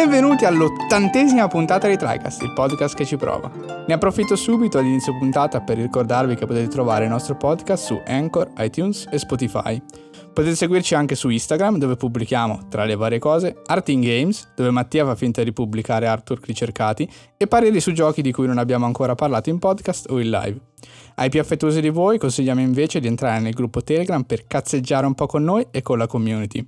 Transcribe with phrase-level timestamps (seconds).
[0.00, 3.50] Benvenuti all'ottantesima puntata di TriCast, il podcast che ci prova.
[3.86, 8.50] Ne approfitto subito all'inizio puntata per ricordarvi che potete trovare il nostro podcast su Anchor,
[8.56, 9.80] iTunes e Spotify.
[10.32, 14.70] Potete seguirci anche su Instagram dove pubblichiamo, tra le varie cose, Art in Games, dove
[14.70, 18.86] Mattia fa finta di pubblicare artwork ricercati, e pareri su giochi di cui non abbiamo
[18.86, 20.58] ancora parlato in podcast o in live.
[21.16, 25.12] Ai più affettuosi di voi consigliamo invece di entrare nel gruppo Telegram per cazzeggiare un
[25.12, 26.66] po' con noi e con la community.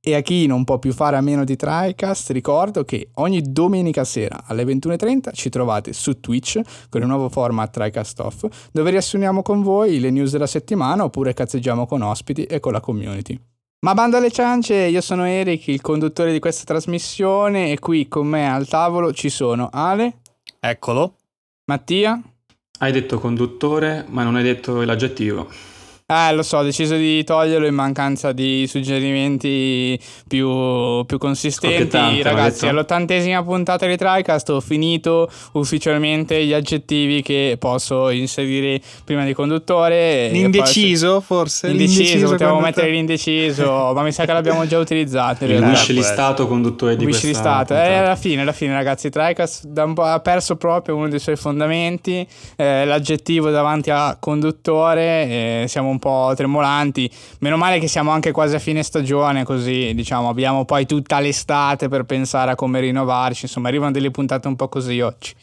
[0.00, 4.04] E a chi non può più fare a meno di TriCast, ricordo che ogni domenica
[4.04, 9.42] sera alle 21.30 ci trovate su Twitch con il nuovo format TriCast Off, dove riassumiamo
[9.42, 13.38] con voi le news della settimana oppure cazzeggiamo con ospiti e con la community.
[13.80, 18.26] Ma bando alle ciance, io sono Eric, il conduttore di questa trasmissione e qui con
[18.26, 20.18] me al tavolo ci sono Ale.
[20.58, 21.14] Eccolo.
[21.66, 22.20] Mattia.
[22.78, 25.48] Hai detto conduttore, ma non hai detto l'aggettivo.
[26.10, 32.22] Eh, lo so, ho deciso di toglierlo in mancanza di suggerimenti più, più consistenti.
[32.22, 39.34] Ragazzi, all'ottantesima puntata di TriCast ho finito ufficialmente gli aggettivi che posso inserire prima di
[39.34, 40.30] conduttore.
[40.30, 41.68] L'indeciso, forse?
[41.68, 45.44] L'indeciso, l'indeciso potevo mettere l'indeciso, ma mi sa che l'abbiamo già utilizzato.
[45.44, 47.74] Il wish listato conduttore di wish listato.
[47.74, 52.86] Eh, alla fine, alla fine, ragazzi, TriCast ha perso proprio uno dei suoi fondamenti, eh,
[52.86, 57.10] l'aggettivo davanti a conduttore, eh, siamo un un po' tremolanti.
[57.40, 61.88] Meno male che siamo anche quasi a fine stagione, così diciamo abbiamo poi tutta l'estate
[61.88, 63.44] per pensare a come rinnovarci.
[63.44, 65.34] Insomma, arrivano delle puntate un po' così oggi.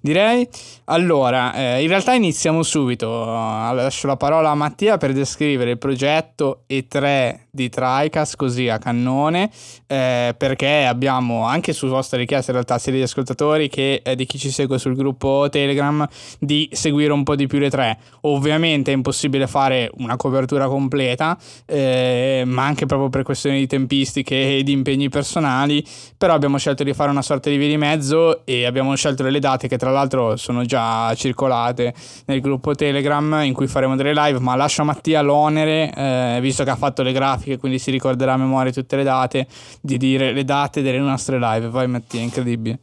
[0.00, 0.48] Direi
[0.86, 3.24] allora, eh, in realtà iniziamo subito.
[3.24, 9.50] Lascio la parola a Mattia per descrivere il progetto E3 di TriCast così a cannone,
[9.86, 14.26] eh, perché abbiamo anche su vostra richiesta in realtà sia degli ascoltatori che eh, di
[14.26, 16.06] chi ci segue sul gruppo Telegram
[16.38, 17.98] di seguire un po' di più le tre.
[18.22, 24.58] Ovviamente è impossibile fare una copertura completa, eh, ma anche proprio per questioni di tempistiche
[24.58, 25.84] e di impegni personali,
[26.16, 29.40] però abbiamo scelto di fare una sorta di via di mezzo e abbiamo scelto delle
[29.40, 31.94] date che tra l'altro sono già circolate
[32.26, 36.64] nel gruppo Telegram in cui faremo delle live, ma lascio a Mattia l'onere, eh, visto
[36.64, 39.46] che ha fatto le grafiche, quindi si ricorderà a memoria tutte le date,
[39.80, 41.68] di dire le date delle nostre live.
[41.68, 42.78] Vai Mattia, incredibile.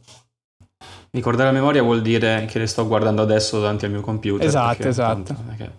[1.10, 4.46] Ricordare a memoria vuol dire che le sto guardando adesso davanti al mio computer.
[4.46, 5.36] Esatto, perché, esatto.
[5.46, 5.70] Perché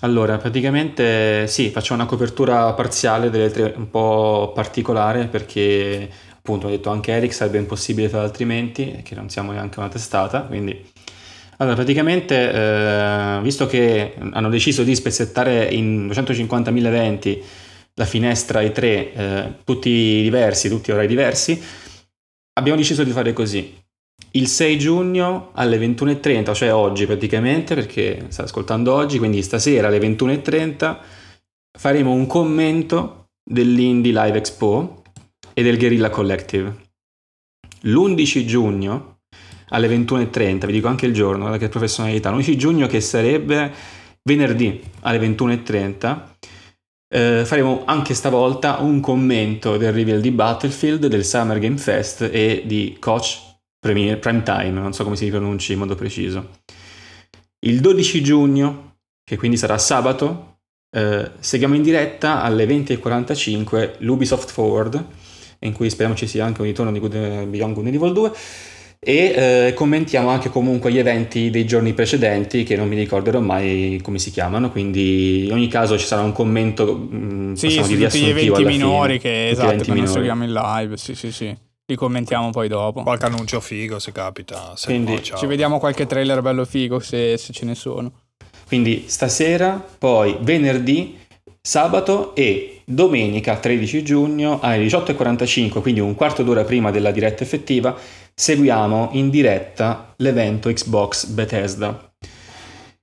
[0.00, 6.70] allora, praticamente sì, faccio una copertura parziale delle tre, un po' particolare perché appunto ho
[6.70, 10.92] detto anche Eric sarebbe impossibile fare altrimenti, che non siamo neanche una testata, quindi...
[11.58, 17.42] Allora, praticamente, eh, visto che hanno deciso di spezzettare in 250.000 eventi
[17.94, 21.58] la finestra i tre, eh, tutti diversi, tutti orari diversi,
[22.52, 23.74] abbiamo deciso di fare così
[24.36, 29.98] il 6 giugno alle 21.30, cioè oggi praticamente, perché sta ascoltando oggi, quindi stasera alle
[29.98, 30.98] 21.30
[31.78, 35.02] faremo un commento dell'Indie Live Expo
[35.54, 36.84] e del Guerrilla Collective.
[37.82, 39.20] L'11 giugno
[39.68, 43.72] alle 21.30, vi dico anche il giorno, che professionalità, l'11 giugno che sarebbe
[44.22, 46.20] venerdì alle 21.30,
[47.08, 52.64] eh, faremo anche stavolta un commento del reveal di Battlefield, del Summer Game Fest e
[52.66, 53.45] di Coach
[53.86, 56.58] Premier, prime time, non so come si pronunci in modo preciso.
[57.60, 60.58] Il 12 giugno, che quindi sarà sabato,
[60.90, 65.04] eh, seguiamo in diretta alle 20.45 l'Ubisoft Forward,
[65.60, 68.32] in cui speriamo ci sia anche un ritorno di Good, Beyond Good and Evil 2,
[68.98, 74.00] e eh, commentiamo anche comunque gli eventi dei giorni precedenti che non mi ricorderò mai
[74.02, 77.82] come si chiamano quindi in ogni caso ci sarà un commento mh, mm, sì, su
[77.82, 81.54] tutti gli eventi minori che esatto che non seguiamo in live sì sì sì
[81.86, 83.02] li commentiamo poi dopo.
[83.02, 84.74] Qualche annuncio figo se capita.
[84.76, 88.12] Se Quindi no, ci vediamo qualche trailer bello figo se, se ce ne sono.
[88.66, 91.16] Quindi stasera, poi venerdì,
[91.62, 97.96] sabato e domenica 13 giugno alle 18.45, quindi un quarto d'ora prima della diretta effettiva,
[98.34, 102.12] seguiamo in diretta l'evento Xbox Bethesda.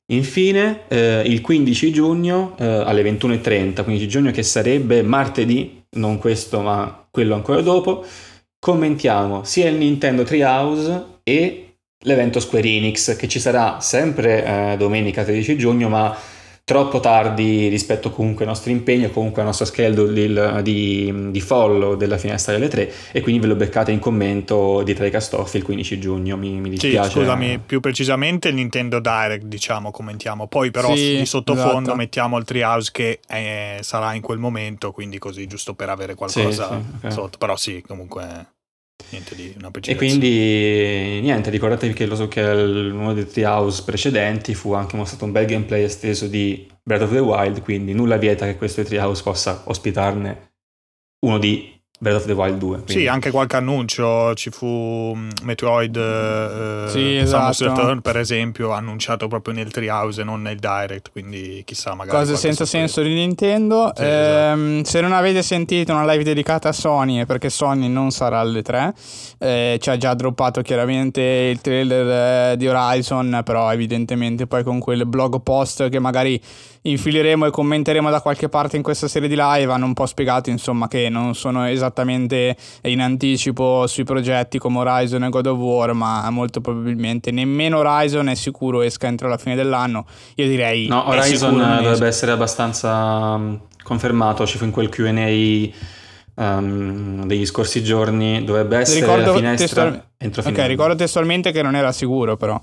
[0.08, 6.60] Infine, eh, il 15 giugno eh, alle 21.30, 15 giugno che sarebbe martedì, non questo
[6.60, 8.06] ma quello ancora dopo,
[8.64, 15.26] commentiamo sia il Nintendo Treehouse e l'evento Square Enix che ci sarà sempre eh, domenica
[15.26, 16.16] 13 giugno ma
[16.66, 21.96] troppo tardi rispetto comunque ai nostri impegni o comunque al nostro schedule di, di, follow
[21.96, 25.64] della finestra delle tre e quindi ve lo beccate in commento di Trecast Off il
[25.64, 30.72] 15 giugno mi, mi dispiace sì, scusami più precisamente il Nintendo Direct diciamo commentiamo poi
[30.72, 31.96] però sì, di sottofondo esatto.
[31.96, 36.68] mettiamo il Treehouse che eh, sarà in quel momento quindi così giusto per avere qualcosa
[36.70, 37.12] sì, okay.
[37.12, 38.53] sotto però sì comunque
[39.10, 44.56] Niente di una E quindi niente, ricordatevi che lo so che uno dei Treehouse precedenti
[44.56, 48.46] fu anche mostrato un bel gameplay esteso di Breath of the Wild, quindi nulla vieta
[48.46, 50.52] che questo Treehouse possa ospitarne
[51.26, 51.73] uno di
[52.04, 52.76] Breath of the Wild 2.
[52.84, 52.92] Quindi.
[52.92, 57.66] Sì, anche qualche annuncio, ci fu mm, Metroid uh, sì, esatto.
[57.66, 62.18] Return per esempio, annunciato proprio nel Treehouse e non nel Direct, quindi chissà magari...
[62.18, 63.94] Cose senza senso di Nintendo.
[63.96, 64.84] Sì, eh, esatto.
[64.84, 68.62] Se non avete sentito una live dedicata a Sony è perché Sony non sarà alle
[68.62, 68.94] 3,
[69.40, 74.80] eh, ci ha già droppato chiaramente il trailer eh, di Horizon, però evidentemente poi con
[74.80, 76.40] quel blog post che magari
[76.84, 80.50] infileremo e commenteremo da qualche parte in questa serie di live hanno un po' spiegato
[80.50, 85.94] insomma che non sono esattamente in anticipo sui progetti come Horizon e God of War
[85.94, 91.08] ma molto probabilmente nemmeno Horizon è sicuro esca entro la fine dell'anno io direi no
[91.08, 95.92] Horizon dovrebbe essere abbastanza mm, confermato ci fu in quel Q&A
[96.36, 100.04] Um, degli scorsi giorni dovrebbe essere ricordo testual...
[100.18, 102.60] entro fine Ok, ricordo testualmente che non era sicuro però.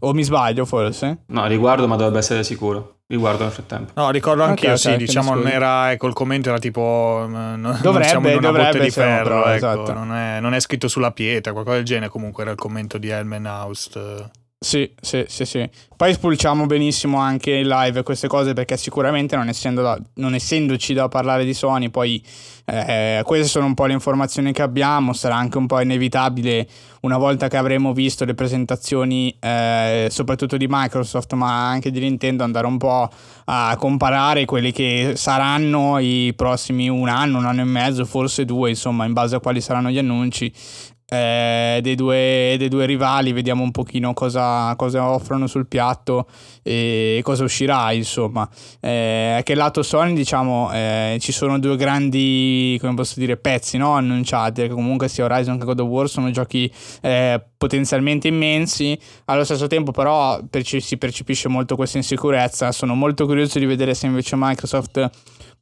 [0.00, 1.18] O mi sbaglio forse?
[1.26, 2.93] No, riguardo ma dovrebbe essere sicuro.
[3.06, 3.92] Riguardo nel frattempo.
[3.94, 7.82] No, ricordo anch'io, okay, sì, okay, diciamo non era, ecco, il commento era tipo dovrebbe,
[7.82, 9.92] non siamo in una botte di ferro, però, ecco, esatto.
[9.92, 13.08] non, è, non, è, scritto sulla pietra, qualcosa del genere, comunque era il commento di
[13.08, 14.30] Helmen Haust.
[14.64, 15.68] Sì, sì, sì, sì.
[15.94, 20.94] Poi spulciamo benissimo anche in live queste cose perché sicuramente non, essendo da, non essendoci
[20.94, 22.24] da parlare di Sony, poi
[22.64, 26.66] eh, queste sono un po' le informazioni che abbiamo, sarà anche un po' inevitabile
[27.02, 32.42] una volta che avremo visto le presentazioni eh, soprattutto di Microsoft ma anche di Nintendo
[32.42, 33.10] andare un po'
[33.44, 38.70] a comparare quelli che saranno i prossimi un anno, un anno e mezzo, forse due,
[38.70, 40.50] insomma, in base a quali saranno gli annunci
[41.06, 46.26] eh, dei, due, dei, due, rivali, vediamo un pochino cosa, cosa, offrono sul piatto
[46.62, 48.48] e cosa uscirà, insomma.
[48.80, 53.92] Eh, che lato Sony, diciamo, eh, ci sono due grandi, come posso dire, pezzi no?
[53.92, 56.72] annunciati, che comunque sia Horizon che God of War sono giochi
[57.02, 63.26] eh, potenzialmente immensi, allo stesso tempo però perci- si percepisce molto questa insicurezza, sono molto
[63.26, 65.10] curioso di vedere se invece Microsoft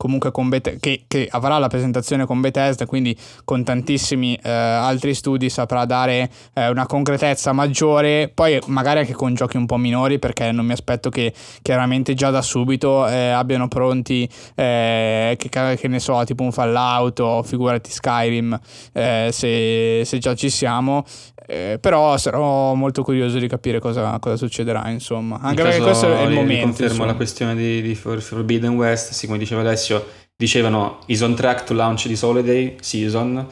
[0.03, 5.15] comunque con Beth- che, che, avrà la presentazione con Bethesda, quindi con tantissimi eh, altri
[5.15, 10.19] studi saprà dare eh, una concretezza maggiore, poi magari anche con giochi un po' minori,
[10.19, 11.33] perché non mi aspetto che
[11.63, 17.21] chiaramente già da subito eh, abbiano pronti, eh, che, che, ne so, tipo un Fallout
[17.21, 18.59] o figurati Skyrim,
[18.95, 21.05] eh, se, se già ci siamo,
[21.53, 25.39] eh, però sarò molto curioso di capire cosa, cosa succederà, insomma.
[25.43, 26.65] Anche perché questo è il momento.
[26.65, 30.03] Confermo la questione di, di Forbidden West, sì, come diceva Alessio,
[30.35, 33.47] dicevano is on track to launch this holiday season,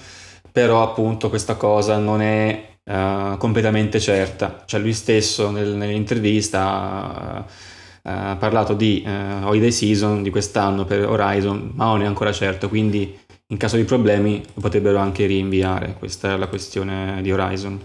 [0.50, 4.62] però appunto questa cosa non è uh, completamente certa.
[4.64, 7.52] Cioè lui stesso nel, nell'intervista uh,
[8.02, 12.70] ha parlato di uh, holiday season di quest'anno per Horizon, ma non è ancora certo,
[12.70, 13.14] quindi
[13.50, 17.80] in caso di problemi potrebbero anche rinviare, questa è la questione di Horizon.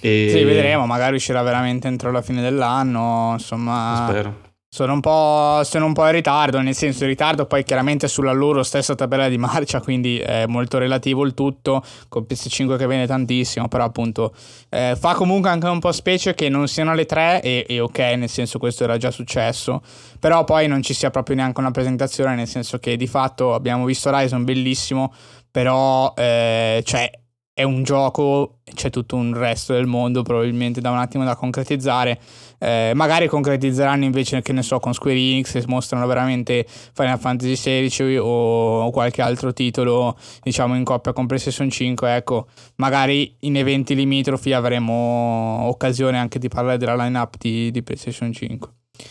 [0.00, 0.28] E...
[0.30, 4.06] Sì, vedremo, magari uscirà veramente entro la fine dell'anno, insomma...
[4.08, 4.45] Spero.
[4.68, 8.32] Sono un, po', sono un po' in ritardo, nel senso in ritardo poi chiaramente sulla
[8.32, 13.06] loro stessa tabella di marcia, quindi è molto relativo il tutto, con PS5 che viene
[13.06, 14.34] tantissimo, però appunto
[14.68, 17.98] eh, fa comunque anche un po' specie che non siano le tre e, e, ok,
[18.16, 19.82] nel senso questo era già successo,
[20.18, 23.84] però poi non ci sia proprio neanche una presentazione, nel senso che di fatto abbiamo
[23.84, 25.12] visto Horizon bellissimo,
[25.50, 27.10] però eh, cioè
[27.58, 32.20] è un gioco, c'è tutto un resto del mondo probabilmente da un attimo da concretizzare.
[32.58, 37.54] Eh, magari concretizzeranno invece, che ne so, con Square Enix e mostrano veramente Final Fantasy
[37.54, 42.14] XVI o, o, qualche altro titolo, diciamo, in coppia con PlayStation 5.
[42.14, 48.34] Ecco, magari in eventi limitrofi avremo occasione anche di parlare della lineup di, di PlayStation
[48.34, 48.70] 5.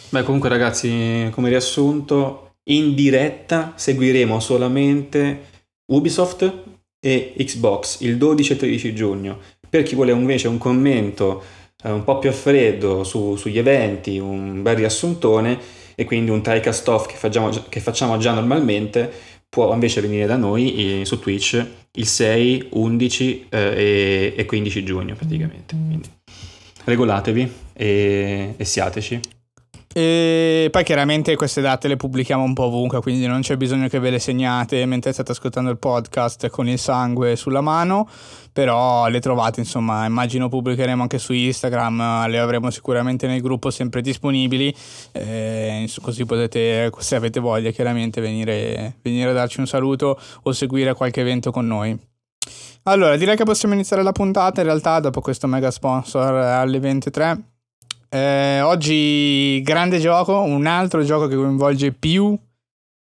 [0.09, 5.53] Beh, comunque, ragazzi, come riassunto, in diretta seguiremo solamente
[5.87, 6.64] Ubisoft
[7.05, 9.37] e Xbox il 12 e 13 giugno.
[9.69, 11.43] Per chi vuole invece un commento
[11.83, 15.59] eh, un po' più a freddo su, sugli eventi, un bel riassuntone
[15.93, 19.11] e quindi un trycast off che facciamo, che facciamo già normalmente,
[19.47, 24.83] può invece venire da noi eh, su Twitch il 6, 11 eh, e, e, 15
[24.83, 25.75] giugno praticamente.
[25.75, 26.09] Quindi
[26.85, 29.19] regolatevi e, e siateci.
[29.97, 33.97] E poi chiaramente queste date le pubblichiamo un po' ovunque, quindi non c'è bisogno che
[33.99, 38.05] ve le segnate mentre state ascoltando il podcast con il sangue sulla mano,
[38.51, 44.01] però le trovate, insomma, immagino pubblicheremo anche su Instagram, le avremo sicuramente nel gruppo sempre
[44.01, 44.75] disponibili,
[45.13, 50.93] eh, così potete, se avete voglia, chiaramente venire, venire a darci un saluto o seguire
[50.93, 51.97] qualche evento con noi.
[52.83, 57.43] Allora, direi che possiamo iniziare la puntata, in realtà dopo questo mega sponsor alle 23
[58.09, 62.37] eh, oggi grande gioco, un altro gioco che coinvolge più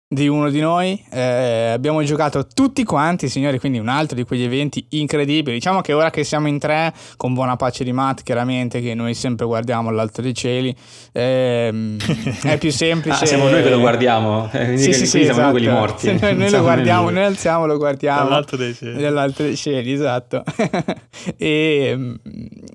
[0.09, 1.03] di uno di noi.
[1.11, 5.57] Eh, abbiamo giocato tutti quanti, signori, quindi un altro di quegli eventi incredibili.
[5.57, 9.15] Diciamo che ora che siamo in tre, con buona pace di Matt, chiaramente, che noi
[9.15, 10.75] sempre guardiamo all'alto dei cieli,
[11.13, 11.97] ehm,
[12.45, 13.25] è più semplice.
[13.25, 15.41] ah, siamo noi che lo guardiamo, eh, sì, sì, sì, siamo esatto.
[15.43, 16.15] noi quelli morti.
[16.27, 18.25] Noi, noi lo guardiamo, noi alziamo, lo guardiamo.
[18.25, 19.01] Dall'alto dei cieli.
[19.01, 20.43] Dall'alto dei cieli, esatto.
[21.37, 22.15] e mm,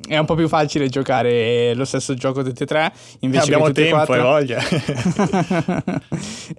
[0.07, 2.91] è un po' più facile giocare lo stesso gioco tutti e tre.
[3.19, 4.59] Invece eh, abbiamo tempo e, e voglia.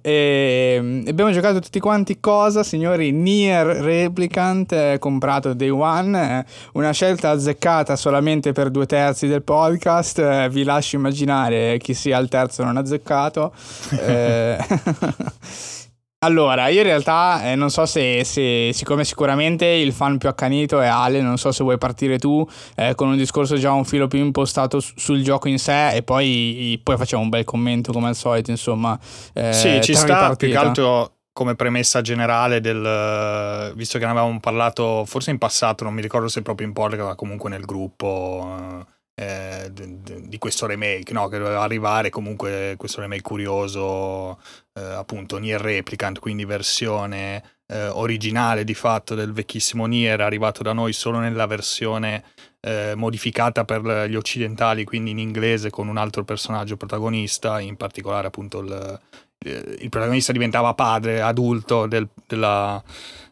[0.02, 3.10] e Ehm, abbiamo giocato tutti quanti cosa, signori?
[3.10, 9.42] Nier Replicant, eh, comprato Day One, eh, una scelta azzeccata solamente per due terzi del
[9.42, 13.52] podcast, eh, vi lascio immaginare chi sia il terzo non azzeccato.
[16.22, 20.28] Eh, Allora, io in realtà eh, non so se, se, siccome sicuramente il fan più
[20.28, 23.84] accanito è Ale, non so se vuoi partire tu eh, con un discorso già un
[23.84, 27.92] filo più impostato su, sul gioco in sé e poi, poi, facciamo un bel commento
[27.92, 28.98] come al solito, insomma.
[29.32, 34.38] Eh, sì, ci sta più che altro come premessa generale del visto che ne avevamo
[34.38, 38.86] parlato forse in passato, non mi ricordo se proprio in podcast, ma comunque nel gruppo
[39.14, 41.28] eh, di questo remake, no?
[41.28, 44.40] che doveva arrivare comunque questo remake curioso,
[44.72, 50.72] eh, appunto Nier Replicant, quindi versione eh, originale di fatto del vecchissimo Nier, arrivato da
[50.72, 52.24] noi solo nella versione
[52.60, 58.28] eh, modificata per gli occidentali, quindi in inglese con un altro personaggio protagonista, in particolare
[58.28, 59.00] appunto il,
[59.44, 62.82] il protagonista diventava padre adulto del, della,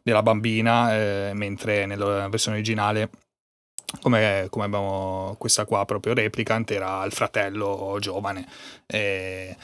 [0.03, 3.09] della, bambina, eh, mentre nella versione originale
[4.01, 8.47] come, come, abbiamo questa qua proprio replicant era il fratello giovane.
[8.87, 9.57] E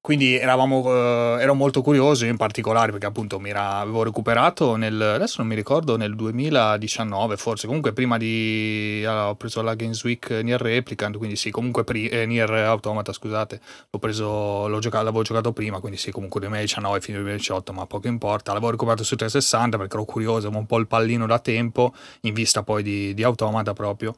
[0.00, 5.00] quindi eravamo, eh, ero molto curioso in particolare perché appunto mi era, avevo recuperato nel,
[5.00, 10.02] adesso non mi ricordo, nel 2019 forse, comunque prima di, allora, ho preso la Games
[10.04, 15.04] Week Nier Replicant, quindi sì, comunque pri, eh, Nier Automata, scusate, l'ho preso, l'ho giocato,
[15.04, 19.02] l'avevo giocato prima, quindi sì, comunque 2019 fino al 2018, ma poco importa, l'avevo recuperato
[19.02, 22.82] su 360 perché ero curioso, avevo un po' il pallino da tempo, in vista poi
[22.82, 24.14] di, di Automata proprio.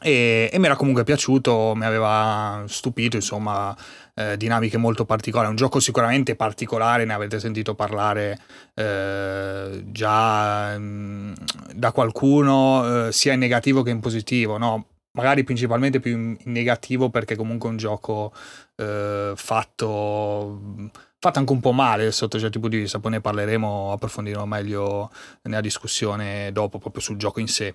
[0.00, 3.74] E, e mi era comunque piaciuto, mi aveva stupito, insomma,
[4.14, 5.48] eh, dinamiche molto particolari.
[5.48, 8.38] Un gioco sicuramente particolare, ne avete sentito parlare
[8.74, 11.32] eh, già mh, mm,
[11.74, 14.86] da qualcuno, eh, sia in negativo che in positivo, no?
[15.12, 18.32] Magari principalmente più in, negativo perché comunque è un gioco
[18.76, 20.90] eh, fatto
[21.24, 25.10] fatto anche un po' male sotto certi punti di vista, poi ne parleremo, approfondiremo meglio
[25.42, 27.74] nella discussione dopo proprio sul gioco in sé.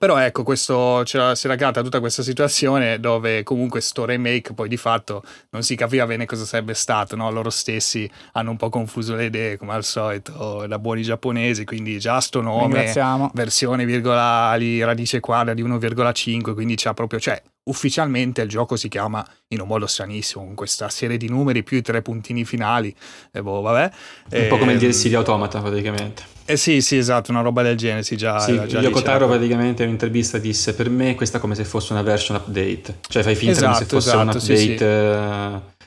[0.00, 4.78] Però ecco, questo, si era creata tutta questa situazione dove comunque sto remake poi di
[4.78, 7.30] fatto non si capiva bene cosa sarebbe stato, no?
[7.30, 11.98] loro stessi hanno un po' confuso le idee come al solito da buoni giapponesi, quindi
[11.98, 12.92] già sto nome,
[13.34, 19.26] versione virgolali, radice quadra di 1,5, quindi c'ha proprio, cioè ufficialmente il gioco si chiama
[19.48, 22.94] in un modo stranissimo, con questa serie di numeri più i tre puntini finali,
[23.32, 23.90] e boh, vabbè.
[24.32, 26.38] Un po' come il ehm, DLC di Automata praticamente.
[26.44, 28.38] Eh sì, sì, esatto, una roba del genere, sì, già...
[28.40, 31.92] Sì, già Yoko Taro praticamente in un'intervista disse, per me questa è come se fosse
[31.92, 34.76] una version update, cioè fai finta esatto, come se esatto, fosse esatto, un update, sì,
[34.76, 34.84] sì.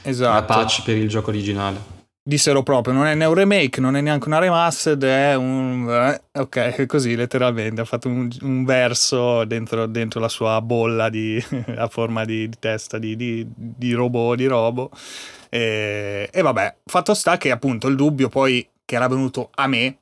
[0.05, 0.31] Uh, esatto.
[0.31, 4.01] una patch per il gioco originale dissero proprio non è né un remake non è
[4.01, 9.85] neanche una remastered è un eh, ok così letteralmente ha fatto un, un verso dentro,
[9.87, 11.43] dentro, la sua bolla di,
[11.75, 14.89] a forma di, di testa di, di, di, robot di robo.
[15.49, 19.97] E, e vabbè fatto sta che appunto il dubbio poi che era venuto a me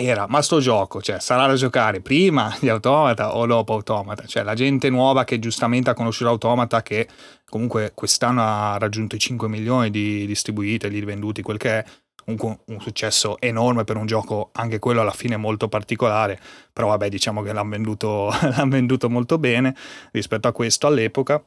[0.00, 4.24] era ma sto gioco cioè, sarà da giocare prima di Automata o dopo Automata?
[4.26, 7.08] Cioè la gente nuova che giustamente ha conosciuto Automata che
[7.48, 11.84] comunque quest'anno ha raggiunto i 5 milioni di distribuiti di venduti quel che è
[12.26, 16.38] un, un, successo enorme per un gioco anche quello alla fine molto particolare
[16.72, 19.74] però vabbè diciamo che l'hanno venduto, l'han venduto molto bene
[20.12, 21.42] rispetto a questo all'epoca.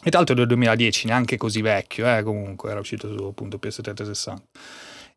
[0.00, 4.36] E tra l'altro del 2010 neanche così vecchio eh, comunque era uscito su appunto PS360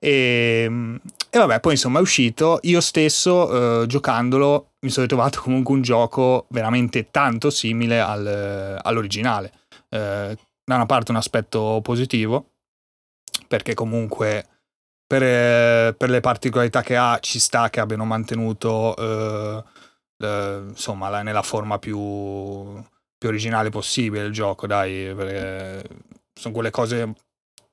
[0.03, 2.59] e, ehm, e, vabbè, poi insomma è uscito.
[2.63, 9.51] Io stesso, eh, giocandolo, mi sono ritrovato comunque un gioco veramente tanto simile al, all'originale.
[9.89, 12.47] Eh, da una parte un aspetto positivo,
[13.47, 14.47] perché comunque
[15.05, 19.63] per, eh, per, le particolarità che ha ci sta che abbiano mantenuto eh,
[20.17, 22.81] eh, insomma la, nella forma più,
[23.17, 25.13] più originale possibile il gioco, dai,
[26.33, 27.13] sono quelle cose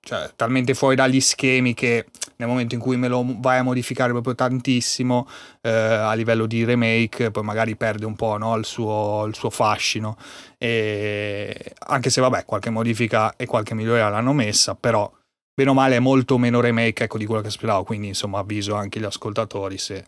[0.01, 4.13] cioè, talmente fuori dagli schemi che nel momento in cui me lo vai a modificare
[4.13, 5.29] proprio tantissimo
[5.61, 9.51] eh, a livello di remake, poi magari perde un po' no, il, suo, il, suo,
[9.51, 10.17] fascino.
[10.57, 15.11] E anche se, vabbè, qualche modifica e qualche migliore l'hanno messa, però
[15.55, 17.83] bene o male è molto meno remake ecco, di quello che speravo.
[17.85, 20.05] Quindi, insomma, avviso anche gli ascoltatori se,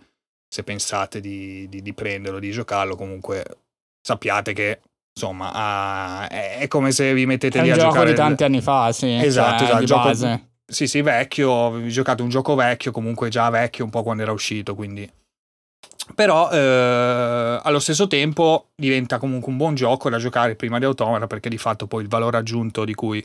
[0.48, 3.44] se pensate di, di, di prenderlo, di giocarlo, comunque
[4.00, 4.80] sappiate che
[5.12, 7.88] insomma uh, è come se vi mettete è lì a giocare.
[7.88, 9.12] È un gioco di tanti anni fa, sì.
[9.12, 10.12] Esatto, cioè, esatto.
[10.12, 14.22] Gioco, sì, sì, vecchio, avevi giocato un gioco vecchio, comunque già vecchio un po' quando
[14.22, 15.10] era uscito, quindi...
[16.12, 21.28] Però eh, allo stesso tempo diventa comunque un buon gioco da giocare prima di Automata
[21.28, 23.24] perché di fatto poi il valore aggiunto di cui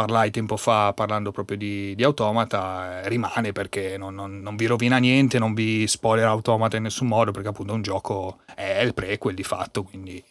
[0.00, 4.64] parlai tempo fa parlando proprio di, di Automata eh, rimane perché non, non, non, vi
[4.64, 8.94] rovina niente, non vi spoiler Automata in nessun modo perché appunto un gioco è il
[8.94, 10.22] prequel di fatto, quindi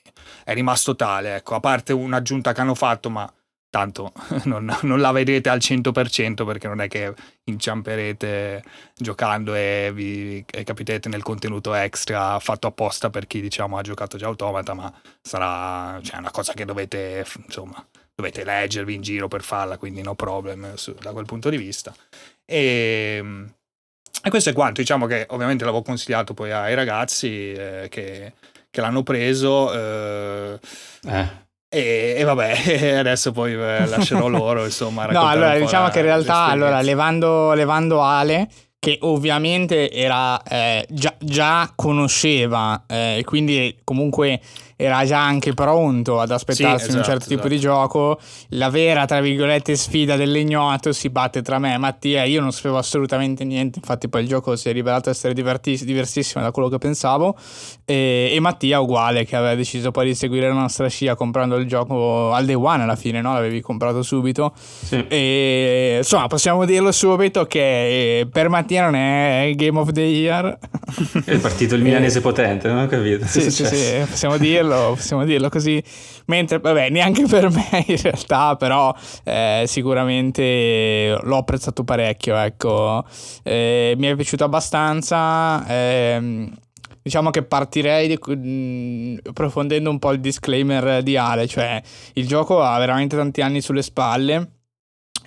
[0.43, 3.31] è rimasto tale, ecco, a parte un'aggiunta che hanno fatto ma
[3.69, 4.11] tanto
[4.45, 8.63] non, non, la vedete al 100% perché non è che inciamperete
[8.95, 14.17] giocando e vi e capiterete nel contenuto extra fatto apposta per chi diciamo ha giocato
[14.17, 17.85] già Automata ma sarà cioè, una cosa che dovete insomma
[18.19, 21.93] dovete leggervi in giro per farla quindi no problem su, da quel punto di vista.
[22.45, 23.49] E, ehm,
[24.21, 24.81] e, questo è quanto.
[24.81, 28.33] Diciamo che ovviamente l'avevo consigliato poi ai ragazzi eh, che,
[28.69, 30.59] che, l'hanno preso eh,
[31.07, 31.27] eh.
[31.69, 35.05] e, e, vabbè, adesso poi eh, lascerò loro, insomma.
[35.05, 38.49] no, allora diciamo che in realtà, allora, levando, levando Ale,
[38.79, 44.41] che ovviamente era eh, già, già, conosceva, eh, quindi comunque
[44.81, 47.35] era già anche pronto ad aspettarsi sì, esatto, un certo esatto.
[47.35, 48.17] tipo di gioco.
[48.51, 52.23] La vera, tra virgolette, sfida dell'ignoto si batte tra me e Mattia.
[52.23, 56.41] Io non sapevo assolutamente niente, infatti poi il gioco si è rivelato essere divertis- diversissimo
[56.41, 57.35] da quello che pensavo.
[57.83, 61.67] E, e, Mattia uguale, che aveva deciso poi di seguire la nostra scia comprando il
[61.67, 63.33] gioco al day one alla fine, no?
[63.33, 64.53] L'avevi comprato subito.
[64.55, 65.05] Sì.
[65.09, 70.57] E insomma, possiamo dirlo subito che per Mattia non è Game of the Year.
[71.25, 73.25] È partito il milanese potente, non ho capito.
[73.25, 75.83] Sì, sì, sì, possiamo dirlo dirlo, possiamo dirlo così.
[76.27, 83.03] Mentre, vabbè, neanche per me in realtà, però eh, sicuramente l'ho apprezzato parecchio, ecco.
[83.43, 85.65] Eh, mi è piaciuto abbastanza.
[85.67, 86.49] Eh,
[87.01, 91.81] diciamo che partirei di, mm, approfondendo un po' il disclaimer di Ale, cioè
[92.13, 94.51] il gioco ha veramente tanti anni sulle spalle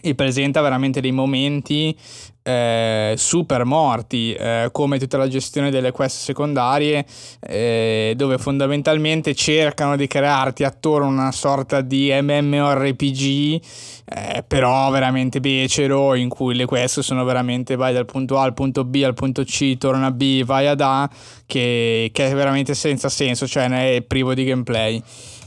[0.04, 1.96] e presenta veramente dei momenti
[2.42, 7.04] eh, super morti, eh, come tutta la gestione delle quest secondarie,
[7.40, 13.60] eh, dove fondamentalmente cercano di crearti attorno una sorta di MMORPG,
[14.04, 18.54] eh, però veramente becero, in cui le quest sono veramente vai dal punto A al
[18.54, 21.08] punto B al punto C, torna a B, vai ad A,
[21.47, 25.02] che, che è veramente senza senso, cioè è privo di gameplay.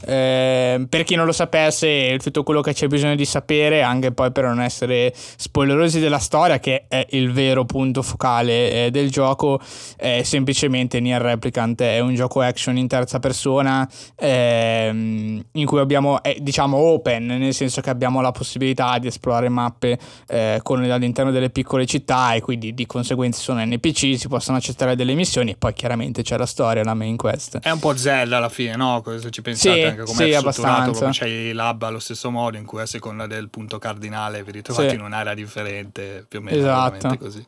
[0.06, 4.30] Eh, per chi non lo sapesse, tutto quello che c'è bisogno di sapere, anche poi
[4.30, 9.60] per non essere spoilerosi della storia, che è il vero punto focale eh, del gioco,
[9.96, 16.22] è semplicemente Nier Replicant è un gioco action in terza persona ehm, in cui abbiamo,
[16.22, 21.30] è, diciamo, open, nel senso che abbiamo la possibilità di esplorare mappe eh, con, all'interno
[21.30, 25.56] delle piccole città e quindi di conseguenza sono NPC, si possono accettare delle missioni e
[25.56, 27.58] poi chiaramente c'è la storia, la main quest.
[27.58, 29.02] È un po' Zelda alla fine, no?
[29.18, 29.90] Se ci pensate.
[29.90, 31.08] Sì, anche come sì, è abbastanza.
[31.10, 34.90] c'è i lab allo stesso modo in cui a seconda del punto cardinale vi ritrovate
[34.90, 34.94] sì.
[34.94, 37.16] in un'area differente, più o meno esatto.
[37.18, 37.46] così.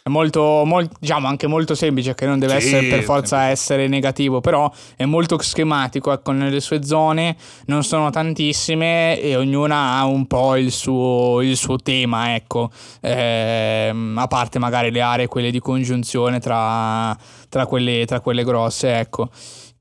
[0.00, 3.88] È molto, molto, diciamo anche molto semplice, che non deve sì, essere per forza essere
[3.88, 10.06] negativo, però è molto schematico, ecco, nelle sue zone non sono tantissime e ognuna ha
[10.06, 12.70] un po' il suo, il suo tema, ecco,
[13.02, 17.14] eh, a parte magari le aree, quelle di congiunzione tra,
[17.50, 19.28] tra, quelle, tra quelle grosse, ecco.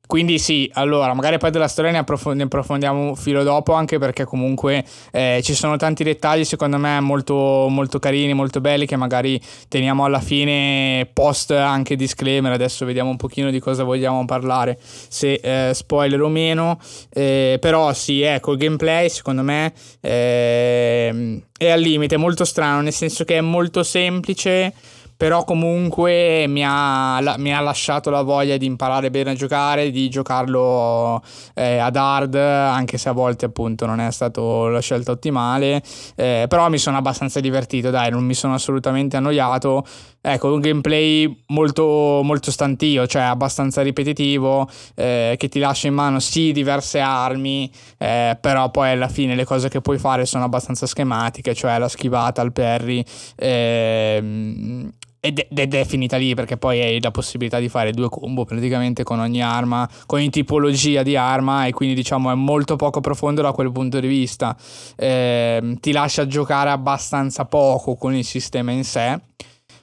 [0.07, 3.99] Quindi sì, allora magari poi della storia ne, approf- ne approfondiamo un filo dopo anche
[3.99, 8.95] perché comunque eh, ci sono tanti dettagli secondo me molto, molto carini, molto belli che
[8.95, 14.79] magari teniamo alla fine post anche disclaimer, adesso vediamo un pochino di cosa vogliamo parlare,
[14.79, 21.69] se eh, spoiler o meno, eh, però sì, ecco il gameplay secondo me ehm, è
[21.69, 24.73] al limite, molto strano, nel senso che è molto semplice
[25.17, 29.89] però comunque mi ha, la, mi ha, lasciato la voglia di imparare bene a giocare,
[29.89, 31.21] di giocarlo
[31.55, 35.81] eh, ad hard, anche se a volte appunto non è stata la scelta ottimale,
[36.15, 39.83] eh, però mi sono abbastanza divertito, dai, non mi sono assolutamente annoiato.
[40.19, 46.19] Ecco, un gameplay molto, molto stantio, cioè abbastanza ripetitivo, eh, che ti lascia in mano
[46.19, 50.85] sì diverse armi, eh, però poi alla fine le cose che puoi fare sono abbastanza
[50.85, 53.03] schematiche, cioè la schivata, il parry,
[53.37, 54.91] ehm,
[55.27, 59.03] ed, ed è finita lì perché poi hai la possibilità di fare due combo praticamente
[59.03, 63.41] con ogni arma, con ogni tipologia di arma e quindi diciamo è molto poco profondo
[63.41, 64.55] da quel punto di vista.
[64.95, 69.19] Eh, ti lascia giocare abbastanza poco con il sistema in sé.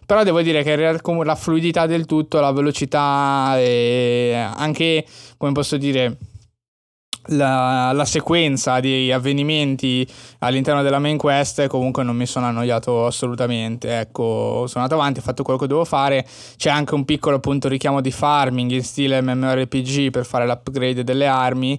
[0.06, 5.06] Però devo dire che la fluidità del tutto, la velocità e anche,
[5.38, 6.18] come posso dire,
[7.28, 10.06] la, la, sequenza di avvenimenti
[10.40, 15.22] all'interno della main quest comunque non mi sono annoiato assolutamente ecco sono andato avanti ho
[15.22, 16.26] fatto quello che dovevo fare.
[16.56, 21.26] C'è anche un piccolo appunto richiamo di farming in stile MMORPG per fare l'upgrade delle
[21.26, 21.78] armi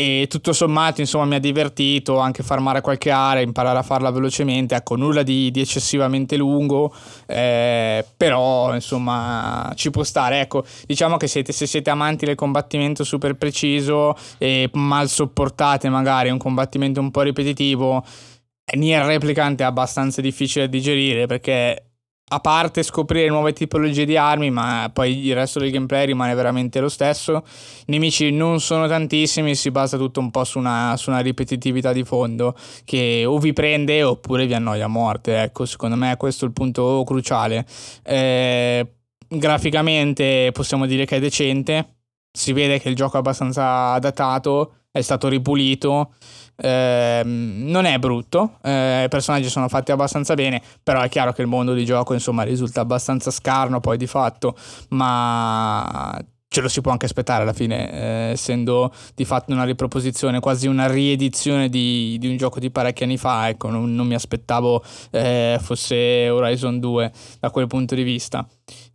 [0.00, 4.12] e tutto sommato insomma mi ha divertito anche far mare qualche area, imparare a farla
[4.12, 6.94] velocemente, ecco nulla di, di eccessivamente lungo,
[7.26, 13.02] eh, però insomma ci può stare, ecco diciamo che siete, se siete amanti del combattimento
[13.02, 18.04] super preciso e mal sopportate magari un combattimento un po' ripetitivo,
[18.76, 21.87] Nier Replicant è abbastanza difficile da digerire perché
[22.28, 26.80] a parte scoprire nuove tipologie di armi, ma poi il resto del gameplay rimane veramente
[26.80, 27.42] lo stesso.
[27.86, 31.92] I nemici non sono tantissimi, si basa tutto un po' su una, su una ripetitività
[31.92, 35.40] di fondo che o vi prende oppure vi annoia a morte.
[35.42, 37.66] Ecco, secondo me questo è il punto cruciale.
[38.04, 38.86] Eh,
[39.28, 41.96] graficamente possiamo dire che è decente,
[42.30, 46.12] si vede che il gioco è abbastanza datato, è stato ripulito.
[46.60, 51.42] Eh, non è brutto, eh, i personaggi sono fatti abbastanza bene, però è chiaro che
[51.42, 54.56] il mondo di gioco insomma risulta abbastanza scarno poi di fatto,
[54.88, 56.18] ma
[56.48, 60.66] ce lo si può anche aspettare alla fine, eh, essendo di fatto una riproposizione, quasi
[60.66, 64.82] una riedizione di, di, un gioco di parecchi anni fa, ecco, non, non mi aspettavo
[65.10, 68.46] eh, fosse Horizon 2 da quel punto di vista.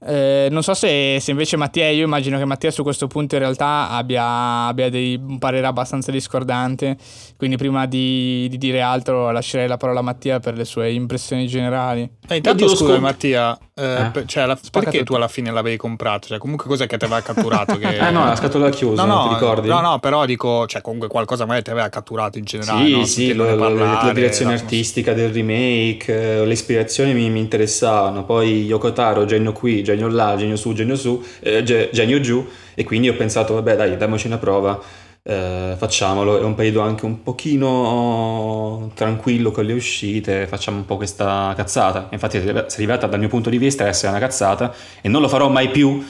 [0.05, 3.41] Eh, non so se, se, invece Mattia, io immagino che Mattia su questo punto in
[3.41, 6.97] realtà abbia, abbia dei, un parere abbastanza discordante,
[7.37, 11.47] quindi prima di, di, dire altro lascerei la parola a Mattia per le sue impressioni
[11.47, 12.09] generali.
[12.27, 14.23] Eh, intanto scusa scop- Mattia, eh, eh.
[14.25, 15.03] cioè, la, perché tu.
[15.05, 16.27] tu alla fine l'avevi comprato?
[16.27, 17.77] Cioè, comunque cos'è che ti aveva catturato?
[17.77, 17.99] Che...
[17.99, 19.67] ah no, la scatola chiusa, no, no, ti ricordi?
[19.69, 22.85] No, no, però dico, cioè comunque qualcosa magari ti aveva catturato in generale.
[22.85, 23.05] Sì, no?
[23.05, 28.65] sì, lo, parlare, la direzione artistica del remake, eh, le ispirazioni mi, mi interessavano, poi
[28.65, 32.45] Yokotaro, genio qui, genio là, genio su, genio su, eh, genio giù,
[32.75, 34.77] e quindi ho pensato, vabbè dai, diamoci una prova.
[35.25, 40.97] Eh, facciamolo, è un periodo anche un pochino tranquillo con le uscite, facciamo un po'
[40.97, 42.09] questa cazzata.
[42.11, 45.21] Infatti si è arrivata dal mio punto di vista a essere una cazzata e non
[45.21, 46.03] lo farò mai più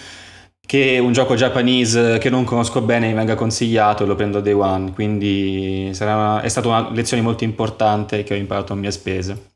[0.65, 4.53] che un gioco japanese che non conosco bene mi venga consigliato e lo prendo day
[4.53, 9.52] one, quindi una, è stata una lezione molto importante che ho imparato a mie spese.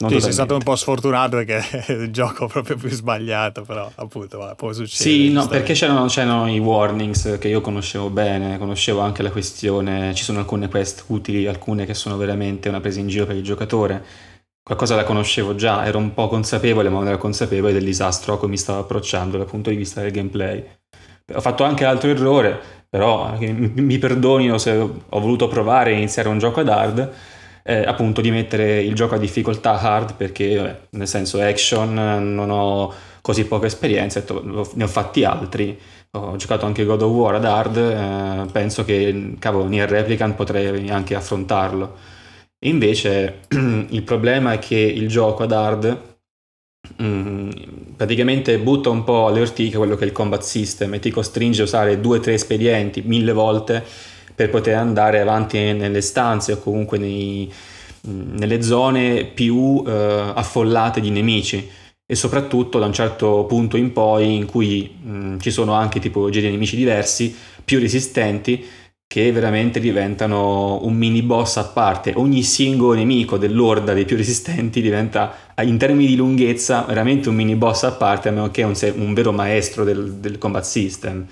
[0.00, 3.90] Non sì, sei stato un po' sfortunato perché è il gioco proprio più sbagliato, però
[3.96, 5.10] appunto va, può succedere.
[5.10, 10.14] Sì, no, perché c'erano, c'erano, i warnings che io conoscevo bene, conoscevo anche la questione,
[10.14, 13.42] ci sono alcune quest utili, alcune che sono veramente una presa in giro per il
[13.42, 14.02] giocatore.
[14.62, 18.38] Qualcosa la conoscevo già, ero un po' consapevole, ma non ero consapevole del disastro a
[18.38, 20.64] cui mi stavo approcciando dal punto di vista del gameplay.
[21.34, 22.58] Ho fatto anche l'altro errore,
[22.88, 27.12] però mi perdonino se ho voluto provare a iniziare un gioco ad hard
[27.70, 32.50] eh, appunto di mettere il gioco a difficoltà hard perché vabbè, nel senso action non
[32.50, 34.24] ho così poca esperienza,
[34.74, 35.78] ne ho fatti altri,
[36.12, 40.90] ho giocato anche God of War ad hard, eh, penso che cavolo Nier Replicant potrei
[40.90, 41.96] anche affrontarlo.
[42.64, 43.42] Invece
[43.88, 46.00] il problema è che il gioco ad hard
[47.00, 47.50] mm,
[47.96, 51.60] praticamente butta un po' alle ortiche quello che è il combat system e ti costringe
[51.60, 53.84] a usare due o tre espedienti mille volte
[54.34, 57.50] per poter andare avanti nelle stanze o comunque nei,
[58.02, 61.68] nelle zone più eh, affollate di nemici
[62.06, 66.40] e soprattutto da un certo punto in poi in cui mh, ci sono anche tipologie
[66.40, 67.32] di nemici diversi,
[67.64, 68.64] più resistenti,
[69.06, 72.12] che veramente diventano un mini boss a parte.
[72.14, 77.56] Ogni singolo nemico dell'orda dei più resistenti diventa in termini di lunghezza veramente un mini
[77.56, 81.26] boss a parte, a meno che un, un vero maestro del, del combat system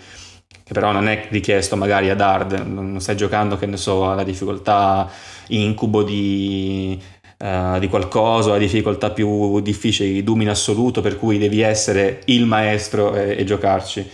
[0.68, 4.22] che però non è richiesto magari ad hard, non stai giocando, che ne so, alla
[4.22, 5.10] difficoltà
[5.46, 7.00] incubo di,
[7.38, 12.20] uh, di qualcosa, la difficoltà più difficile di Doom in assoluto, per cui devi essere
[12.26, 14.06] il maestro e, e giocarci.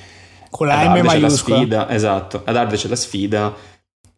[0.49, 1.57] Con la ad M maiuscola.
[1.57, 3.53] Sfida, esatto, ad hard c'è la sfida,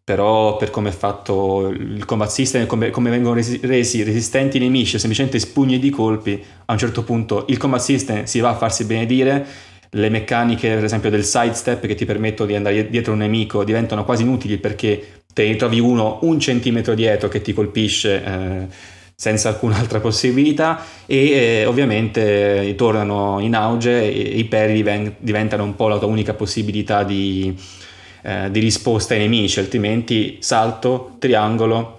[0.03, 4.59] però per come è fatto il combat system, come, come vengono resi, resi, resistenti i
[4.59, 8.55] nemici, semplicemente spugni di colpi, a un certo punto il combat system si va a
[8.55, 9.43] farsi benedire
[9.91, 14.03] le meccaniche per esempio del sidestep che ti permettono di andare dietro un nemico diventano
[14.05, 18.67] quasi inutili perché te ne trovi uno un centimetro dietro che ti colpisce eh,
[19.15, 25.75] senza alcun'altra possibilità e eh, ovviamente eh, tornano in auge e i diven- diventano un
[25.75, 27.55] po' la tua unica possibilità di,
[28.23, 31.96] eh, di risposta ai nemici altrimenti salto, triangolo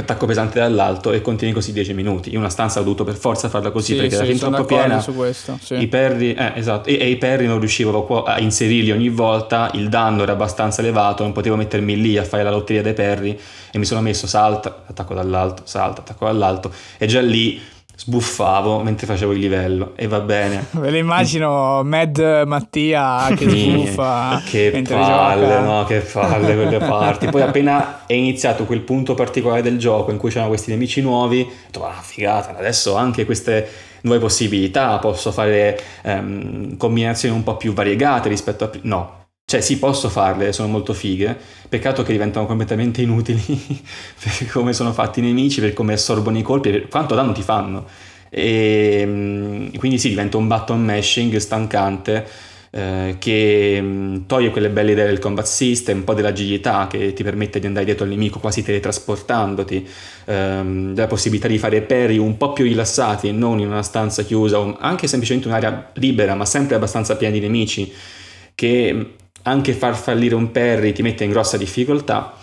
[0.00, 2.32] attacco pesante dall'alto e continui così 10 minuti.
[2.32, 4.64] In una stanza ho dovuto per forza farla così sì, perché sì, era fin troppo
[4.64, 5.00] piena.
[5.00, 5.74] Su questo, sì.
[5.74, 9.88] I perri, eh, esatto, e, e, i perri non riuscivo a inserirli ogni volta, il
[9.88, 13.38] danno era abbastanza elevato, non potevo mettermi lì a fare la lotteria dei perri
[13.70, 17.60] e mi sono messo salta, attacco dall'alto, salta, attacco dall'alto e già lì
[18.00, 20.64] sbuffavo mentre facevo il livello e va bene.
[20.72, 24.42] Ve lo immagino Mad Mattia che sbuffa.
[24.48, 25.60] che palle, gioca.
[25.60, 27.28] no, che palle quelle parti.
[27.28, 31.42] Poi appena è iniziato quel punto particolare del gioco in cui c'erano questi nemici nuovi,
[31.42, 33.68] ho detto, ah, figata, adesso anche queste
[34.02, 38.70] nuove possibilità, posso fare um, combinazioni un po' più variegate rispetto a...
[38.82, 39.19] No,
[39.50, 41.36] cioè sì, posso farle, sono molto fighe,
[41.68, 43.42] peccato che diventano completamente inutili
[44.22, 47.42] per come sono fatti i nemici, per come assorbono i colpi, per quanto danno ti
[47.42, 47.84] fanno.
[48.28, 52.24] E mm, quindi sì, diventa un button mashing stancante
[52.70, 57.24] eh, che mm, toglie quelle belle idee del combat system, un po' dell'agilità che ti
[57.24, 59.88] permette di andare dietro al nemico quasi teletrasportandoti,
[60.26, 64.76] ehm, la possibilità di fare parry un po' più rilassati, non in una stanza chiusa
[64.78, 67.92] anche semplicemente un'area libera, ma sempre abbastanza piena di nemici,
[68.54, 69.02] che mm,
[69.42, 72.34] anche far fallire un parry ti mette in grossa difficoltà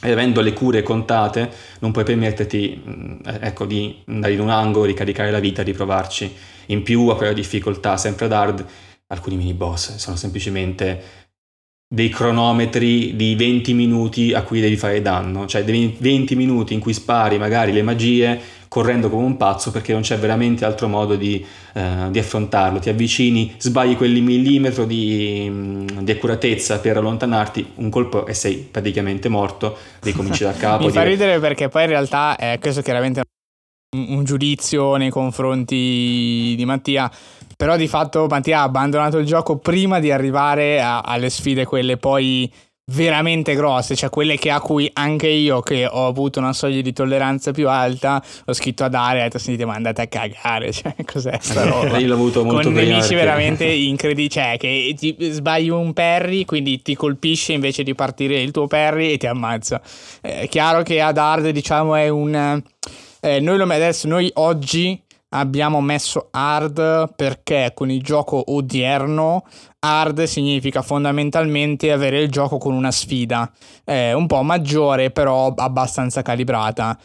[0.00, 4.84] e avendo le cure contate non puoi permetterti mm, ecco, di andare in un angolo,
[4.84, 6.32] ricaricare la vita, riprovarci.
[6.66, 8.66] In più a quella difficoltà sempre ad hard
[9.08, 11.26] alcuni mini boss sono semplicemente
[11.90, 16.92] dei cronometri di 20 minuti a cui devi fare danno, cioè 20 minuti in cui
[16.92, 21.44] spari magari le magie correndo come un pazzo perché non c'è veramente altro modo di,
[21.74, 27.90] eh, di affrontarlo, ti avvicini, sbagli quel millimetro di, mm, di, accuratezza per allontanarti, un
[27.90, 30.84] colpo e sei praticamente morto, ricominci da capo.
[30.84, 33.22] Mi fa ridere perché poi in realtà è questo chiaramente
[33.96, 37.10] un, un giudizio nei confronti di Mattia
[37.58, 41.96] però di fatto Mattia ha abbandonato il gioco prima di arrivare a, alle sfide quelle
[41.96, 42.48] poi
[42.90, 46.92] veramente grosse, cioè quelle che a cui anche io che ho avuto una soglia di
[46.92, 50.72] tolleranza più alta, ho scritto ad Area e ho detto sentite ma andate a cagare,
[50.72, 51.98] cioè cos'è sta roba?
[51.98, 56.80] io l'ho avuto molto Con nemici veramente incredibili, cioè che ti sbagli un parry, quindi
[56.80, 59.80] ti colpisce invece di partire il tuo parry e ti ammazza.
[60.20, 62.62] È chiaro che ad hard diciamo è un...
[63.20, 69.44] Eh, noi lo adesso, noi oggi abbiamo messo hard perché con il gioco odierno
[69.80, 73.50] hard significa fondamentalmente avere il gioco con una sfida.
[73.84, 76.98] Eh, un po' maggiore però abbastanza calibrata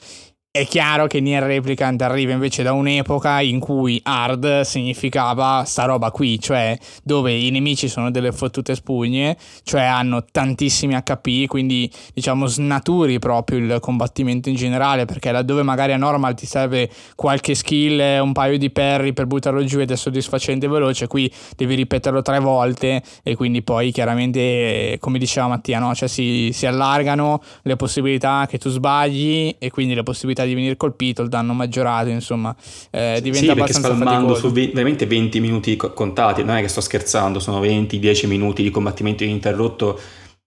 [0.56, 6.12] è chiaro che Nier Replicant arriva invece da un'epoca in cui hard significava sta roba
[6.12, 12.46] qui, cioè dove i nemici sono delle fottute spugne, cioè hanno tantissimi HP, quindi diciamo
[12.46, 18.22] snaturi proprio il combattimento in generale, perché laddove magari a normal ti serve qualche skill,
[18.22, 22.22] un paio di parry per buttarlo giù ed è soddisfacente e veloce, qui devi ripeterlo
[22.22, 25.96] tre volte e quindi poi chiaramente, come diceva Mattia, no?
[25.96, 30.77] cioè si, si allargano le possibilità che tu sbagli e quindi le possibilità di venire
[30.77, 32.56] colpito, il danno maggiorato, insomma,
[32.91, 36.82] eh, diventa sì, abbastanza spalmando su ve- veramente 20 minuti contati, non è che sto
[36.82, 39.99] scherzando, sono 20-10 minuti di combattimento ininterrotto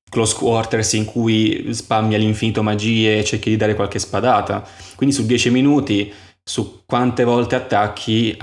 [0.09, 4.67] close quarters in cui spammi all'infinito magie e cerchi di dare qualche spadata.
[4.95, 8.37] Quindi su 10 minuti, su quante volte attacchi,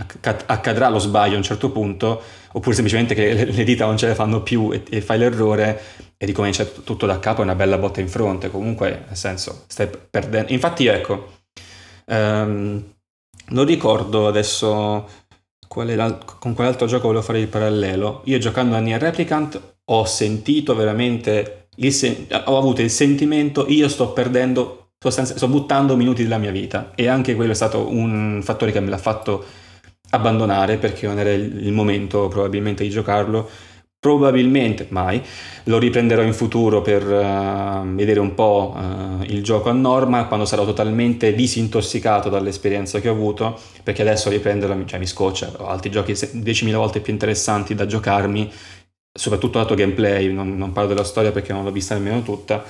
[0.46, 4.16] accadrà lo sbaglio a un certo punto, oppure semplicemente che le dita non ce le
[4.16, 5.82] fanno più e, e fai l'errore
[6.18, 8.50] e ricomincia tutto da capo è una bella botta in fronte.
[8.52, 10.52] Comunque, nel senso, stai perdendo.
[10.52, 11.32] Infatti, ecco,
[12.06, 12.84] Um,
[13.50, 15.08] non ricordo adesso
[15.68, 18.22] qual con quale altro gioco volevo fare il parallelo.
[18.26, 24.14] Io giocando a Nier Replicant ho sentito veramente, sen- ho avuto il sentimento, io sto
[24.14, 28.80] perdendo, sto, buttando minuti della mia vita e anche quello è stato un fattore che
[28.80, 29.44] me l'ha fatto
[30.12, 33.50] abbandonare perché non era il momento probabilmente di giocarlo
[34.04, 35.22] Probabilmente mai,
[35.64, 40.46] lo riprenderò in futuro per uh, vedere un po' uh, il gioco a norma quando
[40.46, 45.90] sarò totalmente disintossicato dall'esperienza che ho avuto, perché adesso riprenderlo cioè, mi scoccia, ho altri
[45.90, 48.52] giochi 10.000 volte più interessanti da giocarmi,
[49.10, 52.62] soprattutto lato gameplay, non, non, parlo della storia perché non l'ho vista nemmeno tutta,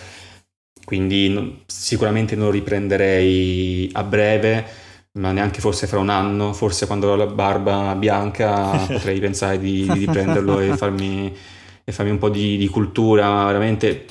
[0.85, 4.82] quindi non, sicuramente non riprenderei a breve
[5.13, 9.87] ma neanche forse fra un anno, forse quando avrò la barba bianca potrei pensare di,
[9.93, 11.35] di prenderlo e farmi,
[11.83, 14.05] e farmi, un po' di, di cultura, veramente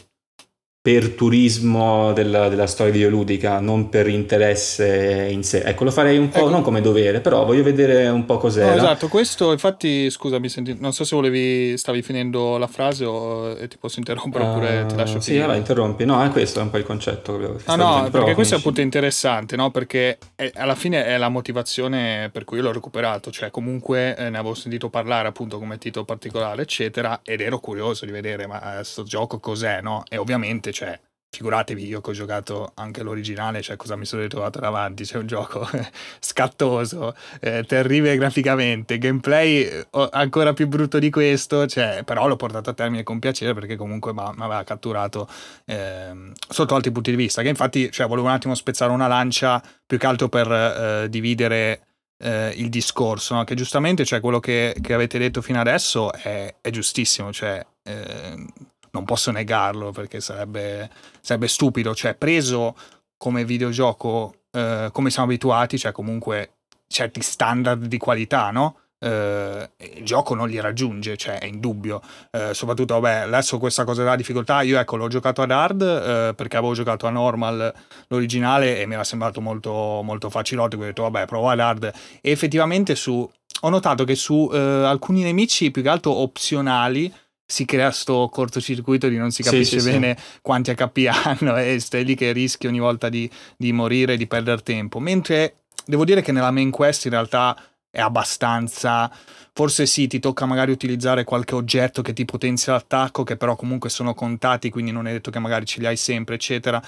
[0.82, 5.62] per turismo della, della, storia videoludica, non per interesse in sé.
[5.64, 6.48] Ecco, lo farei un po' ecco.
[6.48, 8.64] non come dovere, però voglio vedere un po' cos'è.
[8.66, 13.56] No, esatto, questo infatti, scusami, senti, non so se volevi, stavi finendo la frase o
[13.68, 15.22] ti posso interrompere uh, oppure ti lascio finire.
[15.22, 16.04] Sì, allora interrompi.
[16.04, 17.38] No, è questo è un po' il concetto.
[17.38, 19.70] Che ah no, dicendo, perché questo è appunto interessante, no?
[19.70, 24.30] Perché è, alla fine è la motivazione per cui io l'ho recuperato, cioè comunque eh,
[24.30, 28.58] ne avevo sentito parlare appunto come titolo particolare, eccetera, ed ero curioso di vedere ma
[28.58, 30.02] questo gioco cos'è, no?
[30.08, 30.98] E ovviamente cioè,
[31.34, 35.26] figuratevi io che ho giocato anche l'originale, cioè cosa mi sono ritrovato davanti, c'è un
[35.26, 35.66] gioco
[36.20, 42.68] scattoso, eh, terribile graficamente, gameplay eh, ancora più brutto di questo, cioè, però l'ho portato
[42.68, 45.26] a termine con piacere perché comunque mi aveva catturato
[45.64, 49.62] eh, sotto altri punti di vista, che infatti cioè, volevo un attimo spezzare una lancia
[49.86, 51.86] più che altro per eh, dividere
[52.22, 53.44] eh, il discorso, no?
[53.44, 58.46] che giustamente cioè, quello che, che, avete detto fino adesso è, è giustissimo, cioè eh,
[58.92, 62.76] non posso negarlo perché sarebbe, sarebbe stupido, cioè preso
[63.16, 66.54] come videogioco eh, come siamo abituati, cioè comunque
[66.86, 68.76] certi standard di qualità, no?
[69.02, 72.00] eh, il gioco non li raggiunge, cioè è indubbio.
[72.30, 76.34] Eh, soprattutto, vabbè, adesso questa cosa della difficoltà, io ecco l'ho giocato ad hard eh,
[76.34, 77.72] perché avevo giocato a normal
[78.08, 81.92] l'originale e mi era sembrato molto, molto facilotto, quindi ho detto vabbè provo ad hard
[82.20, 83.28] e effettivamente su,
[83.60, 87.12] ho notato che su eh, alcuni nemici più che altro opzionali
[87.52, 90.38] si crea sto cortocircuito di non si capisce sì, sì, bene sì.
[90.40, 94.62] quanti HP hanno e stai lì che rischi ogni volta di, di morire di perdere
[94.62, 94.98] tempo.
[95.00, 97.54] Mentre devo dire che nella main quest in realtà
[97.90, 99.12] è abbastanza.
[99.54, 103.90] Forse sì, ti tocca magari utilizzare qualche oggetto che ti potenzia l'attacco, che però comunque
[103.90, 106.82] sono contati, quindi non è detto che magari ce li hai sempre, eccetera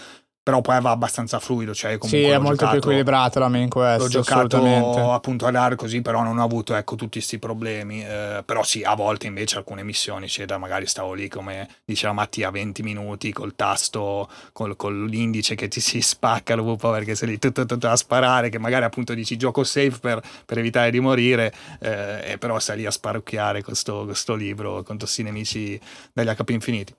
[0.44, 1.74] però poi va abbastanza fluido.
[1.74, 4.00] Cioè sì, è molto giocato, più equilibrato la main quest.
[4.00, 8.04] L'ho giocato appunto ad hard così, però non ho avuto ecco, tutti questi problemi.
[8.04, 12.50] Eh, però sì, a volte invece alcune missioni, eccetera, magari stavo lì come diceva Mattia,
[12.50, 17.38] 20 minuti col tasto, col, con l'indice che ti si spacca dopo perché sei lì
[17.38, 21.54] tutto, tutto a sparare, che magari appunto dici gioco safe per, per evitare di morire,
[21.80, 25.80] eh, e però stai lì a sparucchiare questo, questo libro con questi nemici
[26.12, 26.94] dagli HP infiniti.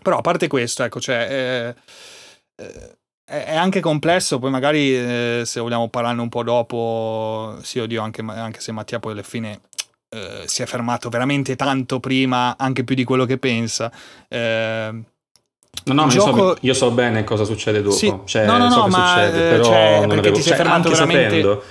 [0.00, 1.74] Però a parte questo, ecco, cioè...
[1.76, 2.20] Eh,
[3.24, 8.22] è anche complesso, poi magari eh, se vogliamo parlarne un po' dopo, sì, oddio, anche,
[8.26, 9.60] anche se Mattia poi alla fine
[10.10, 13.90] eh, si è fermato veramente tanto prima, anche più di quello che pensa.
[14.28, 15.02] Eh,
[15.84, 16.28] No, no, gioco...
[16.28, 17.96] io, so, io, so, bene cosa succede dopo.
[17.96, 18.14] Sì.
[18.24, 20.36] Cioè, no, no, so no, ma succede, eh, però cioè, non avevo...
[20.36, 21.22] ti sei cioè, anche veramente...
[21.24, 21.62] sapendo,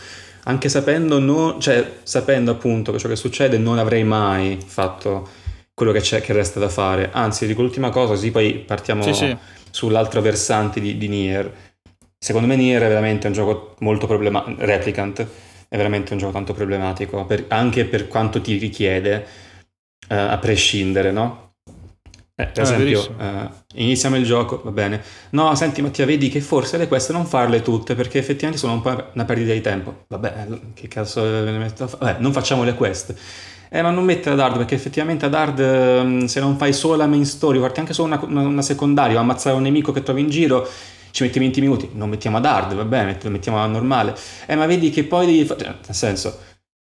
[0.43, 5.29] anche sapendo, non, cioè, sapendo appunto che ciò che succede, non avrei mai fatto
[5.73, 7.11] quello che c'è che resta da fare.
[7.13, 9.37] Anzi, dico l'ultima cosa, così poi partiamo sì, sì
[9.71, 11.51] sull'altro versante di, di Nier.
[12.17, 15.27] Secondo me Nier è veramente un gioco molto problematico, Replicant
[15.67, 19.25] è veramente un gioco tanto problematico, per, anche per quanto ti richiede,
[20.09, 21.53] uh, a prescindere, no?
[22.35, 25.01] Eh, per ah, esempio, uh, iniziamo il gioco, va bene.
[25.29, 28.81] No, senti Mattia, vedi che forse le quest non farle tutte perché effettivamente sono un
[28.81, 30.05] po' una perdita di tempo.
[30.07, 32.17] Vabbè, che cazzo ne metto a fare?
[32.19, 33.15] Non facciamo le quest.
[33.73, 35.61] Eh, ma non mettere ad hard perché effettivamente ad hard
[36.03, 39.17] mm, se non fai solo la main story, parti anche solo una, una, una secondaria,
[39.17, 40.67] ammazzare un nemico che trovi in giro,
[41.11, 44.13] ci metti 20 minuti, non mettiamo ad hard, va bene, lo mettiamo a normale.
[44.45, 45.63] Eh, ma vedi che poi devi fare...
[45.63, 46.39] Cioè, nel senso,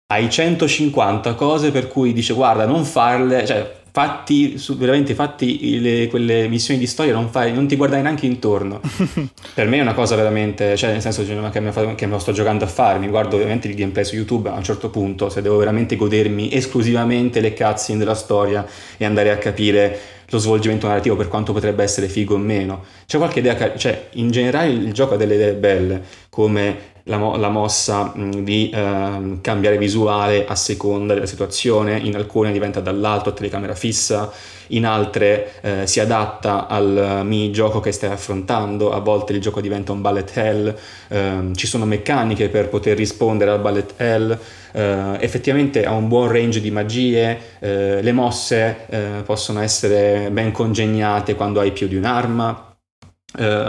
[0.06, 6.46] hai 150 cose per cui dice guarda, non farle, cioè fatti, veramente fatti le, quelle
[6.46, 8.80] missioni di storia, non, fai, non ti guardare neanche intorno.
[9.54, 12.30] per me è una cosa veramente, cioè nel senso che me, che me lo sto
[12.30, 15.42] giocando a fare, mi guardo ovviamente il gameplay su YouTube a un certo punto, se
[15.42, 18.64] devo veramente godermi esclusivamente le cutscene della storia
[18.96, 22.84] e andare a capire lo svolgimento narrativo per quanto potrebbe essere figo o meno.
[23.06, 27.36] C'è qualche idea, cioè in generale il gioco ha delle idee belle, come la, mo-
[27.36, 33.30] la mossa mh, di uh, cambiare visuale a seconda della situazione, in alcune diventa dall'alto
[33.30, 34.30] a telecamera fissa,
[34.68, 39.92] in altre uh, si adatta al minigioco che stai affrontando, a volte il gioco diventa
[39.92, 40.76] un bullet hell,
[41.08, 44.38] uh, ci sono meccaniche per poter rispondere al bullet hell,
[44.78, 47.66] Uh, effettivamente ha un buon range di magie, uh,
[48.00, 52.76] le mosse uh, possono essere ben congegnate quando hai più di un'arma,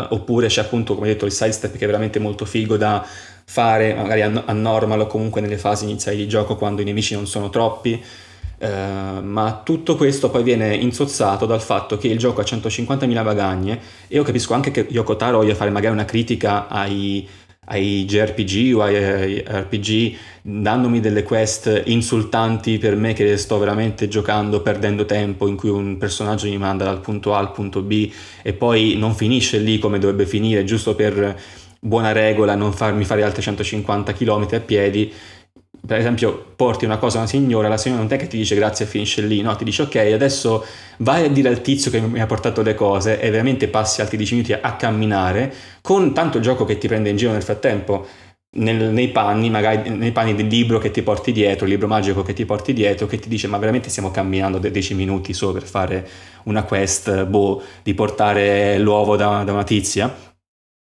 [0.09, 3.05] oppure c'è appunto come detto il sidestep che è veramente molto figo da
[3.43, 7.15] fare magari a, a normal o comunque nelle fasi iniziali di gioco quando i nemici
[7.15, 8.01] non sono troppi.
[8.59, 13.79] Uh, ma tutto questo poi viene insozzato dal fatto che il gioco ha 150.000 bagagne
[14.07, 17.27] e io capisco anche che Yoko Taro voglia fare magari una critica ai,
[17.69, 24.61] ai JRPG o ai, RPG dandomi delle quest insultanti per me che sto veramente giocando
[24.61, 28.53] perdendo tempo in cui un personaggio mi manda dal punto A al punto B e
[28.53, 31.37] poi non finisce lì come dovrebbe finire giusto per
[31.79, 35.13] buona regola non farmi fare altri 150 km a piedi.
[35.85, 38.53] Per esempio, porti una cosa a una signora, la signora non è che ti dice
[38.55, 40.65] grazie e finisce lì, no, ti dice ok, adesso
[40.97, 44.17] vai a dire al tizio che mi ha portato le cose e veramente passi altri
[44.17, 48.05] 10 minuti a camminare con tanto gioco che ti prende in giro nel frattempo.
[48.51, 52.23] Nel, nei panni, magari nei panni del libro che ti porti dietro, il libro magico
[52.23, 55.63] che ti porti dietro, che ti dice: Ma veramente stiamo camminando 10 minuti solo per
[55.63, 56.07] fare
[56.45, 60.28] una quest, boh, di portare l'uovo da, da una tizia?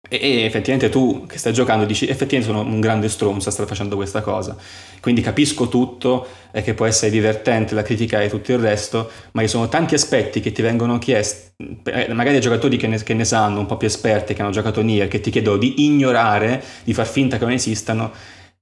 [0.09, 3.95] E, effettivamente tu che stai giocando dici effettivamente sono un grande stronzo a stare facendo
[3.95, 4.55] questa cosa.
[4.99, 9.41] Quindi capisco tutto e che può essere divertente la critica e tutto il resto, ma
[9.41, 11.51] ci sono tanti aspetti che ti vengono chiesti,
[11.85, 14.51] eh, magari ai giocatori che ne, che ne sanno, un po' più esperti, che hanno
[14.51, 18.11] giocato Nier, che ti chiedono di ignorare, di far finta che non esistano,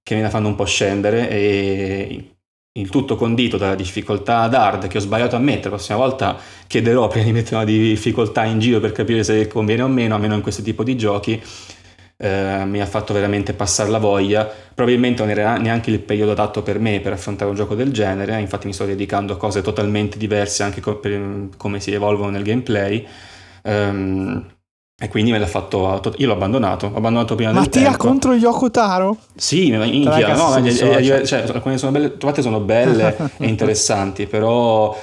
[0.04, 2.36] che me la fanno un po' scendere e
[2.74, 6.38] il tutto condito dalla difficoltà ad hard che ho sbagliato a mettere, la prossima volta
[6.68, 10.36] chiederò prima di mettere una difficoltà in giro per capire se conviene o meno, almeno
[10.36, 11.42] in questo tipo di giochi,
[12.18, 16.62] eh, mi ha fatto veramente passare la voglia, probabilmente non era neanche il periodo adatto
[16.64, 20.18] per me per affrontare un gioco del genere, infatti mi sto dedicando a cose totalmente
[20.18, 23.06] diverse anche co- per come si evolvono nel gameplay.
[23.64, 24.46] Um,
[25.04, 26.14] E quindi me l'ha fatto.
[26.18, 26.86] Io l'ho abbandonato.
[26.86, 28.06] Ho abbandonato prima Mattia del tempo.
[28.06, 29.18] contro Yoko Taro?
[29.36, 34.96] Sì, ma minchia, no, è, cioè, alcune sono belle, trovate sono belle e interessanti, però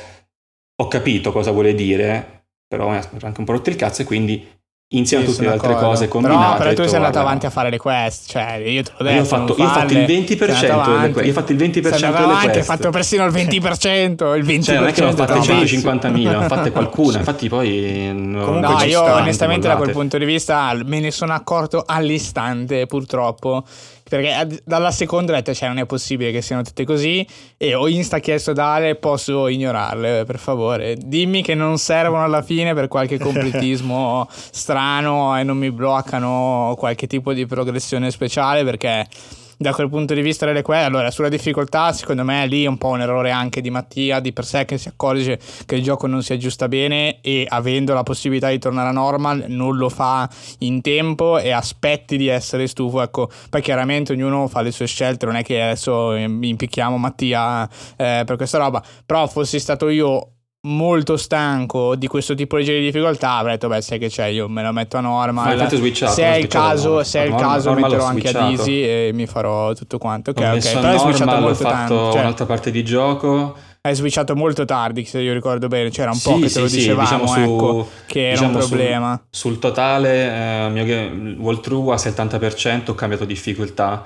[0.81, 4.05] ho capito cosa vuole dire, però mi ha anche un po' rotto il cazzo e
[4.05, 4.47] quindi
[4.93, 6.49] insieme a tutte le altre cose combinate.
[6.49, 9.17] No, però tu sei andato avanti a fare le quest, cioè io te l'ho detto.
[9.17, 11.27] Io ho fatto, io ho fatto il 20% delle quest.
[11.27, 12.57] Io ho fatto il 20% delle avanti, quest.
[12.57, 14.63] Hai fatto persino il 20%, il 20%.
[14.63, 18.83] Cioè, non è che ne ho fatte 150.000, ho fatte qualcuna, infatti poi no, no
[18.83, 23.65] io onestamente da quel punto di vista me ne sono accorto all'istante, purtroppo
[24.09, 27.27] perché dalla seconda ho detto, cioè, non è possibile che siano tutte così.
[27.57, 30.97] E ho insta chiesto Dale, posso ignorarle, per favore.
[30.99, 37.07] Dimmi che non servono alla fine per qualche completismo strano e non mi bloccano qualche
[37.07, 39.07] tipo di progressione speciale perché
[39.61, 42.79] da quel punto di vista delle quelle, allora sulla difficoltà secondo me lì è un
[42.79, 46.07] po' un errore anche di Mattia di per sé che si accorge che il gioco
[46.07, 50.31] non si aggiusta bene e avendo la possibilità di tornare a normal non lo fa
[50.59, 55.27] in tempo e aspetti di essere stufo, ecco, poi chiaramente ognuno fa le sue scelte,
[55.27, 61.17] non è che adesso impicchiamo Mattia eh, per questa roba, però fossi stato io molto
[61.17, 64.73] stanco di questo tipo di difficoltà avrei detto beh sai che c'è io me lo
[64.73, 68.83] metto a switchato, se è il caso, se è il caso metterò anche ad easy
[68.83, 70.31] e mi farò tutto quanto.
[70.31, 73.57] Ok ok però hai switchato molto fatto tanto cioè, un'altra parte di gioco.
[73.81, 76.69] Hai switchato molto tardi se io ricordo bene c'era un sì, po' che te lo
[76.69, 79.27] sì, dicevamo diciamo su, ecco, che era diciamo un problema.
[79.31, 84.05] sul, sul totale eh, mio game, walkthrough a 70% ho cambiato difficoltà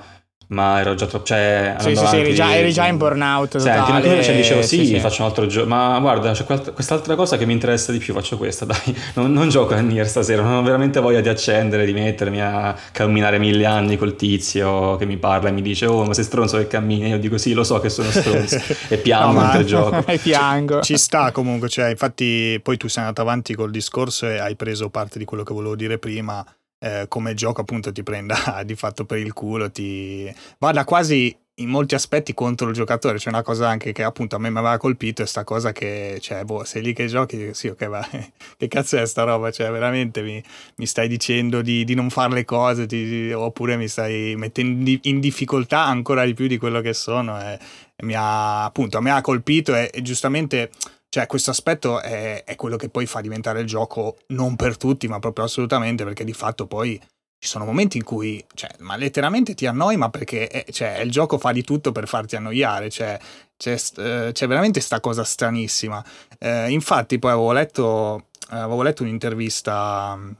[0.53, 1.25] ma ero già troppo.
[1.25, 3.57] Cioè, sì, sì, sì, eri già, eri già in burnout.
[3.57, 5.67] Senti, totale, invece dicevo sì, sì, faccio un altro gioco.
[5.67, 8.95] Ma guarda, c'è quest'altra cosa che mi interessa di più, faccio questa, dai.
[9.15, 12.75] Non, non gioco a Nier stasera, non ho veramente voglia di accendere, di mettermi a
[12.91, 16.57] camminare mille anni col tizio che mi parla e mi dice "Oh, ma sei stronzo
[16.57, 17.09] che cammini?".
[17.09, 20.03] Io dico "Sì, lo so che sono stronzo" e piango no, mentre gioco.
[20.13, 20.81] E piango.
[20.81, 24.55] Ci, ci sta comunque, cioè, infatti poi tu sei andato avanti col discorso e hai
[24.55, 26.45] preso parte di quello che volevo dire prima
[26.83, 31.69] eh, come gioco appunto ti prenda di fatto per il culo, ti vada quasi in
[31.69, 33.17] molti aspetti contro il giocatore.
[33.19, 36.17] C'è una cosa anche che appunto a me mi aveva colpito è sta cosa che,
[36.19, 38.05] cioè, boh, sei lì che giochi, sì, ok, va,
[38.57, 39.49] che cazzo è sta roba?
[39.49, 40.43] Cioè, veramente mi,
[40.75, 45.19] mi stai dicendo di, di, non fare le cose, ti, oppure mi stai mettendo in
[45.21, 47.39] difficoltà ancora di più di quello che sono.
[47.39, 47.57] E,
[47.95, 50.69] e mi ha, appunto, a me ha colpito e, e giustamente
[51.13, 55.07] cioè, questo aspetto è, è, quello che poi fa diventare il gioco non per tutti,
[55.07, 56.99] ma proprio assolutamente, perché di fatto poi
[57.37, 61.11] ci sono momenti in cui, cioè, ma letteralmente ti annoi, ma perché è, cioè, il
[61.11, 63.19] gioco fa di tutto per farti annoiare, cioè,
[63.55, 66.03] c'è, eh, c'è veramente sta cosa stranissima.
[66.39, 70.31] Eh, infatti, poi avevo letto, avevo letto un'intervista mm,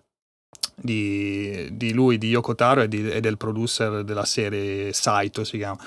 [0.76, 5.57] di, di, lui, di Yoko Taro e, di, e del producer della serie Saito, si
[5.57, 5.78] chiama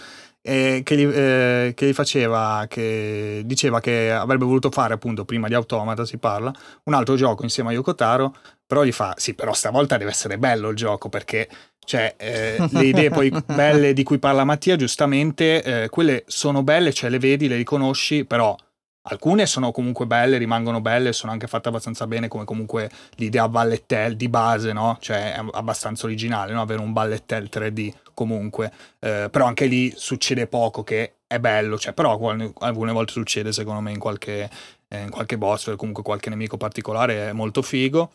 [0.47, 5.55] che, gli, eh, che, gli, faceva, che diceva che avrebbe voluto fare appunto prima di
[5.55, 6.53] Automata si parla,
[6.85, 8.35] un altro gioco insieme a Yokotaro,
[8.67, 11.49] però gli fa sì però stavolta deve essere bello il gioco perché
[11.85, 16.93] cioè eh, le idee poi belle di cui parla Mattia giustamente, eh, quelle sono belle,
[16.93, 18.57] cioè le vedi, le riconosci, però
[19.09, 24.17] Alcune sono comunque belle, rimangono belle, sono anche fatte abbastanza bene, come comunque l'idea ballettel
[24.17, 24.97] di base, no?
[25.01, 26.61] Cioè è abbastanza originale, no?
[26.61, 28.73] Avere un ballettel 3D comunque.
[28.99, 32.19] Eh, però anche lì succede poco che è bello, cioè però
[32.59, 34.51] alcune volte succede secondo me in qualche,
[34.89, 38.11] eh, in qualche boss o comunque qualche nemico particolare è molto figo.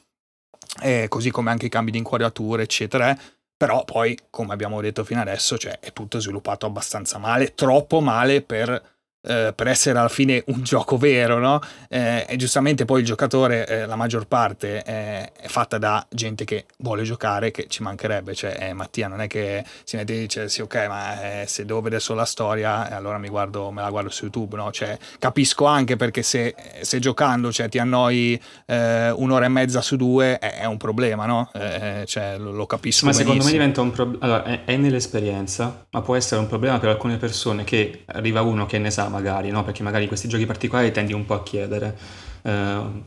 [0.82, 3.18] Eh, così come anche i cambi di inquadratura, eccetera.
[3.56, 8.42] Però poi, come abbiamo detto fino adesso, cioè, è tutto sviluppato abbastanza male, troppo male
[8.42, 8.82] per
[9.24, 11.60] eh, per essere alla fine un gioco vero, no?
[11.90, 16.66] Eh, e giustamente poi il giocatore, eh, la maggior parte è fatta da gente che
[16.78, 20.50] vuole giocare, che ci mancherebbe, cioè eh, Mattia non è che si mette e dice
[20.50, 23.90] sì ok ma eh, se devo vedere solo la storia allora mi guardo, me la
[23.90, 24.72] guardo su YouTube, no?
[24.72, 30.40] Cioè, capisco anche perché se, se giocando cioè, ti annoi un'ora e mezza su due
[30.40, 31.50] è, è un problema, no?
[31.52, 33.34] Cioè, lo, lo, capisco Ma benissimo.
[33.34, 36.90] secondo me diventa un problema, allora è, è nell'esperienza, ma può essere un problema per
[36.90, 39.64] alcune persone che arriva uno che ne sa magari, no?
[39.64, 41.96] perché magari questi giochi particolari tendi un po' a chiedere,
[42.42, 42.52] eh,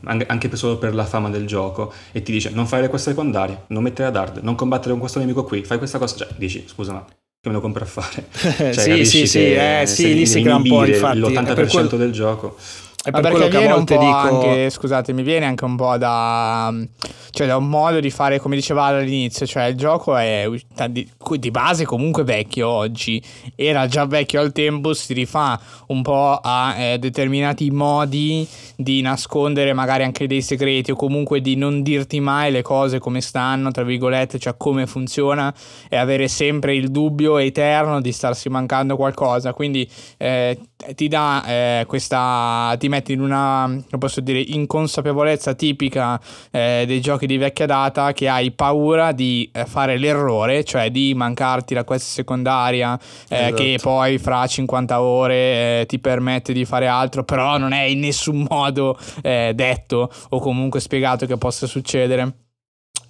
[0.03, 3.63] anche solo per la fama del gioco, e ti dice non fare le queste secondarie,
[3.67, 6.63] non mettere ad hard, non combattere con questo nemico qui, fai questa cosa, cioè dici
[6.67, 8.25] scusa ma che me lo compro a fare?
[8.73, 11.19] cioè, sì, sì, sì, eh, sì, lì si crea un po' infatti.
[11.19, 11.87] L'80% quel...
[11.89, 12.57] del gioco.
[13.05, 14.15] È per quello che a volte dico...
[14.15, 16.73] Anche, scusate, mi viene anche un po' da...
[17.29, 20.47] Cioè da un modo di fare, come dicevamo all'inizio, cioè il gioco è
[20.89, 21.05] di,
[21.37, 23.21] di base comunque vecchio oggi,
[23.57, 28.47] era già vecchio al tempo, si rifà un po' a eh, determinati modi
[28.77, 33.19] di nascondere magari anche dei segreti o comunque di non dirti mai le cose come
[33.19, 35.53] stanno, tra virgolette, cioè come funziona
[35.89, 39.51] e avere sempre il dubbio eterno di starsi mancando qualcosa.
[39.51, 39.85] Quindi
[40.17, 40.57] eh,
[40.93, 42.75] ti dà eh, questa...
[42.77, 46.19] ti metti in una, posso dire, inconsapevolezza tipica
[46.51, 51.13] eh, dei giochi di vecchia data che hai paura di eh, fare l'errore, cioè di
[51.15, 52.99] mancarti la quest secondaria
[53.29, 53.55] eh, esatto.
[53.55, 55.35] che poi fra 50 ore
[55.81, 60.39] eh, ti permette di fare altro, però non è in nessun modo eh, detto o
[60.39, 62.44] comunque spiegato che possa succedere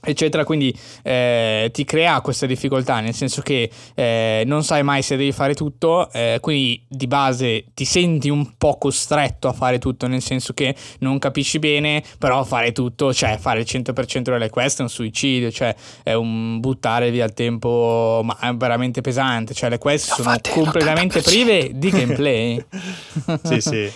[0.05, 5.15] eccetera quindi eh, ti crea questa difficoltà nel senso che eh, non sai mai se
[5.17, 10.07] devi fare tutto eh, quindi di base ti senti un po' costretto a fare tutto
[10.07, 14.79] nel senso che non capisci bene però fare tutto cioè fare il 100% delle quest
[14.79, 19.69] è un suicidio cioè è un buttare via il tempo ma è veramente pesante cioè
[19.69, 22.63] le quest sono completamente prive di gameplay.
[23.43, 23.91] Sì sì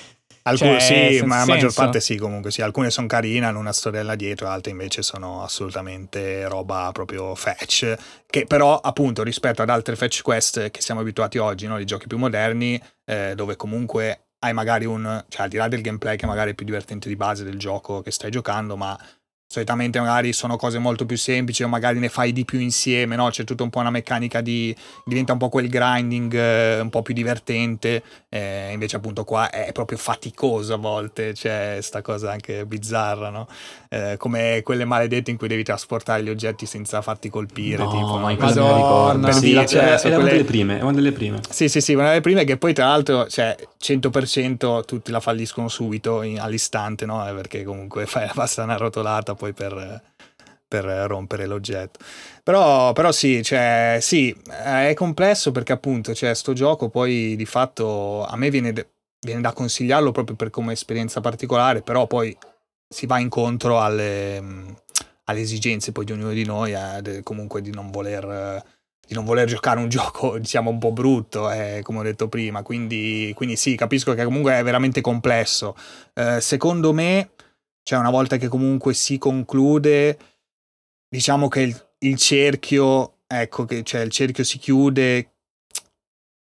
[0.49, 2.61] Alcune cioè, sì, ma la maggior parte sì, comunque sì.
[2.61, 7.95] Alcune sono carine, hanno una storiella dietro, altre invece sono assolutamente roba proprio fetch.
[8.25, 11.79] Che però, appunto, rispetto ad altre fetch quest che siamo abituati oggi, no?
[11.79, 15.23] i giochi più moderni, eh, dove comunque hai magari un.
[15.27, 18.01] cioè al di là del gameplay che magari è più divertente di base del gioco
[18.01, 18.97] che stai giocando, ma
[19.51, 23.31] solitamente magari sono cose molto più semplici o magari ne fai di più insieme, no?
[23.31, 24.75] C'è tutta un po' una meccanica di...
[25.03, 29.71] diventa un po' quel grinding eh, un po' più divertente, eh, invece appunto qua è
[29.71, 33.47] proprio faticoso a volte, c'è sta cosa anche bizzarra, no?
[33.89, 38.17] Eh, come quelle maledette in cui devi trasportare gli oggetti senza farti colpire, no, tipo,
[38.19, 38.35] no?
[38.37, 40.15] Madonna, per sì, dire, cioè, è quelle...
[40.15, 41.39] una delle prime, è una delle prime.
[41.49, 45.69] Sì, sì, sì, una delle prime che poi tra l'altro, cioè, 100% tutti la falliscono
[45.69, 47.27] subito, in, all'istante, no?
[47.27, 50.01] Eh, perché comunque fai, basta una rotolata poi per,
[50.67, 51.99] per rompere l'oggetto.
[52.43, 58.25] Però, però sì, cioè, sì, è complesso perché appunto cioè, sto gioco poi di fatto
[58.25, 58.73] a me viene,
[59.21, 62.37] viene da consigliarlo proprio per come esperienza particolare, però poi
[62.87, 64.43] si va incontro alle,
[65.23, 68.77] alle esigenze poi di ognuno di noi, eh, comunque di non voler
[69.09, 72.61] di non voler giocare un gioco, diciamo, un po' brutto, eh, come ho detto prima.
[72.61, 75.75] Quindi, quindi, sì, capisco che comunque è veramente complesso.
[76.13, 77.31] Eh, secondo me,
[77.89, 80.15] cioè una volta che comunque si conclude,
[81.09, 85.31] diciamo che il, il cerchio, ecco, che cioè il cerchio si chiude,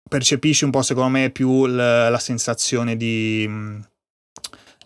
[0.09, 3.45] percepisci un po' secondo me più la, la sensazione di,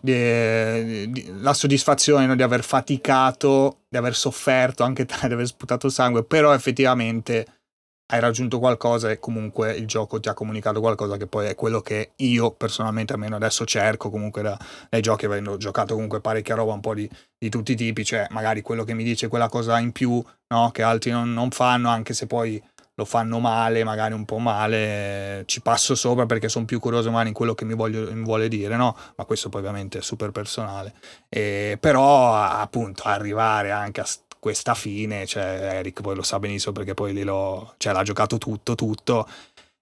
[0.01, 2.35] di, di, la soddisfazione no?
[2.35, 7.56] di aver faticato, di aver sofferto, anche di aver sputato sangue, però effettivamente
[8.09, 11.81] hai raggiunto qualcosa e comunque il gioco ti ha comunicato qualcosa che poi è quello
[11.81, 14.57] che io personalmente almeno adesso cerco comunque da,
[14.89, 18.25] dai giochi avendo giocato comunque parecchia roba un po' di, di, tutti i tipi cioè
[18.29, 20.71] magari quello che mi dice quella cosa in più no?
[20.71, 22.61] che altri non, non, fanno anche se poi
[22.95, 27.29] lo fanno male magari un po' male ci passo sopra perché sono più curioso magari
[27.29, 30.31] in quello che mi, voglio, mi vuole dire no ma questo poi ovviamente è super
[30.31, 30.93] personale
[31.27, 34.05] e, però appunto arrivare anche a
[34.39, 38.37] questa fine, cioè Eric poi lo sa benissimo perché poi lì lo, cioè, l'ha giocato
[38.37, 39.27] tutto, tutto.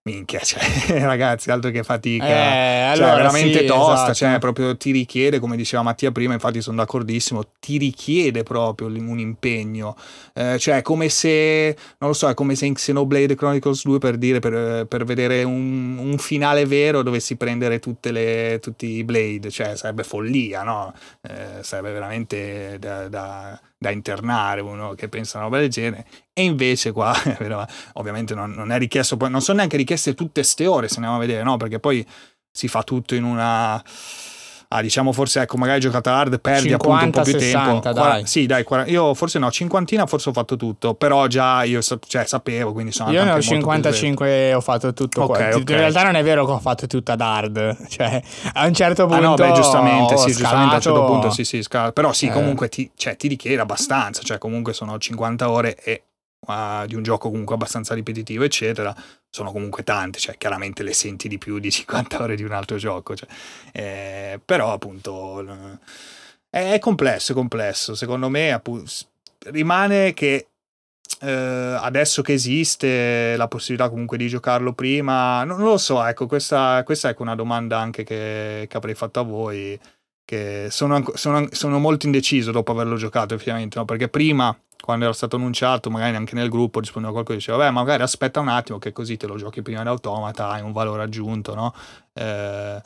[0.07, 0.61] Minchia, cioè,
[1.01, 2.27] ragazzi, altro che fatica.
[2.27, 4.13] Eh, cioè, veramente sì, tosta, esatto.
[4.13, 9.17] cioè, proprio ti richiede, come diceva Mattia prima, infatti sono d'accordissimo, ti richiede proprio un
[9.17, 9.95] impegno.
[10.33, 14.17] Eh, cioè, come se, non lo so, è come se in Xenoblade Chronicles 2, per
[14.17, 19.49] dire, per, per vedere un, un, finale vero dovessi prendere tutte le, tutti i Blade,
[19.49, 20.93] cioè, sarebbe follia, no?
[21.27, 26.43] Eh, sarebbe veramente da, da da internare uno che pensa una roba del genere e
[26.43, 27.13] invece qua
[27.93, 31.19] ovviamente non, non, è richiesto non sono neanche richieste tutte ste ore se andiamo a
[31.19, 32.05] vedere no perché poi
[32.51, 33.83] si fa tutto in una
[34.69, 37.91] ah, diciamo forse ecco magari giocata hard perdi 50, appunto un po' più 60, tempo
[37.91, 38.25] dai.
[38.25, 42.25] sì dai 40, io forse no cinquantina forse ho fatto tutto però già io cioè,
[42.25, 45.59] sapevo quindi sono io ne ho 55 e ho fatto tutto okay, okay.
[45.59, 48.21] in realtà non è vero che ho fatto tutto ad hard cioè
[48.53, 50.37] a un certo punto ah no beh giustamente sì scalato.
[50.37, 51.91] giustamente a un certo punto sì sì scala.
[51.91, 52.31] però sì eh.
[52.31, 56.03] comunque ti, cioè, ti richiede abbastanza cioè comunque sono 50 ore e
[56.47, 58.95] uh, di un gioco comunque abbastanza ripetitivo, eccetera,
[59.29, 62.77] sono comunque tante, cioè chiaramente le senti di più di 50 ore di un altro
[62.77, 63.27] gioco, cioè,
[63.73, 65.79] eh, però appunto
[66.49, 68.89] è, complesso, è complesso, secondo me appunto,
[69.47, 70.47] rimane che
[71.21, 71.29] eh,
[71.79, 76.83] adesso che esiste la possibilità comunque di giocarlo prima, non, non lo so, ecco, questa,
[76.83, 79.79] questa è una domanda anche che, che avrei fatto a voi
[80.25, 83.85] che sono, sono, sono, molto indeciso dopo averlo giocato effettivamente, no?
[83.85, 87.71] perché prima quando era stato annunciato, magari anche nel gruppo rispondeva qualcosa e diceva, beh,
[87.71, 91.01] magari aspetta un attimo che così te lo giochi prima in automata, hai un valore
[91.01, 91.73] aggiunto, no?
[92.13, 92.79] Eh,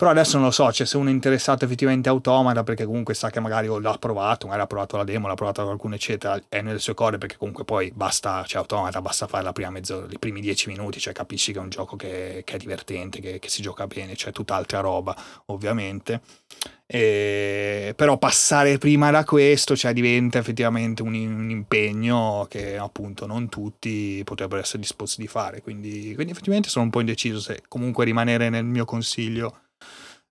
[0.00, 3.12] però adesso non lo so, cioè se uno è interessato effettivamente a automata, perché comunque
[3.12, 6.62] sa che magari l'ha provato, magari ha provato la demo, l'ha provato qualcuno, eccetera, è
[6.62, 10.18] nelle sue corde, perché comunque poi basta, cioè automata, basta fare la prima mezz'ora, i
[10.18, 13.48] primi dieci minuti, cioè capisci che è un gioco che, che è divertente, che, che
[13.50, 15.14] si gioca bene, cioè tutt'altra roba,
[15.48, 16.22] ovviamente.
[16.86, 23.50] E, però passare prima da questo cioè, diventa effettivamente un, un, impegno che appunto non
[23.50, 28.04] tutti potrebbero essere disposti di fare quindi, quindi, effettivamente sono un po' indeciso se comunque
[28.04, 29.68] rimanere nel mio consiglio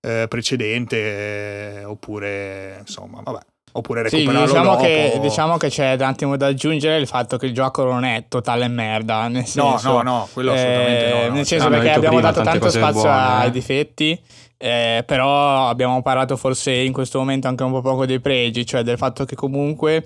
[0.02, 3.40] eh, precedente, eh, oppure insomma, vabbè.
[3.72, 4.84] Oppure recuperarlo sì, diciamo dopo.
[4.84, 8.26] Che, diciamo che c'è un attimo da aggiungere il fatto che il gioco non è
[8.28, 9.28] totale merda.
[9.28, 11.34] Nel senso, no, no, no, quello assolutamente eh, no, no.
[11.36, 13.52] Nel senso Ah, perché abbiamo prima, dato tanto spazio buone, ai eh.
[13.52, 14.22] difetti.
[14.58, 18.82] Eh, però abbiamo parlato forse in questo momento anche un po' poco dei pregi, cioè
[18.82, 20.04] del fatto che comunque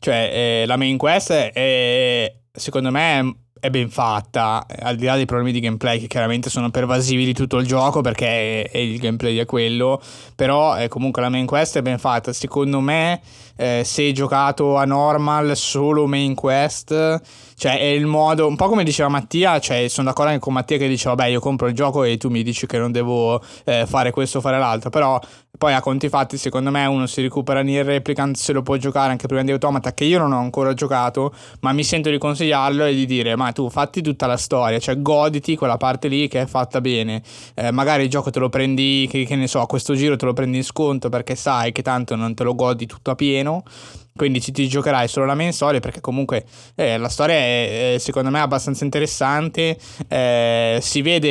[0.00, 5.16] cioè, eh, la main quest è, secondo me è ben fatta, eh, al di là
[5.16, 8.78] dei problemi di gameplay che chiaramente sono pervasivi di tutto il gioco perché è, è
[8.78, 10.00] il gameplay è quello,
[10.34, 13.20] però eh, comunque la main quest è ben fatta, secondo me
[13.56, 17.20] eh, se giocato a normal solo main quest,
[17.60, 20.78] cioè è il modo, un po' come diceva Mattia, cioè sono d'accordo anche con Mattia
[20.78, 23.84] che diceva vabbè io compro il gioco e tu mi dici che non devo eh,
[23.86, 25.20] fare questo o fare l'altro, però
[25.58, 29.10] poi a conti fatti secondo me uno si recupera Nier Replicant se lo può giocare
[29.10, 32.86] anche prima di Automata che io non ho ancora giocato, ma mi sento di consigliarlo
[32.86, 36.40] e di dire ma tu fatti tutta la storia, cioè goditi quella parte lì che
[36.40, 37.22] è fatta bene,
[37.56, 40.24] eh, magari il gioco te lo prendi, che, che ne so, a questo giro te
[40.24, 43.64] lo prendi in sconto perché sai che tanto non te lo godi tutto a pieno
[44.20, 46.44] quindi ci ti giocherai solo la main story perché comunque
[46.74, 51.28] eh, la storia è, secondo me abbastanza interessante eh, si vede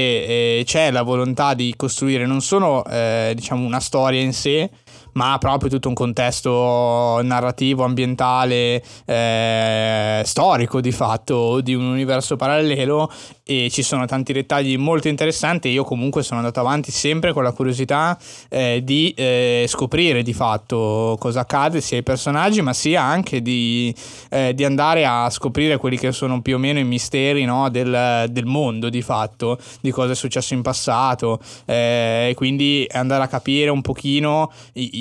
[0.57, 4.71] eh, c'è la volontà di costruire non solo eh, diciamo una storia in sé
[5.13, 13.11] ma proprio tutto un contesto narrativo, ambientale, eh, storico di fatto di un universo parallelo
[13.49, 15.69] e ci sono tanti dettagli molto interessanti.
[15.69, 18.15] Io comunque sono andato avanti sempre con la curiosità
[18.47, 23.93] eh, di eh, scoprire di fatto cosa accade sia ai personaggi, ma sia anche di,
[24.29, 28.25] eh, di, andare a scoprire quelli che sono più o meno i misteri no, del,
[28.29, 33.27] del, mondo di fatto, di cosa è successo in passato eh, e quindi andare a
[33.27, 34.51] capire un pochino,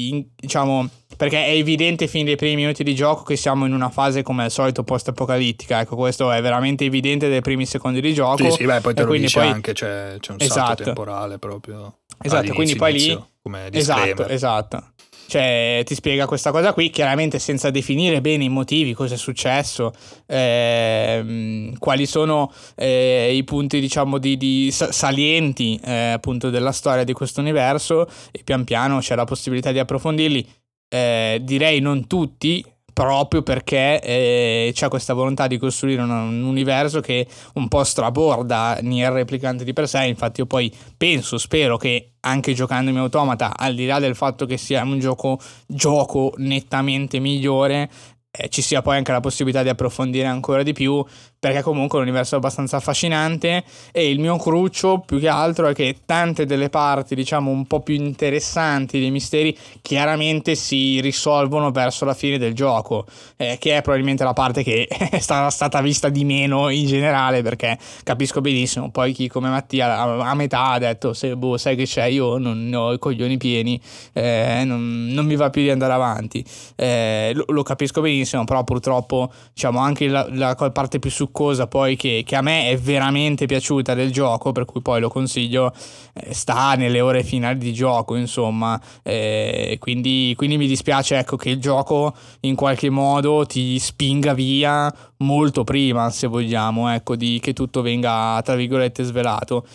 [0.07, 3.90] in, diciamo perché è evidente fin dai primi minuti di gioco che siamo in una
[3.90, 5.80] fase come al solito post-apocalittica.
[5.80, 8.44] Ecco, questo è veramente evidente dai primi secondi di gioco.
[8.44, 9.49] Sì, sì, beh, poi te lo dice poi...
[9.49, 10.66] anche, c'è, c'è un esatto.
[10.66, 11.99] salto temporale proprio.
[12.22, 13.24] Esatto, quindi poi lì...
[13.42, 14.92] Come esatto, esatto.
[15.29, 19.93] Cioè, ti spiega questa cosa qui, chiaramente senza definire bene i motivi, cosa è successo,
[20.24, 27.12] ehm, quali sono eh, i punti, diciamo, di, di salienti eh, appunto della storia di
[27.12, 30.49] questo universo e pian piano c'è la possibilità di approfondirli.
[30.89, 32.64] Eh, direi non tutti,
[32.99, 38.80] proprio perché eh, c'è questa volontà di costruire un, un, universo che un po' straborda
[38.82, 40.07] Nier Replicante di per sé.
[40.07, 44.46] Infatti, io poi penso, spero che anche giocando in automata, al di là del fatto
[44.46, 45.38] che sia un gioco,
[45.68, 47.88] gioco nettamente migliore,
[48.32, 51.05] eh, ci sia poi anche la possibilità di approfondire ancora di più
[51.39, 53.62] perché comunque è un universo abbastanza affascinante
[53.93, 57.80] e il mio cruccio più che altro è che tante delle parti diciamo un po'
[57.80, 63.82] più interessanti dei misteri chiaramente si risolvono verso la fine del gioco eh, che è
[63.82, 68.91] probabilmente la parte che è stata, vista di meno in generale perché capisco benissimo.
[68.91, 72.70] Poi chi come Mattia a, metà ha detto se boh, sai che c'è io non
[72.74, 73.80] ho i coglioni pieni
[74.12, 76.45] eh, non, non, mi va più di andare avanti.
[76.74, 81.97] Eh, lo, lo, capisco benissimo però purtroppo diciamo anche la, la parte più succosa poi
[81.97, 85.72] che, che, a me è veramente piaciuta del gioco per cui poi lo consiglio
[86.14, 88.81] eh, sta nelle ore finali di gioco insomma.
[89.03, 94.93] Eh, quindi, quindi mi dispiace ecco che il gioco in qualche modo ti spinga via
[95.18, 99.66] molto prima se vogliamo ecco di che tutto venga tra virgolette svelato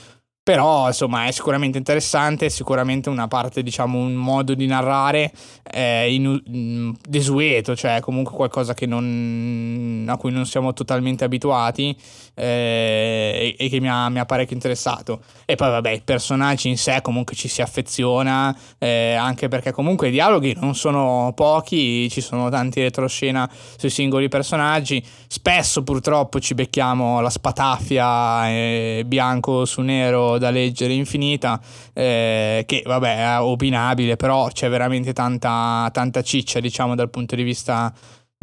[0.43, 5.31] però insomma è sicuramente interessante, è sicuramente una parte, diciamo, un modo di narrare
[5.71, 11.95] eh, in, in, desueto, cioè comunque qualcosa non, a cui non siamo totalmente abituati
[12.36, 15.21] eh, e, e, che mi ha, mi ha, parecchio interessato.
[15.45, 20.07] E poi vabbè, i personaggi in sé comunque ci si affeziona, eh, anche perché comunque
[20.07, 26.53] i dialoghi non sono pochi, ci sono tanti retroscena sui singoli personaggi, spesso purtroppo ci
[26.53, 31.59] becchiamo la spatafia eh, bianco su nero da leggere infinita,
[31.93, 37.43] eh, che vabbè è opinabile, però c'è veramente tanta, tanta ciccia, diciamo, dal punto di
[37.43, 37.93] vista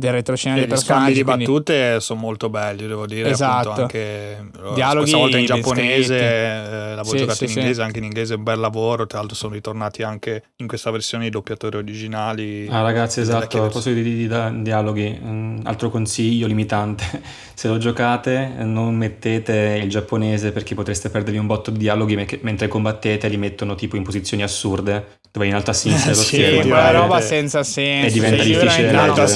[0.00, 1.12] del retroscena dei personaggi.
[1.12, 1.44] Gli scambi quindi...
[1.44, 3.30] di battute sono molto belli, devo dire.
[3.30, 3.70] Esatto.
[3.70, 7.58] Appunto, anche Dialoghi questa volta in giapponese, eh, l'avevo sì, giocato sì, in sì.
[7.58, 9.06] inglese, anche in inglese un bel lavoro.
[9.06, 12.66] Tra l'altro sono ritornati anche in questa versione i doppiatori originali.
[12.68, 17.04] Ah ragazzi, esatto, a proposito di, di, di, dialoghi, un altro consiglio limitante,
[17.54, 22.68] se lo giocate non mettete il giapponese perché potreste perdervi un botto di dialoghi mentre
[22.68, 26.60] combattete li mettono tipo in posizioni assurde dove in alto a sinistra dello sì, schermo
[26.62, 29.26] quella roba senza senso e diventa cioè, difficile in alto a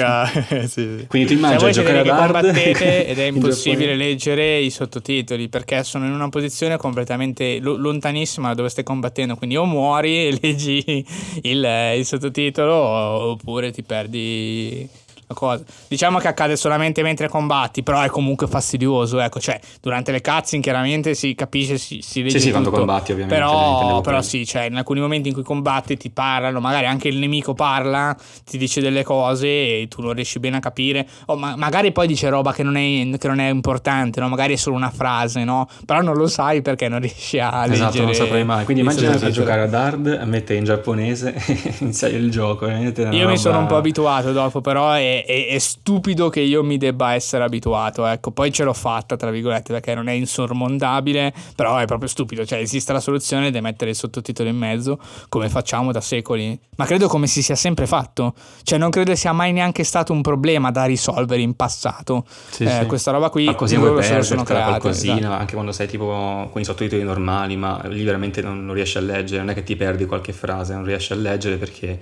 [0.00, 0.26] sinistra
[0.66, 1.06] sì, sì.
[1.06, 5.84] quindi tu Cioè, immagini voi giocare ad combattete ed è impossibile leggere i sottotitoli perché
[5.84, 9.36] sono in una posizione completamente lo- lontanissima da dove stai combattendo.
[9.36, 11.04] Quindi o muori e leggi
[11.42, 14.88] il, il sottotitolo oppure ti perdi
[15.34, 15.62] cosa.
[15.88, 20.62] Diciamo che accade solamente mentre combatti, però è comunque fastidioso, ecco, cioè durante le cutscene
[20.62, 23.40] chiaramente si capisce, si, si legge Sì, sì, quando combatti ovviamente.
[23.40, 27.18] Però, però sì, cioè in alcuni momenti in cui combatti ti parlano, magari anche il
[27.18, 31.56] nemico parla, ti dice delle cose e tu non riesci bene a capire, o ma-
[31.56, 34.28] magari poi dice roba che non, è, che non è importante, no?
[34.28, 35.68] magari è solo una frase, no?
[35.86, 37.88] però non lo sai perché non riesci a leggere.
[37.88, 38.64] Esatto, non saprai mai.
[38.64, 41.34] Quindi immagina a giocare a Dard, mette in giapponese
[41.80, 42.66] iniziare il gioco.
[42.66, 43.26] Io roba...
[43.26, 47.14] mi sono un po' abituato dopo, però è, è, è, stupido che io mi debba
[47.14, 48.06] essere abituato.
[48.06, 52.44] Ecco, poi ce l'ho fatta, tra virgolette, perché non è insormontabile, però è proprio stupido.
[52.44, 54.98] Cioè, esiste la soluzione di mettere il sottotitolo in mezzo,
[55.28, 56.58] come facciamo da secoli.
[56.76, 58.34] Ma credo come si sia sempre fatto.
[58.62, 62.24] Cioè, non credo sia mai neanche stato un problema da risolvere in passato.
[62.50, 62.86] Sì, eh, sì.
[62.86, 65.32] Questa roba qui, così vuoi perdere, sono create, qualcosina, esatto.
[65.32, 69.00] anche quando sei tipo con i sottotitoli normali, ma lì veramente non, non riesci a
[69.00, 71.98] leggere, non è che ti perdi qualche frase, non riesci a leggere perché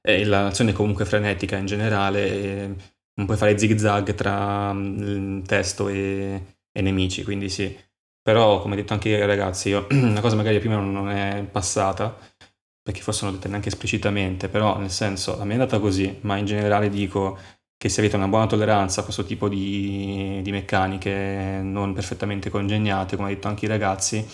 [0.00, 5.88] eh, l'azione è comunque frenetica in generale non puoi fare zig zag tra mm, testo
[5.88, 7.76] e, e, nemici, quindi sì.
[8.22, 12.16] Però, come detto anche ragazzi, io, una cosa magari prima non è passata,
[12.80, 16.18] perché forse non l'ho detta neanche esplicitamente, però nel senso, a me è andata così,
[16.22, 17.38] ma in generale dico
[17.76, 23.16] che se avete una buona tolleranza a questo tipo di, di meccaniche non perfettamente congegnate,
[23.16, 24.26] come ha detto anche i ragazzi,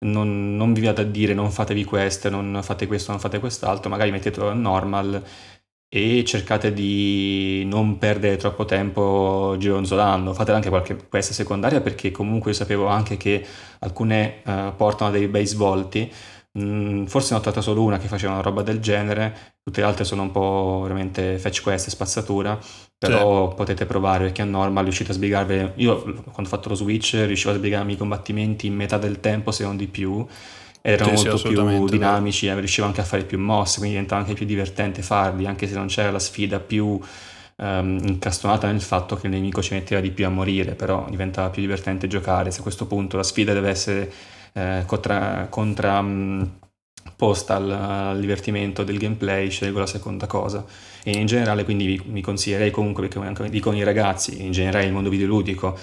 [0.00, 3.90] non, non vi vado a dire non fatevi queste, non fate questo, non fate quest'altro,
[3.90, 5.22] magari mettetelo a normal
[5.92, 10.32] e cercate di non perdere troppo tempo gironzolando.
[10.32, 13.44] Fate anche qualche quest secondaria perché comunque sapevo anche che
[13.80, 16.10] alcune uh, portano dei bei svolti.
[16.58, 19.86] Mm, forse ne ho trovata solo una che faceva una roba del genere, tutte le
[19.86, 22.58] altre sono un po' veramente fetch quest e spazzatura
[22.98, 23.54] però sì.
[23.54, 27.52] potete provare perché a normal riuscite a sbrigarvi io quando ho fatto lo switch riuscivo
[27.52, 30.26] a sbrigarmi i combattimenti in metà del tempo se non di più
[30.82, 34.20] erano sì, molto sì, più dinamici e riuscivo anche a fare più mosse quindi diventava
[34.20, 37.00] anche più divertente farli anche se non c'era la sfida più
[37.56, 41.48] um, incastonata nel fatto che il nemico ci metteva di più a morire però diventava
[41.48, 44.12] più divertente giocare se a questo punto la sfida deve essere
[44.52, 46.58] eh, contra, contra um,
[47.16, 50.64] posta al, al divertimento del gameplay scelgo la seconda cosa.
[51.02, 54.86] E in generale quindi vi, vi consiglierei comunque, perché anche dicono i ragazzi, in generale
[54.86, 55.78] il mondo videoludico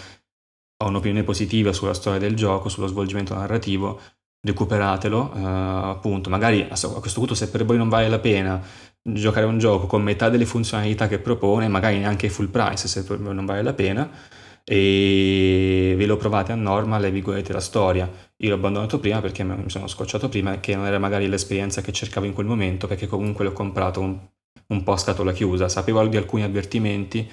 [0.80, 3.99] ha un'opinione positiva sulla storia del gioco, sullo svolgimento narrativo,
[4.41, 5.45] recuperatelo, uh,
[5.89, 8.61] appunto, magari a questo punto se per voi non vale la pena
[9.01, 13.20] giocare un gioco con metà delle funzionalità che propone, magari neanche full price se per
[13.20, 14.09] voi non vale la pena,
[14.70, 18.09] e ve lo provate a normal e vi godete la storia.
[18.38, 21.82] Io l'ho abbandonato prima perché mi sono scocciato prima e che non era magari l'esperienza
[21.82, 24.20] che cercavo in quel momento, perché comunque l'ho comprato un
[24.68, 27.30] un po' a scatola chiusa, sapevo di alcuni avvertimenti,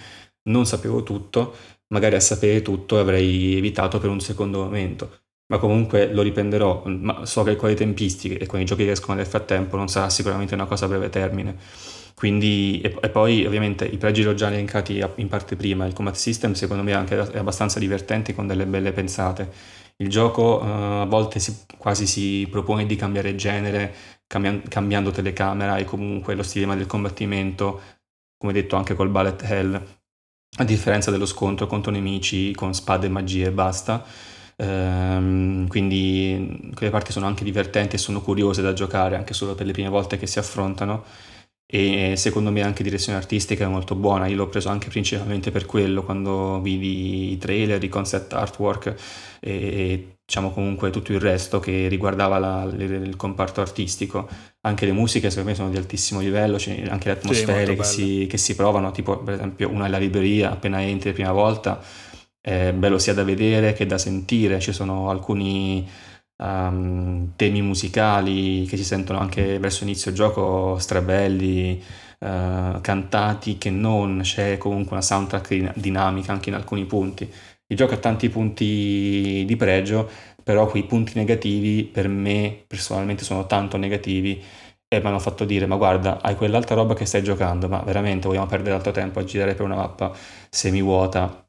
[0.48, 1.54] non sapevo tutto,
[1.88, 7.26] magari a sapere tutto avrei evitato per un secondo momento, ma comunque lo riprenderò, ma
[7.26, 10.10] so che con le tempistiche e con i giochi che escono nel frattempo non sarà
[10.10, 11.56] sicuramente una cosa a breve termine.
[12.14, 15.92] Quindi, e, e poi ovviamente i pregi li ho già elencati in parte prima, il
[15.92, 19.50] combat system secondo me anche è abbastanza divertente con delle belle pensate.
[19.96, 23.94] Il gioco uh, a volte si, quasi si propone di cambiare genere
[24.26, 27.80] cambiando telecamera e comunque lo stilema del combattimento,
[28.36, 29.80] come detto anche col Ballet Hell,
[30.56, 34.04] a differenza dello scontro contro nemici con spade e magie e basta.
[34.56, 39.66] Ehm, quindi quelle parti sono anche divertenti e sono curiose da giocare anche solo per
[39.66, 41.04] le prime volte che si affrontano
[41.74, 44.28] e secondo me anche direzione artistica è molto buona.
[44.28, 48.94] Io l'ho preso anche principalmente per quello quando vidi i trailer, i concept artwork
[49.40, 54.28] e diciamo comunque tutto il resto che riguardava la, il comparto artistico.
[54.60, 56.58] Anche le musiche secondo me sono di altissimo livello
[56.90, 59.98] anche le atmosfere sì, che, si, che, si, provano tipo per esempio una è la
[59.98, 61.80] libreria appena entri la prima volta
[62.40, 64.60] è bello sia da vedere che da sentire.
[64.60, 65.84] Ci sono alcuni
[66.36, 71.82] um, temi musicali che si sentono anche verso inizio gioco strabelli,
[72.20, 77.30] uh, cantati che non, c'è comunque una soundtrack dinamica anche in alcuni punti.
[77.66, 80.08] Il gioco ha tanti punti di pregio,
[80.42, 84.42] però quei punti negativi per me personalmente sono tanto negativi
[84.88, 88.28] e mi hanno fatto dire ma guarda hai quell'altra roba che stai giocando ma veramente
[88.28, 90.12] vogliamo perdere altro tempo a girare per una mappa
[90.50, 91.48] semi-vuota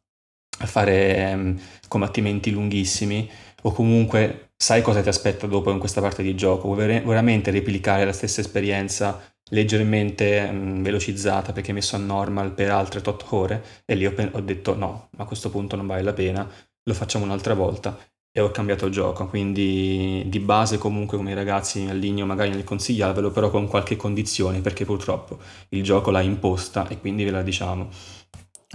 [0.59, 3.29] a fare um, combattimenti lunghissimi
[3.63, 8.05] o comunque sai cosa ti aspetta dopo in questa parte di gioco, vuoi veramente replicare
[8.05, 13.63] la stessa esperienza leggermente mh, velocizzata perché messo a normal per altre 8 ore?
[13.85, 16.49] E lì ho, ho, detto no, a questo punto non vale la pena,
[16.83, 17.97] lo facciamo un'altra volta.
[18.37, 22.65] E ho cambiato gioco, quindi di base comunque come i ragazzi mi allineo magari nel
[22.65, 25.39] consigliarvelo però con qualche condizione perché purtroppo
[25.69, 27.89] il gioco l'ha imposta e quindi ve la diciamo.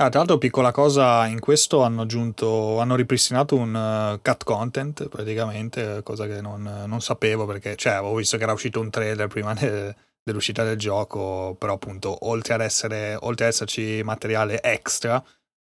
[0.00, 3.74] Ah, tra l'altro, piccola cosa, in questo hanno aggiunto, hanno ripristinato un
[4.14, 8.54] uh, cut content praticamente, cosa che non, non, sapevo perché, cioè, avevo visto che era
[8.54, 13.50] uscito un trailer prima de, dell'uscita del gioco, però appunto oltre ad, essere, oltre ad
[13.52, 15.22] esserci materiale extra,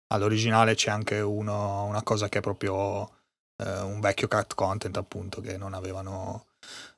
[0.08, 3.08] all'originale c'è anche uno, una cosa che è proprio
[3.58, 6.46] eh, un vecchio cut content appunto che non avevano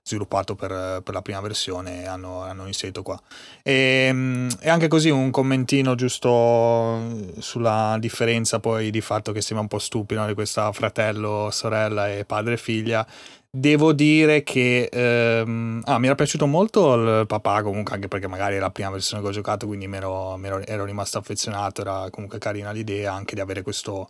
[0.07, 3.21] sviluppato per, per la prima versione hanno, hanno inserito qua.
[3.63, 9.63] E, ehm, e, anche così un commentino giusto sulla differenza poi di fatto che sembra
[9.63, 13.07] un po' stupido di questa fratello, sorella e padre e figlia.
[13.51, 18.57] Devo dire che ehm, ah, mi era piaciuto molto il papà comunque anche perché magari
[18.57, 21.81] è la prima versione che ho giocato quindi mi ero, mi ero, ero rimasto affezionato,
[21.81, 24.09] era comunque carina l'idea anche di avere questo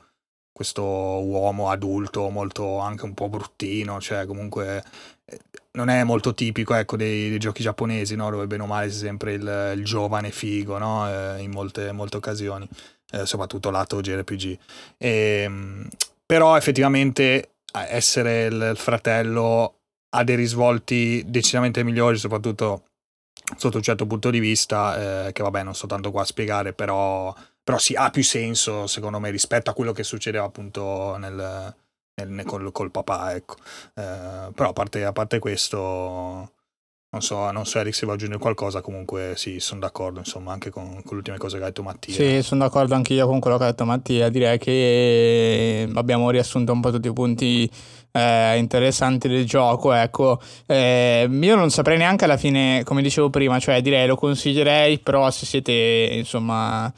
[0.57, 4.83] questo uomo adulto molto anche un po' bruttino, cioè comunque
[5.27, 5.39] eh,
[5.77, 8.31] non è molto tipico ecco, dei, dei giochi giapponesi, no?
[8.31, 11.09] dove bene o male c'è sempre il, il giovane figo no?
[11.09, 12.69] eh, in molte, molte occasioni,
[13.13, 14.59] eh, soprattutto lato JRPG.
[14.99, 15.89] E, ehm,
[16.25, 19.75] però effettivamente essere il, fratello
[20.11, 22.85] ha dei risvolti decisamente migliori, soprattutto
[23.57, 26.73] sotto un certo punto di vista, eh, che vabbè non sto tanto qua a spiegare,
[26.73, 31.75] però però sì, ha più senso secondo me rispetto a quello che succedeva appunto nel,
[32.45, 33.57] col, col, papà, ecco.
[33.95, 38.41] Eh, però a parte, a parte questo, non so, non so Eric se vuoi aggiungere
[38.41, 42.15] qualcosa, comunque sì, sono d'accordo insomma anche con, con le ultime che ha detto Mattia.
[42.15, 46.73] Sì, sono d'accordo anche io con quello che ha detto Mattia, direi che abbiamo riassunto
[46.73, 47.71] un po' tutti i punti
[48.13, 50.41] eh, interessanti del gioco, ecco.
[50.67, 55.31] Eh, io non saprei neanche alla fine, come dicevo prima, cioè direi lo consiglierei, però
[55.31, 55.73] se siete
[56.13, 56.93] insomma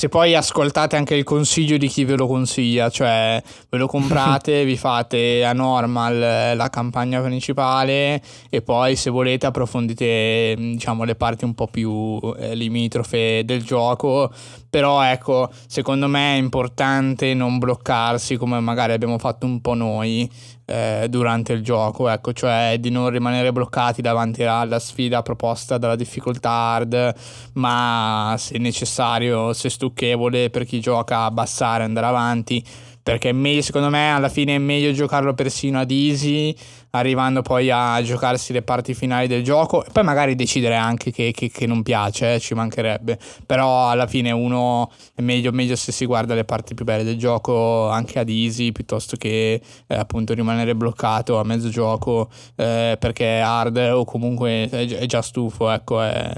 [0.00, 4.64] se poi ascoltate anche il consiglio di chi ve lo consiglia, cioè ve lo comprate,
[4.64, 11.16] vi fate a normal eh, la campagna principale e poi se volete approfondite diciamo le
[11.16, 14.32] parti un po' più eh, limitrofe del gioco,
[14.70, 20.26] però ecco, secondo me è importante non bloccarsi come magari abbiamo fatto un po' noi
[20.70, 25.96] eh, durante il gioco, ecco, cioè di non rimanere bloccati davanti alla sfida proposta dalla
[25.96, 27.14] difficoltà hard,
[27.54, 32.64] ma se necessario, se stucchevole per chi gioca abbassare, andare avanti
[33.02, 36.54] perché meglio, secondo me alla fine è meglio giocarlo persino ad easy,
[36.90, 39.84] arrivando poi a giocarsi le parti finali del gioco.
[39.84, 44.06] E poi magari decidere anche che, che, che non piace, eh, ci mancherebbe, però alla
[44.06, 48.18] fine uno è meglio, meglio, se si guarda le parti più belle del gioco anche
[48.18, 53.76] ad easy piuttosto che eh, appunto rimanere bloccato a mezzo gioco eh, perché è hard
[53.76, 56.32] o comunque è, già stufo, ecco, è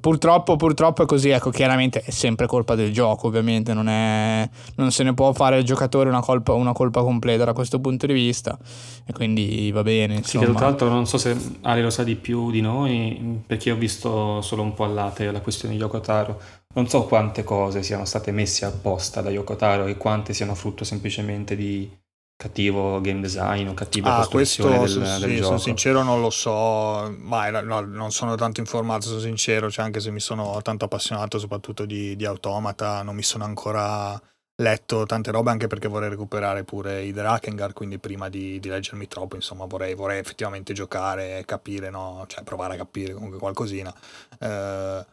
[0.00, 4.90] Purtroppo, purtroppo è così, ecco, chiaramente è sempre colpa del gioco, ovviamente, non, è, non
[4.90, 8.12] se ne può fare il giocatore una colpa, una colpa, completa da questo punto di
[8.12, 8.58] vista,
[9.06, 10.22] e quindi va bene.
[10.24, 13.76] Sì, tra l'altro non so se Ali lo sa di più di noi, perché ho
[13.76, 16.40] visto solo un po' a latte la questione di Yokotaro,
[16.74, 21.54] non so quante cose siano state messe apposta da Yokotaro e quante siano frutto semplicemente
[21.54, 21.88] di
[22.36, 25.44] cattivo game design o cattiva ah, costruzione questo, del, sì, del gioco.
[25.46, 30.00] Sono sincero, non lo so, ma no, non sono tanto informato, sono sincero, cioè anche
[30.00, 34.20] se mi sono tanto appassionato soprattutto di, di Automata, non mi sono ancora
[34.56, 39.08] letto tante robe anche perché vorrei recuperare pure i Drakengard, quindi prima di, di leggermi
[39.08, 42.24] troppo, insomma, vorrei, vorrei effettivamente giocare e capire, no?
[42.28, 43.92] cioè provare a capire comunque qualcosina.
[44.38, 45.06] Eh,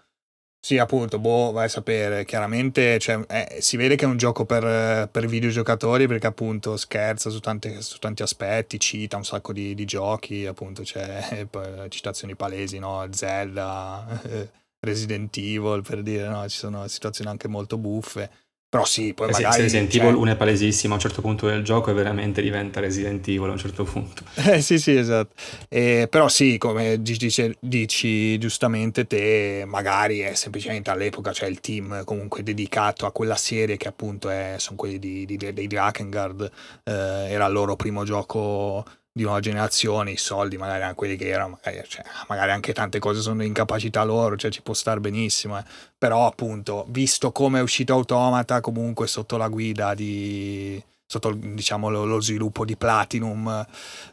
[0.64, 2.24] sì, appunto, boh, vai a sapere.
[2.24, 7.32] Chiaramente cioè, eh, si vede che è un gioco per, per videogiocatori perché appunto scherza
[7.32, 12.36] su, tante, su, tanti aspetti, cita un sacco di, di giochi, appunto c'è eh, citazioni
[12.36, 13.08] palesi, no?
[13.12, 14.06] Zelda,
[14.82, 16.48] Resident Evil, per dire, no?
[16.48, 18.30] Ci sono situazioni anche molto buffe.
[18.72, 19.54] Però sì, poi eh magari...
[19.56, 20.18] Sì, Resident Evil cioè...
[20.18, 23.52] uno è palesissimo, a un certo punto del gioco e veramente diventa Resident Evil a
[23.52, 24.24] un certo punto.
[24.50, 25.34] Eh sì, sì, esatto.
[25.68, 31.60] Eh, però sì, come dici, dici, giustamente te, magari è semplicemente all'epoca c'è cioè il
[31.60, 36.50] team comunque dedicato a quella serie che appunto è, sono quelli di, di, dei Drakengard,
[36.86, 41.28] eh, era il loro primo gioco di nuova generazione, i soldi magari anche quelli che
[41.28, 45.60] erano, magari, cioè, magari anche tante cose sono incapacità loro, cioè ci può star benissimo,
[45.60, 45.64] eh.
[45.98, 52.06] però appunto, visto come è uscito Automata, comunque sotto la guida di, sotto diciamo lo,
[52.06, 53.66] lo sviluppo di Platinum,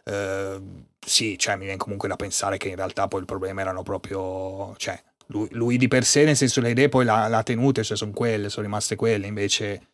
[0.05, 0.61] eh,
[1.07, 4.75] sì, cioè mi viene comunque da pensare che in realtà poi il problema erano proprio,
[4.79, 7.97] cioè lui, lui di per sé, nel senso le idee poi l'ha, l'ha tenute, cioè
[7.97, 9.88] sono quelle, sono rimaste quelle, invece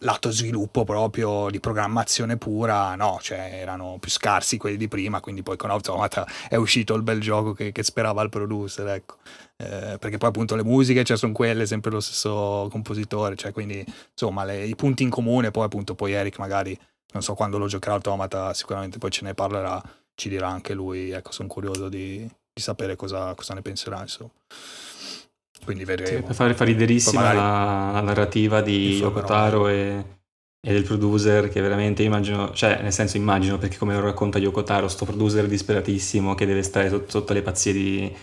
[0.00, 5.42] lato sviluppo proprio di programmazione pura, no, cioè erano più scarsi quelli di prima, quindi
[5.42, 9.16] poi con Automata è uscito il bel gioco che, che sperava il producer, ecco.
[9.58, 13.84] Eh, perché poi appunto le musiche cioè, sono quelle, sempre lo stesso compositore, cioè quindi
[14.12, 16.78] insomma le, i punti in comune, poi appunto poi Eric magari,
[17.12, 19.82] non so quando lo giocherà Automata, sicuramente poi ce ne parlerà,
[20.14, 22.18] ci dirà anche lui, ecco sono curioso di,
[22.52, 24.30] di sapere cosa, cosa ne penserà insomma.
[25.64, 26.18] Quindi vedremo.
[26.18, 30.04] Sì, per fare fa riderissima la, la, narrativa di Yokotaro e,
[30.60, 34.88] e, del producer che veramente immagino, cioè nel senso immagino perché come lo racconta Yokotaro,
[34.88, 38.16] sto producer disperatissimo che deve stare sotto, sotto le pazzie di,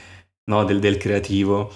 [0.45, 1.71] no, del, del creativo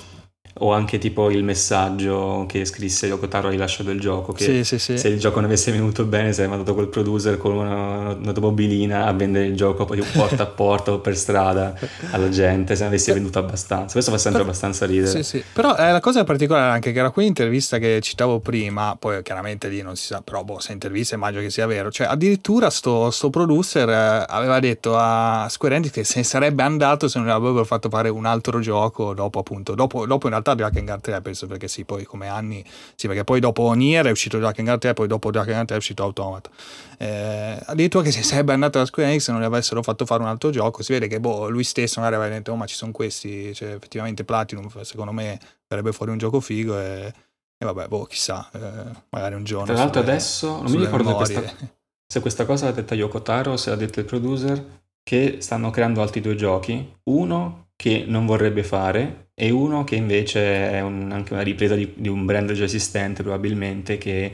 [0.60, 4.80] o anche tipo il messaggio che scrisse Yoko Taro rilasciato il gioco che sì, sì,
[4.80, 4.98] sì.
[4.98, 9.14] se il gioco non avesse venuto bene sarebbe mandato col producer con una, un'automobilina a
[9.14, 11.76] vendere il gioco poi porta a porta o per strada
[12.12, 13.94] alla gente se ne avesse venduto abbastanza.
[13.94, 15.24] Questo fa sempre abbastanza ridere.
[15.54, 19.82] però è la cosa particolare anche che era quell'intervista che citavo prima poi chiaramente lì
[19.82, 21.92] non si sa però boh se intervista immagino che sia vero.
[21.92, 26.64] Cioè addirittura sto, sto producer eh, aveva detto a Square Enix che se ne sarebbe
[26.64, 30.47] andato se non avrebbero fatto fare un altro gioco dopo appunto dopo, dopo in realtà
[30.48, 32.64] realtà Drakengard 3 penso perché sì, poi come anni,
[32.96, 36.04] sì perché poi dopo Nier è uscito Drakengard 3 poi dopo Drakengard 3 è uscito
[36.04, 36.50] Automata.
[36.98, 40.30] Eh, addirittura che se sarebbe andato da Square Enix non gli avessero fatto fare un
[40.30, 42.92] altro gioco, si vede che boh, lui stesso magari aveva detto oh ma ci sono
[42.92, 47.14] questi, cioè, effettivamente Platinum secondo me verrebbe fuori un gioco figo e,
[47.58, 49.66] e vabbè, boh, chissà, eh, magari un giorno.
[49.66, 51.42] Tra l'altro sulle, adesso non mi ricordo questa,
[52.08, 54.64] se questa cosa l'ha detta Yoko Taro, se l'ha detto il producer,
[55.04, 60.72] che stanno creando altri due giochi, uno che non vorrebbe fare e uno che invece
[60.72, 64.34] è un, anche una ripresa di, di, un brand già esistente probabilmente che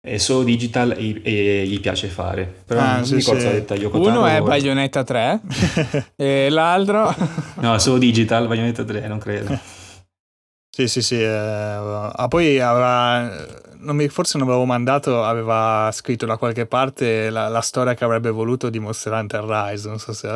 [0.00, 2.44] è solo digital e, e gli piace fare.
[2.64, 3.48] Però ah, non sì, mi ricordo sì.
[3.48, 5.40] detta Yoko uno è Bayonetta 3
[6.14, 7.12] e l'altro
[7.60, 9.58] no è solo digital Bayonetta 3 non credo.
[10.78, 13.28] Sì sì sì eh, ah, poi aveva
[13.78, 18.04] non mi, forse non avevo mandato aveva scritto da qualche parte la, la storia che
[18.04, 20.28] avrebbe voluto di Monster Hunter Rise non so se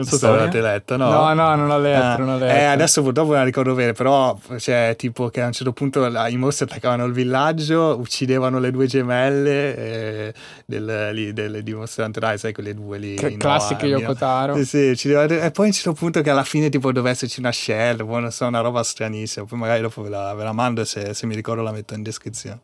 [0.00, 0.36] Non so Storia?
[0.36, 1.10] se l'avete letto, no?
[1.10, 2.58] No, no, non l'ho letto, ah, non l'ho letto.
[2.58, 6.08] Eh, adesso purtroppo non la ricordo bene, però cioè, tipo che a un certo punto
[6.08, 10.34] la, i mostri attaccavano il villaggio, uccidevano le due gemelle eh,
[10.64, 13.14] del, lì, del, di Monster Hunter sai quelle due lì.
[13.14, 14.56] Che classiche Yokotaro.
[14.56, 17.40] Sì, sì, uccidevano, e poi a un certo punto che alla fine tipo doveva esserci
[17.40, 20.52] una shell, boh, non so, una roba stranissima, poi magari dopo ve la, ve la
[20.52, 22.60] mando se, se mi ricordo la metto in descrizione.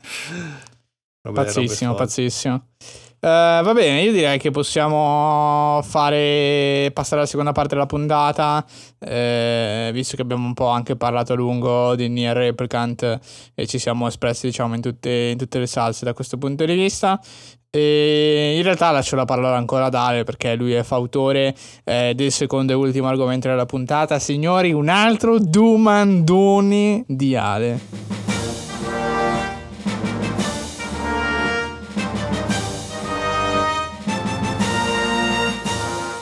[1.22, 2.64] Robe, pazzissimo, robe pazzissimo.
[3.18, 8.64] Uh, va bene, io direi che possiamo fare passare alla seconda parte della puntata,
[9.00, 13.18] eh, visto che abbiamo un po' anche parlato a lungo di Nier Replicant
[13.54, 16.74] e ci siamo espressi diciamo in tutte, in tutte le salse da questo punto di
[16.74, 17.18] vista.
[17.70, 21.54] E in realtà lascio la parola ancora ad Ale perché lui è fautore
[21.84, 24.18] eh, del secondo e ultimo argomento della puntata.
[24.18, 28.25] Signori, un altro domandoni di Ale.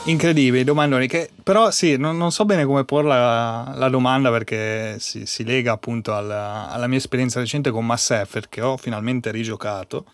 [0.07, 4.97] Incredibili, domandoni che però sì, non, non, so bene come porla la, la domanda perché
[4.99, 9.31] si, si lega appunto alla, alla, mia esperienza recente con Mass Effect che ho finalmente
[9.31, 10.05] rigiocato.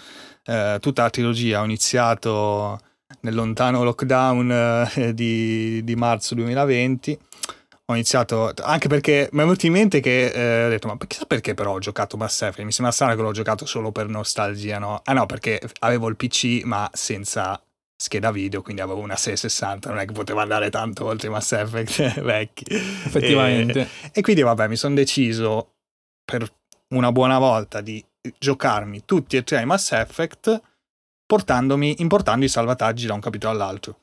[0.45, 2.79] Eh, tutta la trilogia ho iniziato
[3.19, 7.19] nel lontano lockdown eh, di, di, marzo 2020.
[7.87, 11.25] Ho iniziato anche perché mi è venuto in mente che eh, ho detto ma chissà
[11.25, 14.79] perché però ho giocato Mass Effect, mi sembra strano che l'ho giocato solo per nostalgia,
[14.79, 15.01] no?
[15.03, 17.61] Ah no, perché avevo il PC ma senza
[18.01, 21.51] scheda video, quindi avevo una 660, non è che poteva andare tanto oltre i Mass
[21.51, 22.65] Effect vecchi.
[22.67, 23.81] Effettivamente.
[23.81, 25.73] E, e quindi vabbè, mi sono deciso
[26.25, 26.51] per
[26.89, 28.03] una buona volta di
[28.37, 30.61] giocarmi tutti e tre i Mass Effect
[31.25, 33.99] portandomi, importando i salvataggi da un capitolo all'altro.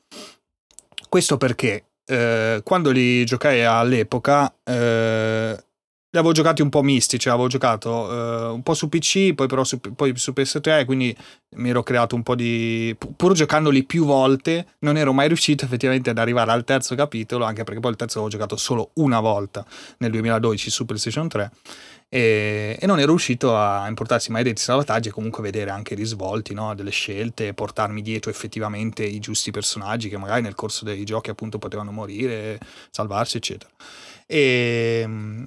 [1.09, 5.63] Questo perché eh, quando li giocai all'epoca eh,
[6.11, 9.45] li avevo giocati un po' misti, cioè avevo giocato uh, un po' su PC, poi
[9.45, 11.15] però su, poi su PS3, quindi
[11.57, 12.95] mi ero creato un po' di...
[13.15, 17.63] pur giocandoli più volte, non ero mai riuscito effettivamente ad arrivare al terzo capitolo, anche
[17.63, 19.63] perché poi il terzo l'avevo giocato solo una volta
[19.99, 21.51] nel 2012 su PlayStation 3.
[22.11, 25.95] E, e non ero riuscito a importarsi mai detti salvataggi e comunque vedere anche i
[25.95, 31.03] risvolti no, delle scelte, portarmi dietro effettivamente i giusti personaggi che magari nel corso dei
[31.03, 32.57] giochi appunto potevano morire,
[32.89, 33.69] salvarsi eccetera.
[34.25, 35.43] E,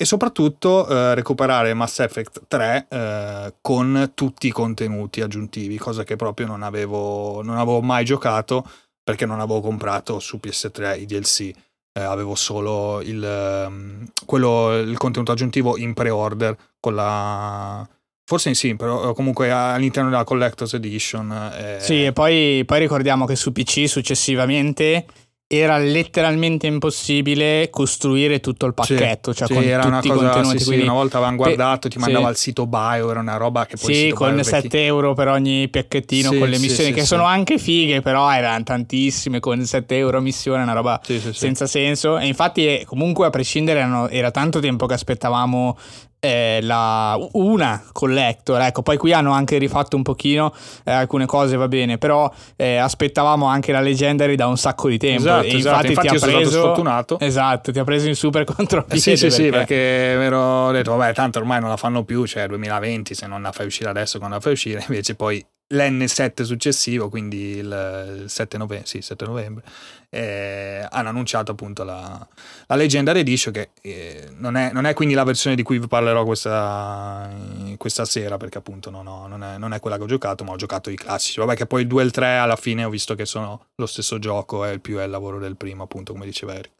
[0.00, 6.14] e soprattutto eh, recuperare Mass Effect 3 eh, con tutti i contenuti aggiuntivi, cosa che
[6.14, 8.64] proprio non avevo, non avevo mai giocato
[9.02, 11.50] perché non avevo comprato su PS3 i DLC,
[11.92, 17.88] eh, avevo solo il, ehm, quello, il contenuto aggiuntivo in pre-order con la...
[18.24, 21.32] Forse in sì, però comunque all'interno della Collector's Edition.
[21.58, 21.78] Eh.
[21.80, 25.06] Sì, e poi, poi ricordiamo che su PC successivamente
[25.50, 30.52] era letteralmente impossibile costruire tutto il pacchetto, sì, cioè sì, con era tutti una cosa,
[30.52, 33.64] i Sì, sì, una volta avevano guardato, ti mandava al sito bio, era una roba
[33.64, 34.76] che poi Sì, con 7 ti...
[34.76, 39.64] euro per ogni pacchettino, con le missioni che sono anche fighe, però erano tantissime, con
[39.64, 41.00] 7 euro missione, una roba
[41.32, 42.18] senza senso.
[42.18, 45.78] E infatti comunque a prescindere erano, era tanto tempo che aspettavamo
[46.20, 48.60] eh, la, una collector.
[48.60, 50.52] Ecco, poi qui hanno anche rifatto un pochino
[50.84, 54.98] eh, alcune cose, va bene, però eh, aspettavamo anche la Legendary da un sacco di
[54.98, 55.22] tempo.
[55.22, 55.86] Esatto, e esatto.
[55.86, 57.18] infatti, infatti ti ha preso sfortunato.
[57.20, 58.96] Esatto, ti ha preso in super contropiede.
[58.96, 59.42] Eh sì, sì, perché...
[59.42, 63.26] sì, perché mi ero detto, vabbè, tanto ormai non la fanno più, cioè 2020, se
[63.26, 68.24] non la fai uscire adesso, quando la fai uscire, invece poi l'N7 successivo, quindi il
[68.26, 69.64] 7 novembre, sì, 7 novembre
[70.10, 72.26] eh, hanno annunciato appunto la,
[72.66, 75.86] la Legendary Edition che eh, non, è, non, è, quindi la versione di cui vi
[75.86, 77.28] parlerò questa,
[77.76, 80.52] questa sera perché appunto non, ho, non, è, non, è, quella che ho giocato ma
[80.52, 81.40] ho giocato i classici.
[81.40, 83.86] Vabbè che poi il 2 e il 3 alla fine ho visto che sono lo
[83.86, 86.70] stesso gioco e il più è il lavoro del primo appunto come diceva Eric.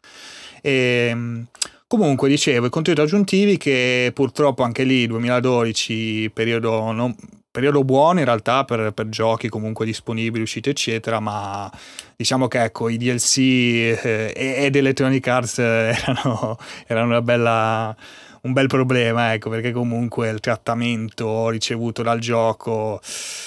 [0.62, 1.46] E, ehm,
[1.88, 7.16] Comunque, dicevo, i contenuti aggiuntivi che purtroppo anche lì 2012, periodo, non,
[7.58, 11.68] periodo buono in realtà per, per, giochi comunque disponibili, usciti eccetera, ma
[12.14, 16.56] diciamo che ecco i DLC eh, ed Electronic Arts erano,
[16.86, 17.96] erano bella,
[18.42, 23.00] un bel problema, ecco, perché comunque il trattamento ricevuto dal gioco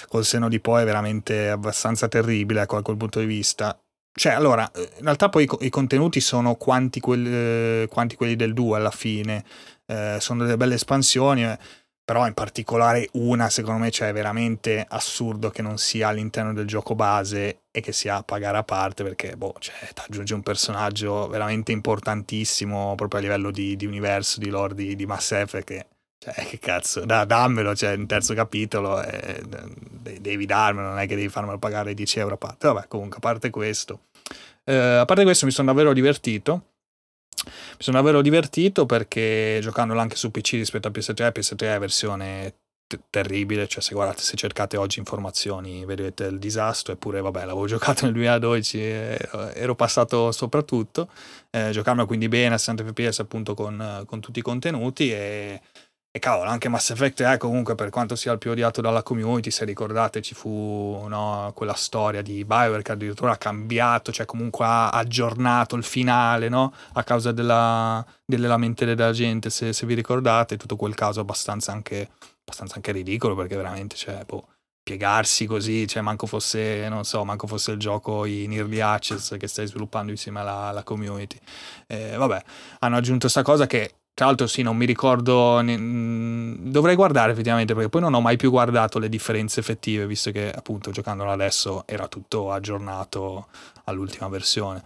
[0.10, 3.80] col seno di poi è veramente abbastanza terribile ecco, da quel punto di vista.
[4.14, 8.92] Cioè, allora, in realtà poi i, contenuti sono quanti, quel, quanti quelli del 2 alla
[8.92, 9.46] fine,
[9.86, 11.58] eh, sono delle belle espansioni, eh,
[12.12, 16.68] però in particolare una secondo me cioè, è veramente assurdo che non sia all'interno del
[16.68, 20.44] gioco base e che sia a pagare a parte perché boh, cioè, ti aggiunge un
[20.44, 25.64] personaggio veramente importantissimo proprio a livello di, di universo, di lore di, di Mass Effect
[25.64, 25.86] che
[26.20, 29.42] cioè, che cazzo, da, dammelo, cioè, in terzo capitolo, eh,
[30.20, 32.68] devi darmelo, non è che devi farmelo pagare 10 euro a parte.
[32.68, 34.02] Vabbè, comunque, a parte questo,
[34.66, 36.71] eh, a parte questo mi sono davvero divertito.
[37.46, 42.54] Mi sono davvero divertito perché giocandolo anche su PC rispetto a PS3, PS3 è versione
[42.92, 47.66] t- terribile, cioè se guardate, se cercate oggi informazioni vedete il disastro, eppure vabbè, l'avevo
[47.68, 51.10] giocato nel 2012, ero, ero passato soprattutto,
[51.50, 55.62] eh, giocando quindi bene a 60 fps appunto con, con tutti i contenuti e
[56.14, 59.50] e cavolo, anche Mass Effect è comunque per quanto sia il più odiato dalla community,
[59.50, 64.66] se ricordate ci fu no, quella storia di Bioware che addirittura ha cambiato, cioè comunque
[64.66, 66.74] ha aggiornato il finale no?
[66.94, 71.72] a causa della, delle lamentele della gente, se, se, vi ricordate, tutto quel caso abbastanza
[71.72, 72.10] anche,
[72.42, 74.48] abbastanza anche ridicolo perché veramente cioè, boh,
[74.84, 79.48] piegarsi così, cioè manco fosse, non so, manco fosse il gioco in early access che
[79.48, 81.40] stai sviluppando insieme alla, alla community.
[81.88, 82.44] Eh, vabbè,
[82.80, 85.60] hanno aggiunto questa cosa che tra l'altro sì, non mi ricordo.
[85.64, 90.30] Mm, dovrei guardare effettivamente perché poi non ho mai più guardato le differenze effettive, visto
[90.30, 93.48] che appunto giocandolo adesso era tutto aggiornato
[93.86, 94.84] all'ultima versione.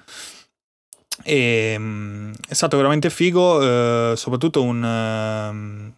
[1.22, 5.94] E, um, è stato veramente figo, eh, soprattutto un, um,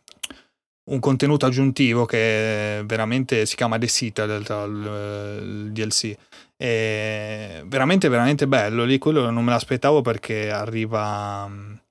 [0.85, 6.17] un, contenuto aggiuntivo che veramente si chiama The Citadel, il, DLC.
[6.55, 8.83] È veramente, veramente bello.
[8.83, 11.85] Lì quello non me l'aspettavo perché arriva...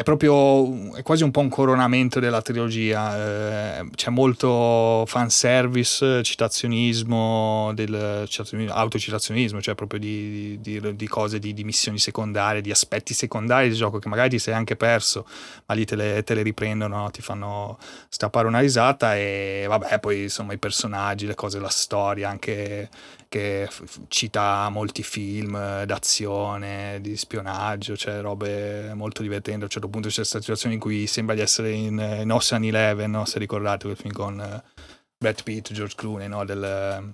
[0.00, 3.80] È proprio è quasi un po' un coronamento della trilogia.
[3.80, 11.52] Eh, c'è molto fanservice, citazionismo, del, citazionismo, autocitazionismo, cioè proprio di, di, di cose, di,
[11.52, 15.26] di, missioni secondarie, di aspetti secondari del gioco che magari ti sei anche perso,
[15.66, 17.76] ma lì te le, te le riprendono, ti fanno
[18.08, 22.88] strappare una risata e vabbè, poi insomma i personaggi, le cose, la storia, anche
[23.28, 23.68] che
[24.08, 29.60] cita molti film d'azione, di spionaggio, cioè robe molto divertenti.
[29.60, 32.64] A un certo punto c'è questa situazione in cui sembra di essere in, in Ocean
[32.64, 33.24] Eleven, no?
[33.26, 34.82] se ricordate quel film con uh,
[35.16, 36.44] Brad Pitt, George Clooney, no?
[36.44, 37.12] del,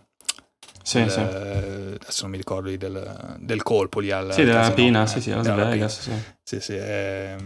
[0.83, 1.19] sì, del, sì.
[1.19, 5.07] adesso non mi ricordo del, del colpo lì al sì, della rapina, no?
[5.07, 6.12] sì, sì, Las Vegas, sì.
[6.43, 7.37] Sì, sì, è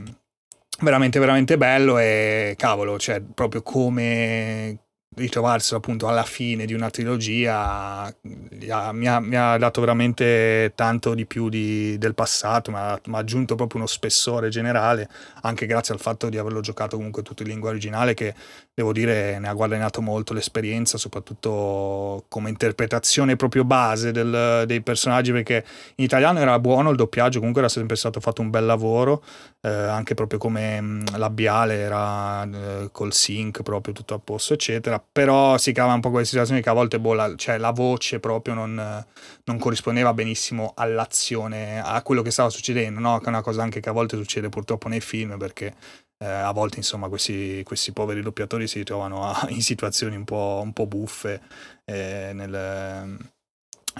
[0.81, 4.88] veramente veramente bello e cavolo, cioè proprio come
[5.19, 8.12] ritrovarsi appunto alla fine di una trilogia
[8.93, 13.14] mi ha, mi ha, dato veramente tanto di più di, del passato, mi ha, mi
[13.14, 15.09] ha, aggiunto proprio uno spessore generale,
[15.43, 18.35] anche grazie al fatto di averlo giocato comunque tutto in lingua originale, che
[18.75, 25.33] devo dire ne ha guadagnato molto l'esperienza, soprattutto come interpretazione proprio base del, dei personaggi,
[25.33, 25.64] perché
[25.97, 29.23] in italiano era buono il doppiaggio, comunque era sempre stato fatto un bel lavoro,
[29.61, 35.03] eh, anche proprio come mh, labiale era eh, col sync proprio tutto a posto, eccetera
[35.11, 38.21] però si cava un po' quelle situazioni che a volte boh, la, cioè, la voce
[38.21, 39.05] proprio non,
[39.45, 43.19] non, corrispondeva benissimo all'azione, a quello che stava succedendo, no?
[43.19, 45.74] che è una cosa anche che a volte succede purtroppo nei film perché
[46.19, 50.61] eh, a volte insomma questi, questi, poveri doppiatori si ritrovano a, in situazioni un po',
[50.62, 51.41] un po buffe
[51.85, 53.35] eh, nel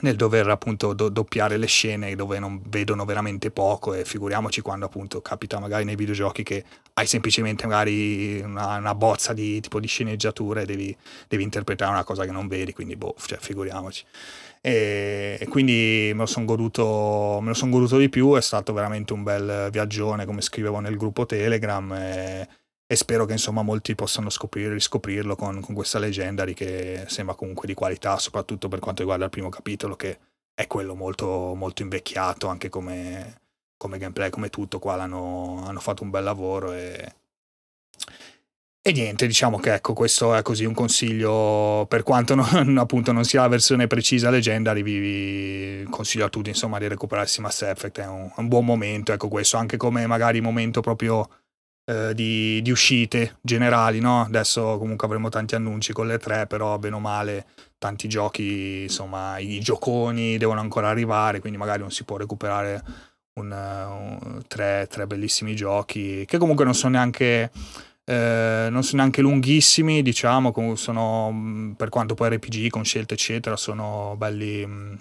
[0.03, 4.87] nel dover appunto do- doppiare le scene dove non vedono veramente poco e figuriamoci quando
[4.87, 6.65] appunto capita magari nei videogiochi che
[6.95, 10.97] hai semplicemente magari una, una bozza di tipo di sceneggiatura e devi,
[11.29, 14.05] devi, interpretare una cosa che non vedi, quindi boh, cioè figuriamoci.
[14.61, 19.23] E, e quindi me lo sono goduto, son goduto di più, è stato veramente un
[19.23, 21.93] bel viaggione come scrivevo nel gruppo Telegram.
[21.93, 22.49] E,
[22.90, 27.66] e spero che insomma molti possano scoprire, riscoprirlo con, con, questa Legendary che sembra comunque
[27.66, 30.19] di qualità, soprattutto per quanto riguarda il primo capitolo che
[30.55, 33.43] è quello molto, molto invecchiato anche come,
[33.77, 37.15] come gameplay, come tutto, qua hanno, hanno fatto un bel lavoro e,
[38.81, 43.24] e niente, diciamo che ecco, questo è così un consiglio, per quanto non, appunto non
[43.24, 48.06] sia la versione precisa Legendary, vi consiglio a tutti insomma di recuperarsi Mass Effect, è
[48.06, 51.28] un, un buon momento, ecco questo, anche come magari momento proprio
[51.89, 54.20] eh, di, di, uscite generali, no?
[54.20, 57.47] Adesso comunque avremo tanti annunci con le tre, però bene o male
[57.78, 62.85] tanti giochi, insomma i gioconi devono ancora arrivare, quindi magari non si può recuperare
[63.39, 67.51] un, un, tre, tre bellissimi giochi che comunque non sono neanche
[68.05, 73.56] eh, non sono neanche lunghissimi, diciamo, sono, mm, per quanto poi RPG con scelte eccetera,
[73.56, 74.94] sono belli, mm,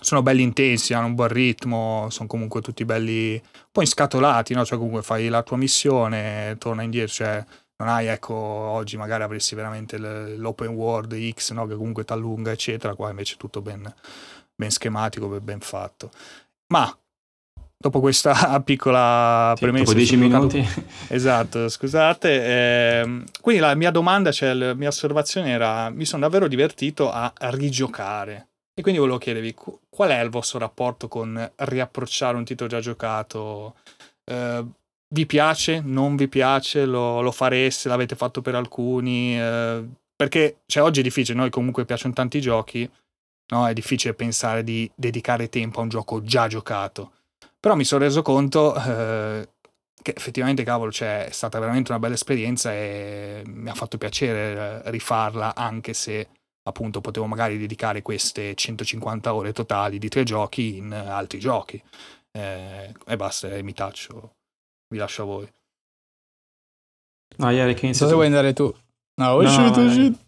[0.00, 4.64] sono belli intensi, hanno un buon ritmo, sono comunque tutti belli, un po' inscatolati, no?
[4.64, 7.44] Cioè comunque fai la tua missione, torna indietro, cioè
[7.76, 11.66] non hai, ecco, oggi magari avresti veramente l'open world X, no?
[11.66, 13.92] Che comunque ti allunga, eccetera, qua invece è tutto ben,
[14.54, 16.10] ben schematico, ben fatto.
[16.68, 16.94] Ma
[17.76, 19.84] dopo questa piccola sì, premessa.
[19.84, 20.68] Dopo 10 minuti.
[21.08, 22.44] Esatto, scusate.
[22.44, 27.32] Eh, quindi la mia domanda, cioè la mia osservazione era, mi sono davvero divertito a
[27.38, 28.48] rigiocare.
[28.80, 29.54] E quindi volevo chiedervi
[30.00, 33.76] qual è il vostro rapporto con riapprocciare un titolo già giocato?
[34.24, 34.64] Eh,
[35.08, 35.80] vi piace?
[35.80, 36.86] Non vi piace?
[36.86, 37.88] Lo, lo fareste?
[37.88, 39.38] L'avete fatto per alcuni?
[39.38, 39.84] Eh,
[40.16, 42.90] perché cioè, oggi è difficile, noi comunque piacciono tanti giochi,
[43.48, 43.68] no?
[43.68, 47.12] è difficile pensare di dedicare tempo a un gioco già giocato
[47.60, 49.48] però mi sono reso conto eh,
[50.02, 54.82] che effettivamente, cavolo, cioè, è stata veramente una bella esperienza e mi ha fatto piacere
[54.82, 56.28] eh, rifarla, anche se
[56.62, 61.82] appunto potevo magari dedicare queste 150 ore totali di tre giochi in altri giochi.
[62.32, 64.36] Eh, e basta, eh, mi taccio,
[64.88, 65.48] vi lascio a voi.
[67.38, 68.04] No, Ieri, che inizia?
[68.06, 68.74] Dove vuoi andare tu?
[69.20, 70.18] No, uscito, no, uscito.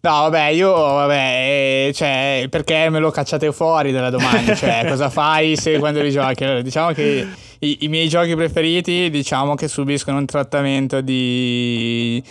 [0.00, 4.54] No, vabbè, io, vabbè, eh, cioè, perché me lo cacciate fuori dalla domanda?
[4.54, 6.44] Cioè, cosa fai se quando li giochi?
[6.44, 7.26] Allora, diciamo che
[7.58, 12.22] i, i miei giochi preferiti, diciamo che subiscono un trattamento di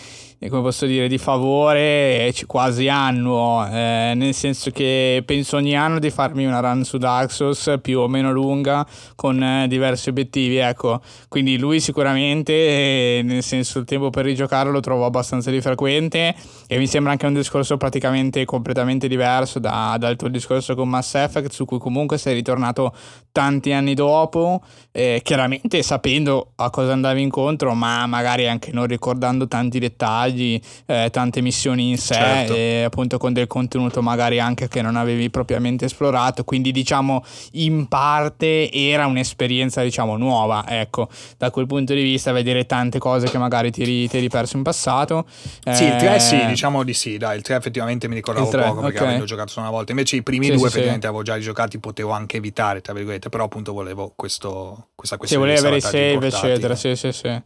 [0.50, 6.12] come posso dire, di favore quasi annuo, eh, nel senso che penso ogni anno di
[6.12, 8.86] farmi una run su Souls più o meno lunga
[9.16, 14.72] con eh, diversi obiettivi, ecco, quindi lui sicuramente, eh, nel senso il tempo per rigiocarlo
[14.72, 16.36] lo trovo abbastanza di frequente
[16.68, 21.16] e mi sembra anche un discorso praticamente completamente diverso da, dal tuo discorso con Mass
[21.16, 22.94] Effect su cui comunque sei ritornato
[23.32, 24.62] tanti anni dopo,
[24.98, 31.10] eh, chiaramente sapendo a cosa andavi incontro, ma magari anche non ricordando tanti dettagli eh,
[31.12, 32.56] tante missioni in sé, certo.
[32.56, 37.88] e appunto con del contenuto magari anche che non avevi propriamente esplorato, quindi diciamo in
[37.88, 43.38] parte era un'esperienza diciamo nuova, ecco, da quel punto di vista vedere tante cose che
[43.38, 45.28] magari ti eri, ti eri perso in passato.
[45.30, 48.64] Sì, il 3 sì, eh, diciamo di sì, dai, il 3 effettivamente mi ricordavo 3,
[48.64, 49.10] poco perché okay.
[49.10, 51.14] avevo giocato solo una volta, invece i primi sì, due sì, effettivamente sì.
[51.14, 55.56] avevo già giocati, potevo anche evitare, tra virgolette, però appunto volevo questo, questa questione.
[55.56, 57.42] Sì, volevi avere i save, eccetera, sì, sì, sì.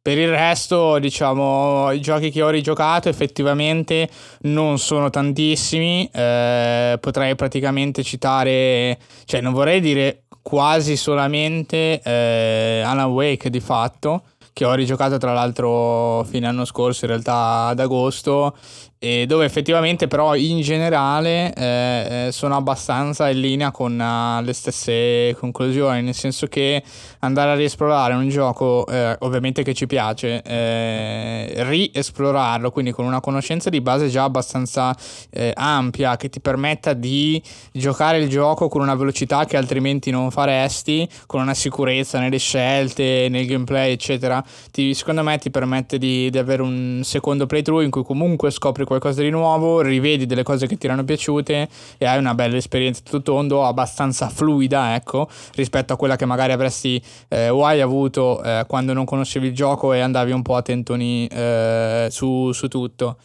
[0.00, 4.08] Per il resto, diciamo, i giochi che ho rigiocato effettivamente
[4.42, 6.08] non sono tantissimi.
[6.10, 14.22] Eh, potrei praticamente citare, cioè non vorrei dire quasi solamente eh, Alan Wake di fatto,
[14.54, 18.56] che ho rigiocato tra l'altro fine anno scorso, in realtà ad agosto,
[19.00, 24.52] e dove effettivamente però in generale eh, eh, sono abbastanza in linea con uh, le
[24.52, 26.82] stesse conclusioni, nel senso che
[27.20, 33.20] andare a riesplorare un gioco eh, ovviamente che ci piace, eh, riesplorarlo, quindi con una
[33.20, 34.96] conoscenza di base già abbastanza
[35.30, 37.40] eh, ampia che ti permetta di
[37.72, 43.28] giocare il gioco con una velocità che altrimenti non faresti, con una sicurezza nelle scelte,
[43.30, 44.42] nel gameplay eccetera,
[44.72, 48.86] ti, secondo me ti permette di, di avere un secondo playthrough in cui comunque scopri
[48.88, 53.02] qualcosa di nuovo, rivedi delle cose che ti erano piaciute e hai una bella esperienza
[53.04, 58.42] tutto tondo, abbastanza fluida, ecco, rispetto a quella che magari avresti eh, o hai avuto
[58.42, 62.68] eh, quando non conoscevi il gioco e andavi un po' a tentoni eh, su, su
[62.68, 63.18] tutto.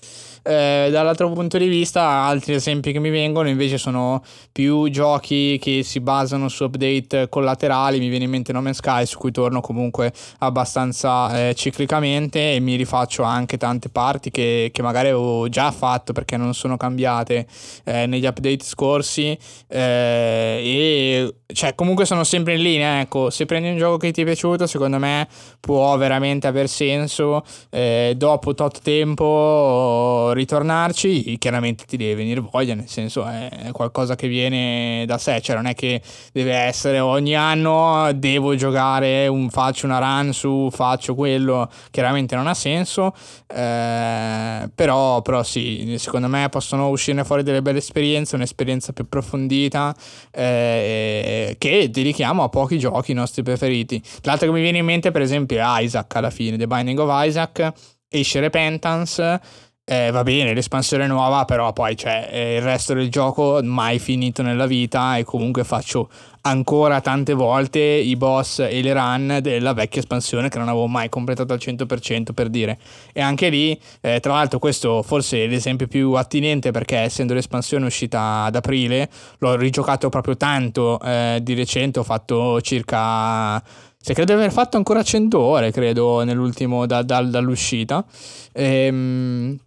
[0.45, 4.22] Eh, dall'altro punto di vista, altri esempi che mi vengono invece sono
[4.52, 7.98] più giochi che si basano su update collaterali.
[7.98, 12.76] Mi viene in mente No Sky, su cui torno comunque abbastanza eh, ciclicamente e mi
[12.76, 17.48] rifaccio anche tante parti che, che, magari avevo già fatto perché non sono cambiate
[17.86, 19.38] eh, negli update scorsi.
[19.68, 22.99] Eh, e cioè, comunque sono sempre in linea.
[22.99, 25.28] Ecco, se prendi un gioco che ti è piaciuto, secondo me
[25.60, 27.44] può veramente aver senso.
[27.70, 34.28] Eh, dopo tot tempo ritornarci, chiaramente ti deve venire voglia, nel senso è qualcosa che
[34.28, 36.02] viene da sé, cioè non è che
[36.32, 42.48] deve essere ogni anno devo giocare, un, faccio una run su, faccio quello, chiaramente non
[42.48, 43.14] ha senso,
[43.48, 49.96] eh, però, però sì, secondo me possono uscire fuori delle belle esperienze, un'esperienza più approfondita
[50.32, 54.02] eh, che dedichiamo a pochi giochi nostri preferiti.
[54.24, 57.10] L'altro che mi viene in mente per esempio è Isaac alla fine, The Binding of
[57.26, 57.72] Isaac
[58.10, 59.42] esce Repentance
[59.86, 64.42] eh, va bene, l'espansione nuova, però poi c'è eh, il resto del gioco mai finito
[64.42, 66.10] nella vita e comunque faccio
[66.46, 71.10] ancora tante volte i boss e le run della vecchia espansione che non avevo mai
[71.10, 72.80] completato al 100% per dire.
[73.12, 77.86] E anche lì, eh, tra l'altro questo forse è l'esempio più attinente perché essendo l'espansione
[77.86, 83.62] uscita ad aprile, l'ho rigiocato proprio tanto eh, di recente, ho fatto circa
[84.06, 88.04] se credo di aver fatto ancora 100 ore, credo, nell'ultimo da, da, dall'uscita.
[88.52, 89.58] Ehm,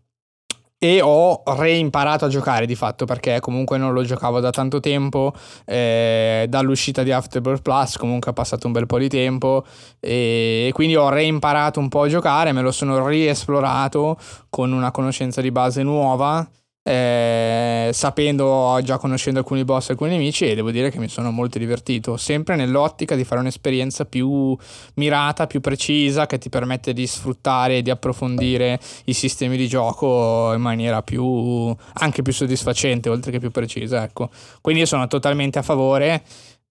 [0.78, 5.32] e ho reimparato a giocare di fatto perché comunque non lo giocavo da tanto tempo
[5.64, 9.64] eh, dall'uscita di Afterbirth Plus comunque è passato un bel po' di tempo
[10.00, 14.18] e quindi ho reimparato un po' a giocare me lo sono riesplorato
[14.50, 16.46] con una conoscenza di base nuova
[16.88, 21.32] eh, sapendo, già conoscendo alcuni boss e alcuni nemici e devo dire che mi sono
[21.32, 24.56] molto divertito, sempre nell'ottica di fare un'esperienza più
[24.94, 30.52] mirata, più precisa, che ti permette di sfruttare e di approfondire i sistemi di gioco
[30.54, 34.30] in maniera più, anche più soddisfacente, oltre che più precisa, ecco.
[34.60, 36.22] Quindi io sono totalmente a favore.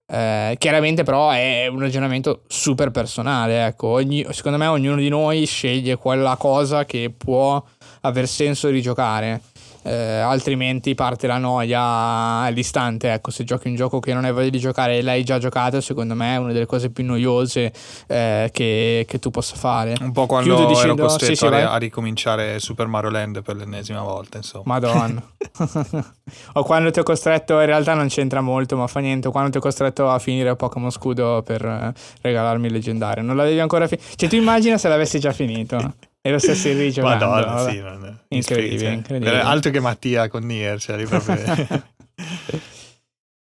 [0.08, 3.88] Eh, chiaramente però è un ragionamento super personale, ecco.
[3.88, 7.62] Ogni, secondo me ognuno di noi sceglie quella cosa che può
[8.00, 9.42] aver senso di giocare
[9.86, 13.12] eh, altrimenti parte la noia all'istante.
[13.12, 15.80] Ecco, se giochi un gioco che non hai voglia di giocare e l'hai già giocato,
[15.80, 17.72] secondo me è una delle cose più noiose
[18.08, 19.94] eh, che, che, tu possa fare.
[20.00, 23.42] Un po' quando Chiudo dicendo, ero costretto sì, sì, a, a, ricominciare Super Mario Land
[23.42, 24.64] per l'ennesima volta, insomma.
[24.66, 25.22] Madonna.
[26.54, 29.58] o quando ti ho costretto, in realtà non c'entra molto, ma fa niente, quando ti
[29.58, 33.22] ho costretto a finire Pokémon Scudo per eh, regalarmi il leggendario.
[33.22, 34.08] Non l'avevi ancora finito?
[34.16, 35.94] Cioè, tu immagina se l'avessi già finito.
[36.26, 37.24] E lo stesso rigiocando.
[37.24, 38.34] Madonna, sì, non è.
[38.34, 39.40] Incredibile, incredibile.
[39.40, 41.36] Altro che Mattia con Nier, cioè proprio...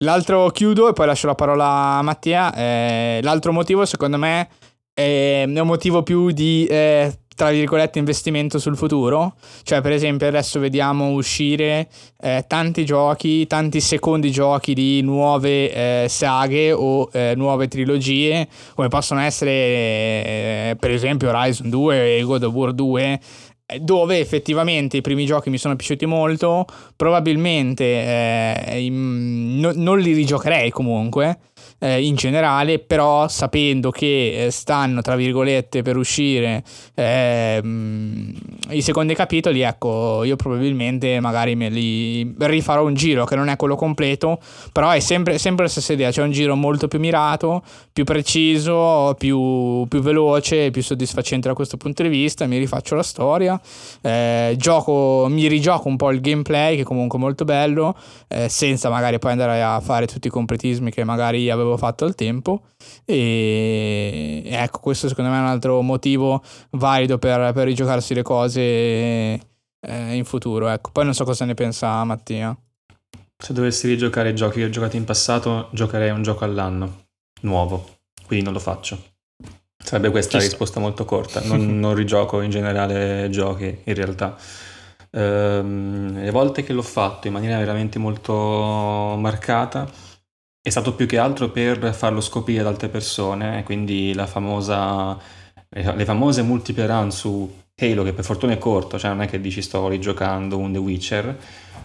[0.04, 2.54] L'altro chiudo e poi lascio la parola a Mattia.
[2.54, 4.50] Eh, l'altro motivo, secondo me,
[4.92, 9.34] è un motivo più di eh, tra virgolette investimento sul futuro.
[9.62, 11.86] Cioè, per esempio, adesso vediamo uscire
[12.20, 18.88] eh, tanti giochi, tanti secondi giochi di nuove eh, saghe o eh, nuove trilogie, come
[18.88, 23.20] possono essere, eh, per esempio, Horizon 2 e God of War 2
[23.68, 29.98] eh, dove effettivamente i primi giochi mi sono piaciuti molto, probabilmente eh, in, no, non
[29.98, 31.38] li rigiocherei comunque,
[31.78, 36.62] eh, in generale, però sapendo che eh, stanno, tra virgolette, per uscire
[36.94, 37.62] eh,
[38.70, 43.56] i secondi capitoli, ecco, io probabilmente magari me li rifarò un giro che non è
[43.56, 44.40] quello completo,
[44.72, 47.62] però è sempre, sempre la stessa idea, c'è un giro molto più mirato,
[47.92, 53.02] più preciso, più, più veloce, più soddisfacente da questo punto di vista, mi rifaccio la
[53.02, 53.60] storia,
[54.00, 57.94] eh, gioco, mi rigioco un po' il gameplay che è comunque molto bello,
[58.28, 62.05] eh, senza magari poi andare a fare tutti i completismi che magari avevo avevo fatto
[62.05, 62.62] al tempo.
[63.05, 68.60] E ecco questo secondo me è un altro motivo valido per, per rigiocarsi le cose
[68.60, 70.90] eh, in futuro ecco.
[70.90, 72.56] Poi non so cosa ne pensa Mattia.
[73.38, 77.05] Se dovessi rigiocare i giochi che ho giocato in passato giocherei un gioco all'anno
[77.43, 78.98] nuovo quindi non lo faccio.
[79.78, 81.40] Sarebbe questa la risposta molto corta.
[81.44, 84.36] Non, non rigioco in generale giochi in realtà.
[85.12, 88.34] Ehm, le volte che l'ho fatto in maniera veramente molto
[89.18, 89.88] marcata
[90.66, 95.16] è stato più che altro per farlo scoprire ad altre persone, quindi la famosa,
[95.68, 99.40] le famose multiple run su Halo, che per fortuna è corto, cioè non è che
[99.40, 101.38] dici sto rigiocando un The Witcher,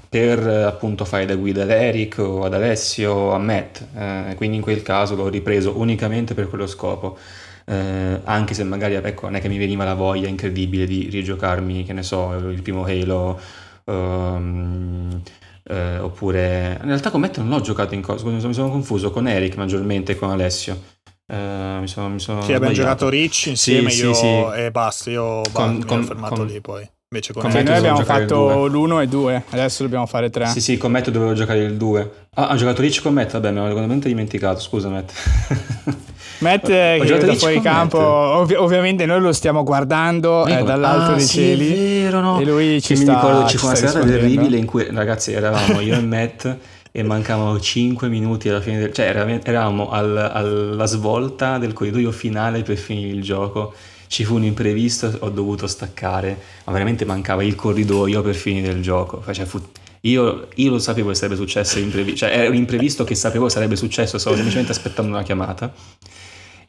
[0.10, 4.56] per appunto fare da guida ad Eric o ad Alessio o a Matt, eh, quindi
[4.56, 7.20] in quel caso l'ho ripreso unicamente per quello scopo.
[7.66, 11.84] Eh, anche se magari ecco, non è che mi veniva la voglia incredibile di rigiocarmi,
[11.84, 13.40] che ne so, il primo Halo,
[13.84, 15.22] um,
[15.64, 19.28] eh, oppure in realtà con Matt non ho giocato in cosa, mi sono confuso con
[19.28, 21.00] Eric maggiormente con Alessio.
[21.32, 24.60] Eh, mi sono, mi sono sì, abbiamo giocato Rich insieme sì, io sì, sì.
[24.60, 26.90] e basta, io con, mi con, fermato con, lì poi.
[27.14, 30.48] Invece con, con noi abbiamo fatto l'1 e 2, adesso dobbiamo fare 3.
[30.48, 32.12] Sì, sì, con Matt dovevo giocare il 2.
[32.36, 35.12] Ah, ha giocato Rich con Matt, vabbè, mi avevo veramente dimenticato, scusa Matt.
[36.42, 41.26] Matt che da fuori campo, ov- ovviamente noi lo stiamo guardando eh, dall'alto ah, dei
[41.26, 41.68] sì, cieli.
[41.68, 42.40] È vero, no?
[42.40, 43.12] E lui ci che sta.
[43.12, 46.58] Mi ricordo ci fu una serata terribile in cui ragazzi eravamo io e Matt
[46.92, 48.92] e mancavano 5 minuti alla fine del...
[48.92, 49.06] cioè
[49.44, 53.74] eravamo al, alla svolta del corridoio finale per finire il gioco
[54.08, 58.82] ci fu un imprevisto ho dovuto staccare ma veramente mancava il corridoio per finire il
[58.82, 59.62] gioco cioè fu...
[60.02, 63.78] io, io, lo sapevo che sarebbe successo imprevisto cioè era un imprevisto che sapevo sarebbe
[63.78, 65.72] successo stavo semplicemente aspettando una chiamata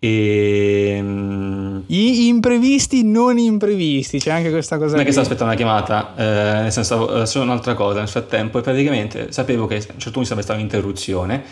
[0.05, 0.95] e...
[0.97, 4.93] Ehm, Gli imprevisti non imprevisti, c'è anche questa cosa.
[4.93, 8.09] Non è che stavo aspettando una chiamata, eh, nel senso, stavo, solo un'altra cosa nel
[8.09, 11.45] frattempo, e praticamente sapevo che a un certo punto sarebbe stata un'interruzione,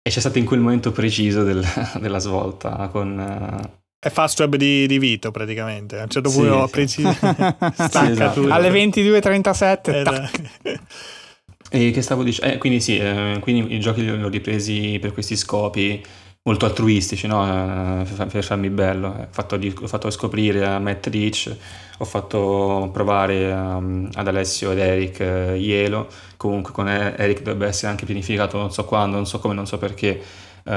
[0.00, 1.62] e c'è stato in quel momento preciso del,
[2.00, 5.98] della svolta con, È fast web di, di Vito praticamente.
[5.98, 7.12] A un certo punto sì, preciso.
[7.20, 8.48] Stacca sì, esatto.
[8.48, 10.78] Alle 22.37.
[11.70, 12.54] E che stavo dicendo?
[12.54, 16.02] Eh, quindi sì, eh, quindi i giochi li ho ripresi per questi scopi
[16.46, 18.02] molto altruistici, no?
[18.02, 19.08] eh, per farmi bello.
[19.08, 21.56] Ho fatto, ho fatto, scoprire a Matt Rich,
[21.98, 27.90] ho fatto provare um, ad Alessio ed Eric uh, Ielo, comunque con Eric dovrebbe essere
[27.90, 30.20] anche pianificato non so quando, non so come, non so perché,
[30.64, 30.72] uh,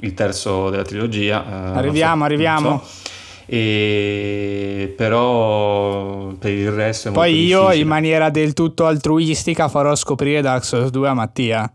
[0.00, 1.44] il terzo della trilogia.
[1.46, 2.82] Uh, arriviamo, so, arriviamo.
[2.84, 3.12] So.
[3.46, 7.82] E però per il resto è Poi io difficile.
[7.82, 11.72] in maniera del tutto altruistica farò scoprire Dark Souls 2 a Mattia.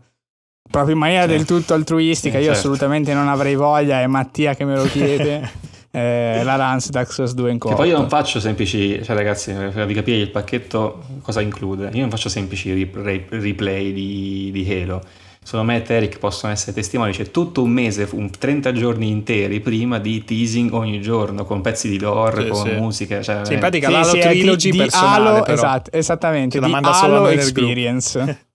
[0.68, 1.36] Proprio in maniera certo.
[1.36, 2.60] del tutto altruistica, eh, io certo.
[2.60, 5.50] assolutamente non avrei voglia, è Mattia che me lo chiede.
[5.90, 7.76] eh, la Lance Souls 2 in coppia.
[7.76, 11.90] poi io non faccio semplici, cioè ragazzi, per vi capire il pacchetto cosa include.
[11.92, 15.02] Io non faccio semplici replay di, di Halo
[15.42, 19.98] secondo me Eric possono essere testimoni, c'è tutto un mese, un 30 giorni interi prima
[19.98, 22.74] di teasing ogni giorno con pezzi di lore, sì, con sì.
[22.74, 23.22] musiche.
[23.22, 27.28] Cioè, sì, in pratica sì, l'Halo sì, Trilogy di, di Halo, esatto, esattamente, di Halo
[27.28, 28.44] Experience.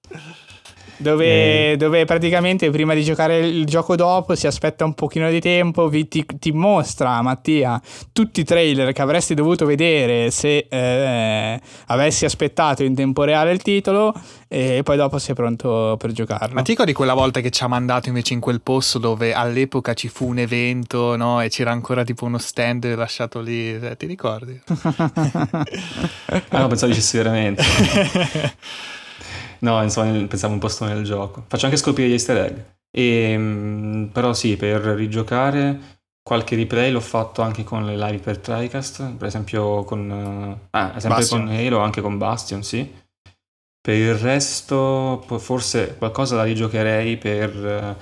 [0.98, 1.78] Dove, eh.
[1.78, 6.08] dove, praticamente prima di giocare il gioco dopo si aspetta un pochino di tempo, vi,
[6.08, 7.82] ti, ti, mostra Mattia
[8.14, 13.62] tutti i trailer che avresti dovuto vedere se eh, avessi aspettato in tempo reale il
[13.62, 14.14] titolo
[14.48, 16.54] e poi dopo sei pronto per giocarlo.
[16.54, 19.94] Ma ti ricordi quella volta che ci ha mandato invece in quel posto dove all'epoca
[19.94, 21.42] ci fu un evento no?
[21.42, 24.60] e c'era ancora tipo uno stand lasciato lì, eh, ti ricordi?
[24.66, 27.64] ah no, pensavo dicessi veramente.
[29.60, 31.44] No, insomma, pensavo un posto nel gioco.
[31.48, 32.58] Faccio anche scoprire gli easter egg.
[32.92, 38.40] E, ehm, però sì, per rigiocare qualche replay l'ho fatto anche con le live per
[38.40, 40.10] TriCast, per esempio con...
[40.10, 41.46] Eh, ah, sempre Bastion.
[41.46, 43.04] con Halo, anche con Bastion, sì.
[43.82, 47.98] Per il resto, forse qualcosa la rigiocherei per,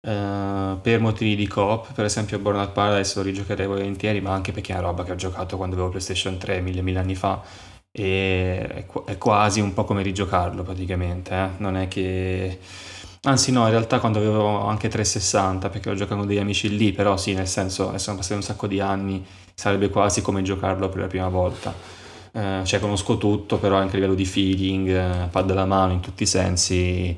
[0.00, 1.92] uh, per motivi di coop.
[1.92, 5.16] Per esempio, Burnout Paradise lo rigiocherei volentieri, ma anche perché è una roba che ho
[5.16, 7.40] giocato quando avevo PlayStation 3 mille, mille anni fa
[7.92, 11.48] e è quasi un po' come rigiocarlo praticamente, eh?
[11.58, 12.58] non è che...
[13.24, 16.92] Anzi no, in realtà quando avevo anche 360, perché ho giocato con degli amici lì,
[16.92, 19.24] però sì, nel senso, sono passati un sacco di anni,
[19.54, 21.72] sarebbe quasi come giocarlo per la prima volta.
[22.32, 26.00] Eh, cioè conosco tutto, però anche a livello di feeling, eh, pad alla mano in
[26.00, 27.16] tutti i sensi,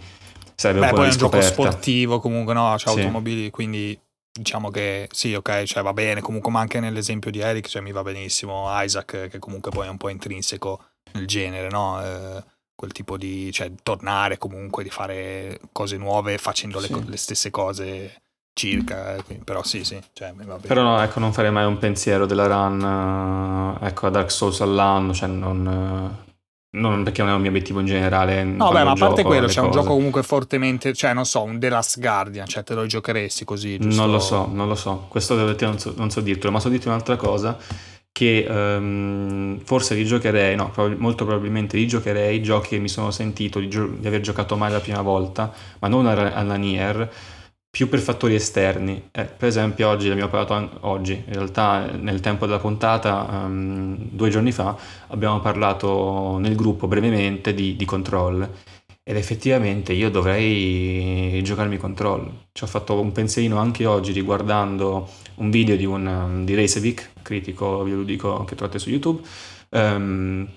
[0.55, 2.77] sarebbe Beh, un po' poi è un gioco sportivo comunque, no?
[2.77, 2.99] Cioè sì.
[2.99, 3.99] automobili, quindi
[4.37, 7.93] diciamo che sì, ok, cioè va bene, comunque ma anche nell'esempio di Eric, cioè mi
[7.93, 12.03] va benissimo Isaac, che comunque poi è un po' intrinseco nel genere, no?
[12.03, 12.45] Eh,
[12.75, 16.93] quel tipo di, cioè tornare comunque, di fare cose nuove facendo sì.
[16.93, 20.33] le, le, stesse cose circa, eh, però sì, sì, cioè.
[20.33, 25.15] Però no, ecco, non farei mai un pensiero della run, ecco, a Dark Souls all'anno,
[25.15, 26.24] cioè non
[26.75, 28.45] non perché non è un mio obiettivo in generale.
[28.45, 29.67] No, beh, ma a parte quello, c'è cose.
[29.67, 33.45] un gioco comunque fortemente, cioè non so, un The Last Guardian, cioè te lo giocheresti
[33.45, 33.79] così?
[33.79, 34.01] Giusto?
[34.01, 36.89] Non lo so, non lo so, questo non so, non so dirtelo, ma so dirti
[36.89, 37.57] un'altra cosa
[38.15, 43.69] che um, forse rigiocherei, no, prob- molto probabilmente rigiocherei giochi che mi sono sentito di,
[43.69, 47.11] gio- di aver giocato mai la prima volta, ma non alla Nier,
[47.75, 49.09] più per fattori esterni.
[49.11, 53.97] Eh, per esempio oggi, abbiamo parlato an- oggi, in realtà nel tempo della puntata, um,
[53.99, 54.77] due giorni fa,
[55.09, 58.49] abbiamo parlato nel gruppo brevemente di, di Control
[59.03, 62.31] ed effettivamente io dovrei giocarmi Control.
[62.53, 67.83] Ci ho fatto un pensierino anche oggi riguardando un video di, un, di Resevic, critico
[67.83, 69.21] videoludico che trovate su YouTube,
[69.71, 70.49] um,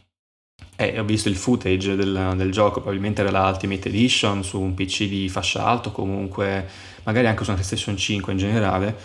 [0.79, 4.75] e ho visto il footage del, del, gioco, probabilmente era la Ultimate Edition su un
[4.75, 6.67] PC di fascia alto, comunque
[7.03, 8.95] magari anche su una PlayStation 5 in generale,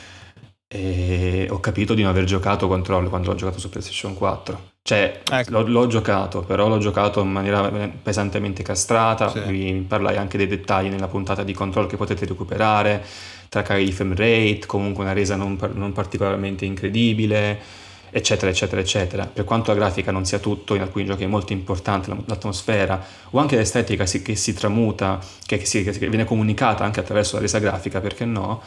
[0.69, 4.71] e ho capito di non aver giocato Control quando l'ho giocato su PlayStation 4.
[4.83, 5.51] Cioè, ecco.
[5.51, 7.71] l'ho, l'ho, giocato, però l'ho giocato in maniera
[8.03, 9.31] pesantemente castrata.
[9.31, 9.41] Sì.
[9.41, 13.03] Vi parlai anche dei dettagli nella puntata di Control che potete recuperare,
[13.49, 17.81] tra cari di frame rate, comunque una resa non, non particolarmente incredibile
[18.13, 19.27] eccetera, eccetera, eccetera.
[19.27, 23.39] Per quanto la grafica non sia tutto, in alcuni giochi è molto importante l'atmosfera o
[23.39, 28.01] anche l'estetica che si tramuta, che, si, che viene comunicata anche attraverso la resa grafica,
[28.01, 28.63] perché no?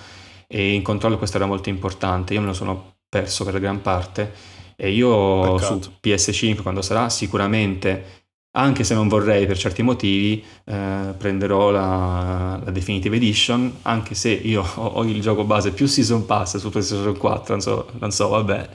[0.47, 2.33] E in controllo questo era molto importante.
[2.33, 4.33] Io me lo sono perso per gran parte
[4.75, 5.81] e io Peccato.
[5.81, 8.23] su PS5 quando sarà sicuramente
[8.55, 14.29] anche se non vorrei per certi motivi, eh, prenderò la, la, Definitive Edition, anche se
[14.29, 18.11] io ho, ho, il gioco base più Season Pass su PlayStation 4, non so, non
[18.11, 18.69] so vabbè,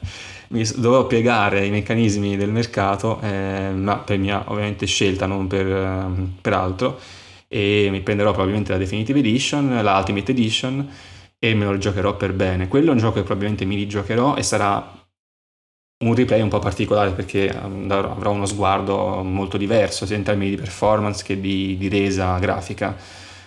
[0.51, 5.67] mi dovevo piegare i meccanismi del mercato, eh, ma per mia ovviamente scelta, non per,
[5.67, 6.99] ehm, per, altro,
[7.47, 10.89] e mi prenderò probabilmente la Definitive Edition, la Ultimate Edition,
[11.39, 12.69] e me lo giocherò per bene.
[12.69, 14.99] Quello è un gioco che probabilmente mi rigiocherò e sarà
[16.05, 20.57] un replay un po' particolare perché avrà uno sguardo molto diverso sia in termini di
[20.57, 22.97] performance che di, di resa grafica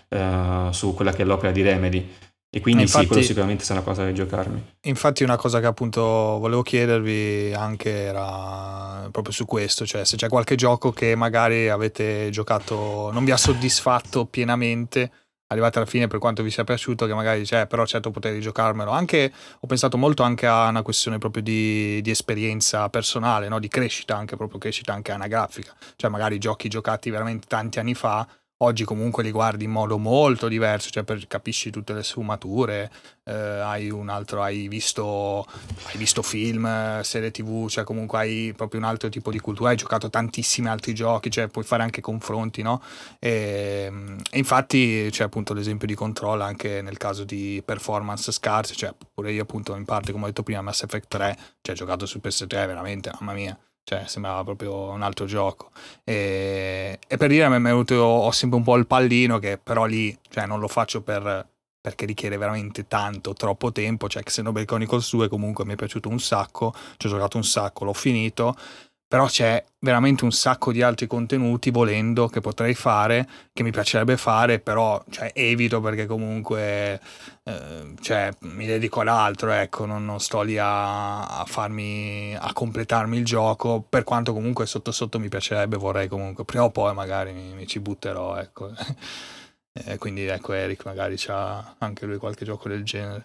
[0.07, 2.07] eh, su quella che è l'opera di Remedy
[2.55, 4.63] E quindi infatti, sì, quello sicuramente sarà una cosa da giocarmi.
[4.81, 10.30] Infatti una cosa che appunto volevo chiedervi anche era proprio su questo, cioè se c'è
[10.30, 15.11] qualche gioco che magari avete giocato, non vi ha soddisfatto pienamente,
[15.47, 18.91] arrivate alla fine per quanto vi sia piaciuto, che magari c'è, però certo potevi giocarmelo.
[18.91, 23.57] Anche, ho pensato molto anche a una questione proprio di, di esperienza personale, no?
[23.57, 25.73] di crescita, anche proprio crescita anche anagrafica.
[25.95, 28.27] Cioè magari giochi giocati veramente tanti anni fa
[28.64, 32.91] oggi comunque li guardi in modo molto diverso, cioè per, capisci tutte le sfumature,
[33.26, 35.45] eh, hai un altro, hai visto,
[35.85, 39.77] hai visto film, serie tv, cioè comunque hai proprio un altro tipo di cultura, hai
[39.77, 42.81] giocato tantissimi altri giochi, cioè puoi fare anche confronti, no?
[43.19, 43.91] E,
[44.31, 49.31] e infatti c'è appunto l'esempio di Control anche nel caso di performance scarse, cioè pure
[49.31, 52.48] io appunto in parte come ho detto prima Mass Effect 3, cioè giocato su PS3
[52.48, 55.72] veramente, mamma mia cioè sembrava proprio un altro gioco.
[56.03, 59.85] E, e per dire mi è venuto ho sempre un po' il pallino che però
[59.85, 61.47] lì cioè, non lo faccio per,
[61.80, 64.07] perché richiede veramente tanto troppo tempo.
[64.07, 67.84] Cioè Xenoblade Chronicles 2 comunque mi è piaciuto un sacco ci ho giocato un sacco
[67.85, 68.55] l'ho finito
[69.14, 74.18] però c'è veramente un sacco di altri contenuti volendo che potrei fare, che mi piacerebbe
[74.18, 76.99] fare, però cioè, evito perché comunque
[77.44, 82.53] eh, cioè, mi dedico ad altro, ecco, non, non sto lì a, a, farmi, a
[82.53, 86.95] completarmi il gioco, per quanto comunque sotto sotto mi piacerebbe, vorrei comunque, prima o poi
[86.95, 88.72] magari mi, mi ci butterò, ecco.
[89.73, 93.23] eh, quindi ecco Eric magari ha anche lui qualche gioco del genere.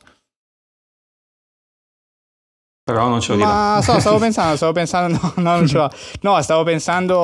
[2.88, 3.48] Però non ce lo dirò.
[3.50, 5.90] Ma so, stavo pensando, stavo pensando, no, no, non ce l'ho.
[6.22, 7.18] No, stavo pensando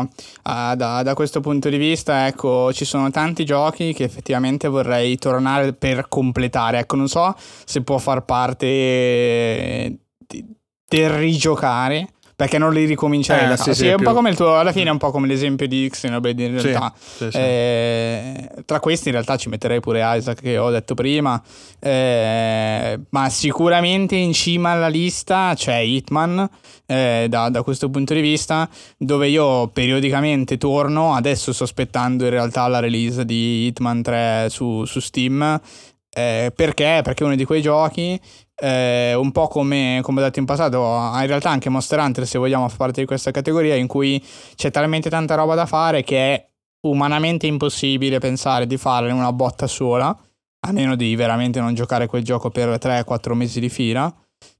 [0.00, 5.16] uh, da, da, questo punto di vista, ecco, ci sono tanti giochi che effettivamente vorrei
[5.16, 6.80] tornare per completare.
[6.80, 7.32] Ecco, non so
[7.64, 10.44] se può far parte di,
[10.88, 14.56] del rigiocare perché non li ricomincerei eh, sì, sì, è un po' come il tuo
[14.56, 16.94] alla fine è un po' come l'esempio di Xenoblade in realtà.
[16.96, 21.42] Sì, eh, tra questi in realtà ci metterei pure Isaac che ho detto prima.
[21.80, 26.48] Eh, ma sicuramente in cima alla lista c'è Hitman
[26.86, 31.14] eh, da, da, questo punto di vista dove io periodicamente torno.
[31.14, 35.60] Adesso sto aspettando in realtà la release di Hitman 3 su, su Steam.
[36.08, 37.00] Eh, perché?
[37.02, 38.20] Perché è uno di quei giochi
[38.60, 42.38] eh, un po' come, come ho detto in passato, in realtà anche Monster Hunter, se
[42.38, 44.22] vogliamo, fa parte di questa categoria in cui
[44.56, 46.48] c'è talmente tanta roba da fare che è
[46.86, 50.16] umanamente impossibile pensare di farla in una botta sola,
[50.60, 54.12] a meno di veramente non giocare quel gioco per 3-4 mesi di fila.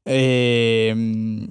[0.02, 1.48] E, ehm,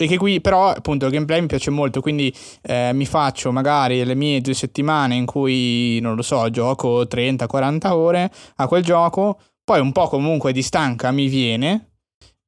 [0.00, 4.04] e che qui però appunto il gameplay mi piace molto, quindi eh, mi faccio magari
[4.04, 9.40] le mie due settimane in cui, non lo so, gioco 30-40 ore a quel gioco,
[9.64, 11.87] poi un po' comunque di stanca mi viene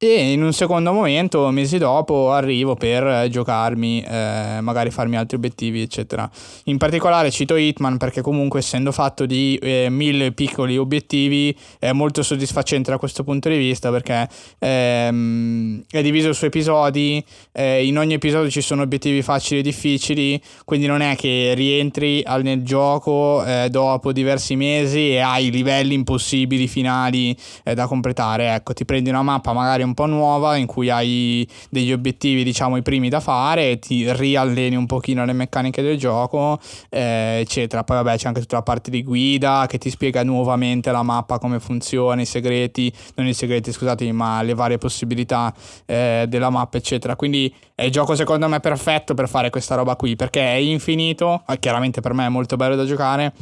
[0.02, 5.82] e in un secondo momento, mesi dopo, arrivo per giocarmi, eh, magari farmi altri obiettivi,
[5.82, 6.26] eccetera.
[6.64, 12.22] In particolare cito Hitman perché comunque essendo fatto di eh, mille piccoli obiettivi è molto
[12.22, 14.26] soddisfacente da questo punto di vista perché
[14.58, 17.22] ehm, è diviso su episodi,
[17.52, 22.24] eh, in ogni episodio ci sono obiettivi facili e difficili, quindi non è che rientri
[22.40, 28.54] nel gioco eh, dopo diversi mesi e hai livelli impossibili finali eh, da completare.
[28.54, 32.42] Ecco, ti prendi una mappa magari un un po' nuova in cui hai degli obiettivi,
[32.42, 36.58] diciamo, i primi da fare, ti rialleni un pochino le meccaniche del gioco,
[36.88, 37.84] eh, eccetera.
[37.84, 41.38] Poi vabbè c'è anche tutta la parte di guida che ti spiega nuovamente la mappa,
[41.38, 45.52] come funziona, i segreti, non i segreti scusatemi, ma le varie possibilità
[45.86, 47.16] eh, della mappa, eccetera.
[47.16, 51.42] Quindi è il gioco secondo me perfetto per fare questa roba qui, perché è infinito,
[51.58, 53.32] chiaramente per me è molto bello da giocare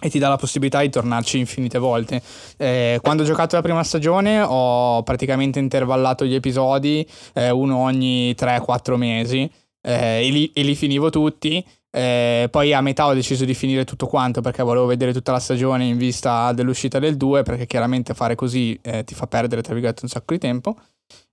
[0.00, 2.22] e ti dà la possibilità di tornarci infinite volte.
[2.56, 8.34] Eh, quando ho giocato la prima stagione ho praticamente intervallato gli episodi, eh, uno ogni
[8.34, 9.50] 3-4 mesi,
[9.82, 11.64] eh, e, li, e, li, finivo tutti.
[11.90, 15.38] Eh, poi a metà ho deciso di finire tutto quanto perché volevo vedere tutta la
[15.38, 19.72] stagione in vista dell'uscita del 2, perché chiaramente fare così eh, ti fa perdere, tra
[19.72, 20.76] virgolette, un sacco di tempo.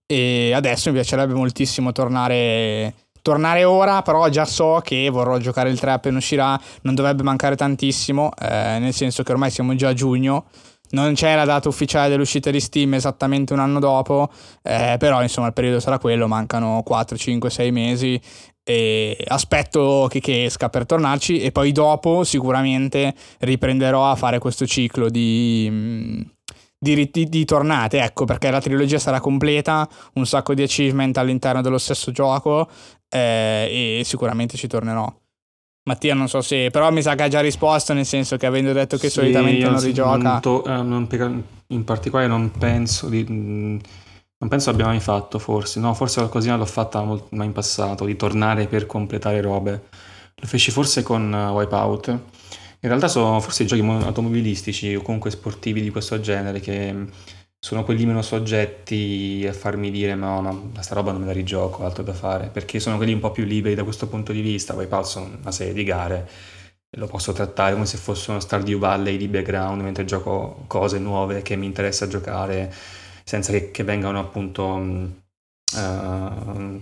[0.05, 5.79] E adesso mi piacerebbe moltissimo tornare tornare ora, però già so che vorrò giocare il
[5.79, 9.93] 3 appena uscirà, non dovrebbe mancare tantissimo, eh, nel senso che ormai siamo già a
[9.93, 10.45] giugno.
[10.91, 14.29] Non c'è la data ufficiale dell'uscita di Steam esattamente un anno dopo,
[14.61, 18.21] eh, però insomma il periodo sarà quello, mancano 4, 5, 6 mesi
[18.63, 24.67] e aspetto che, che, esca per tornarci e poi dopo sicuramente riprenderò a fare questo
[24.67, 26.21] ciclo di, mm,
[26.83, 31.61] di, di, di, tornate, ecco, perché la trilogia sarà completa, un sacco di achievement all'interno
[31.61, 32.67] dello stesso gioco
[33.09, 35.11] eh, e sicuramente ci tornerò.
[35.85, 38.71] Mattia non so se, però mi sa che ha già risposto nel senso che avendo
[38.71, 40.39] detto che sì, solitamente non rigioca.
[40.39, 41.07] To, eh, non,
[41.67, 43.25] in particolare non penso di...
[43.29, 43.77] Mm,
[44.37, 48.17] non penso abbia mai fatto forse, no forse qualcosina l'ho fatta ma in passato, di
[48.17, 49.87] tornare per completare robe.
[50.35, 52.19] Lo feci forse con uh, Wipeout
[52.83, 56.93] In realtà sono forse i giochi automobilistici o comunque sportivi di questo genere che
[57.57, 61.85] sono quelli meno soggetti a farmi dire no, no, questa roba non me la rigioco,
[61.85, 64.73] altro da fare, perché sono quelli un po' più liberi da questo punto di vista,
[64.73, 66.29] poi passo una serie di gare
[66.89, 70.99] e lo posso trattare come se fosse uno Stardew Valley di background mentre gioco cose
[70.99, 72.73] nuove che mi interessa giocare
[73.23, 76.81] senza che, che vengano appunto uh,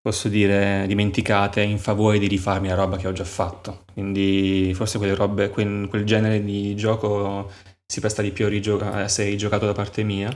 [0.00, 4.98] posso dire dimenticate in favore di rifarmi la roba che ho già fatto quindi forse
[4.98, 7.50] quelle robe quel, quel genere di gioco
[7.90, 10.28] si presta di più a, rigio- a essere rigiocato da parte mia.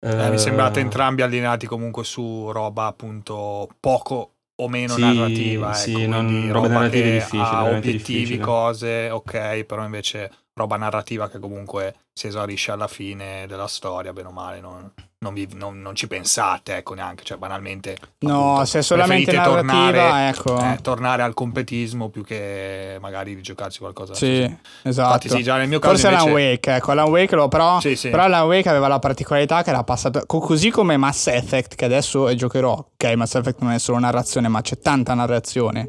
[0.00, 5.72] Eh, mi sembrate entrambi allineati comunque su roba appunto poco o meno sì, narrativa.
[5.72, 7.56] Sì, ecco, non, roba narrativa difficile.
[7.56, 8.38] Ha obiettivi, difficile.
[8.38, 14.28] cose, ok, però invece roba narrativa che comunque si esaurisce alla fine della storia, bene
[14.28, 17.96] o male, non, non, vi, non, non, ci pensate, ecco, neanche, cioè banalmente.
[18.18, 20.58] No, appunto, se è solamente narrativa, tornare, ecco.
[20.60, 24.14] Eh, tornare al competismo più che magari rigiocarsi qualcosa.
[24.14, 24.58] Sì, così.
[24.82, 25.14] esatto.
[25.14, 26.28] Infatti, sì, già nel mio caso Forse invece...
[26.28, 28.10] Alan Wake, ecco, Alan Wake lo, però, sì, sì.
[28.10, 32.34] però Alan Wake aveva la particolarità che era passato, così come Mass Effect, che adesso
[32.34, 35.88] giocherò, ok, Mass Effect non è solo narrazione, ma c'è tanta narrazione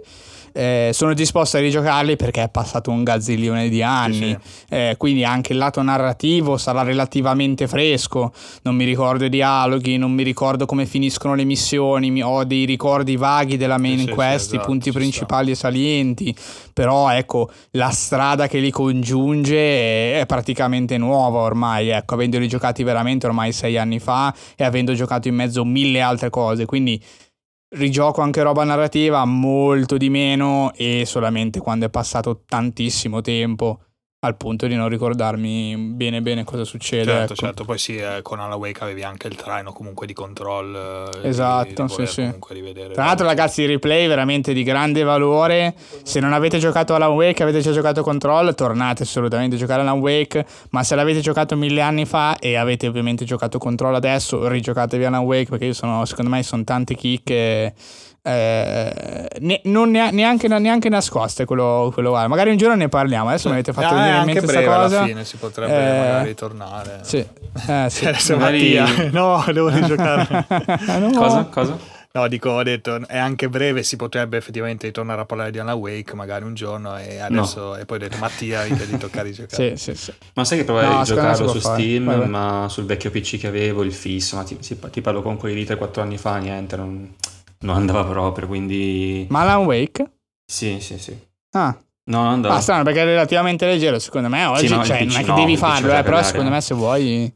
[0.60, 4.66] eh, sono disposto a rigiocarli perché è passato un gazzillione di anni, sì, sì.
[4.68, 8.34] Eh, quindi anche il lato narrativo sarà relativamente fresco,
[8.64, 13.16] non mi ricordo i dialoghi, non mi ricordo come finiscono le missioni, ho dei ricordi
[13.16, 16.36] vaghi della main sì, quest, esatto, i punti principali e salienti,
[16.74, 23.28] però ecco, la strada che li congiunge è, praticamente nuova ormai, ecco, avendoli giocati veramente
[23.28, 27.02] ormai sei anni fa e avendo giocato in mezzo mille altre cose, quindi
[27.70, 33.82] rigioco anche roba narrativa molto di meno e solamente quando è passato tantissimo tempo
[34.22, 37.06] al punto di non ricordarmi bene bene cosa succede.
[37.06, 37.36] Certo, ecco.
[37.36, 41.14] certo, poi sì, eh, con Alan Wake avevi anche il traino comunque di control.
[41.24, 42.36] Eh, esatto, di, di sì, sì.
[42.94, 45.74] Tra l'altro ragazzi, replay veramente di grande valore.
[46.04, 50.00] Se non avete giocato Alan Wake, avete già giocato Control, tornate assolutamente a giocare Alan
[50.00, 55.06] Wake, ma se l'avete giocato mille anni fa e avete ovviamente giocato Control adesso, rigiocatevi
[55.06, 57.74] Alan Wake perché io sono, secondo me sono tante chicche
[58.30, 62.28] eh, ne, non ne, neanche, neanche nascoste quello, quello là.
[62.28, 63.30] Magari un giorno ne parliamo.
[63.30, 64.98] Adesso mi avete fatto venire in mente questa cosa.
[64.98, 67.00] Alla fine si potrebbe eh, magari tornare.
[67.02, 67.26] Sì,
[67.68, 68.06] eh, sì.
[68.06, 68.76] Adesso magari...
[68.76, 69.10] Mattia.
[69.20, 70.46] No, devo rigiocare.
[71.00, 71.12] no.
[71.12, 71.44] Cosa?
[71.46, 71.78] Cosa?
[72.12, 75.76] No, dico, ho detto, è anche breve, si potrebbe effettivamente ritornare a parlare di Alan
[75.76, 77.76] Wake magari un giorno e adesso, no.
[77.76, 79.78] e poi ho detto, Mattia, mi di toccare i giocare.
[79.78, 80.14] sì, sì, sì.
[80.34, 82.28] Ma sai che provai no, a giocarlo su Steam, vai, vai.
[82.28, 85.72] ma sul vecchio PC che avevo, il fisso, ma ti, ti parlo con quelli di
[85.72, 87.14] 3-4 anni fa, niente, non
[87.62, 89.26] non andava proprio, quindi...
[89.30, 90.12] Ma Alan Wake?
[90.46, 91.18] Sì, sì, sì.
[91.52, 91.78] Ah.
[92.10, 92.56] No, non andava.
[92.56, 94.46] Ah, strano, perché è relativamente leggero, secondo me.
[94.46, 96.74] Oggi, sì, no, cioè, non è che no, devi farlo, eh, però secondo me se
[96.74, 97.34] vuoi...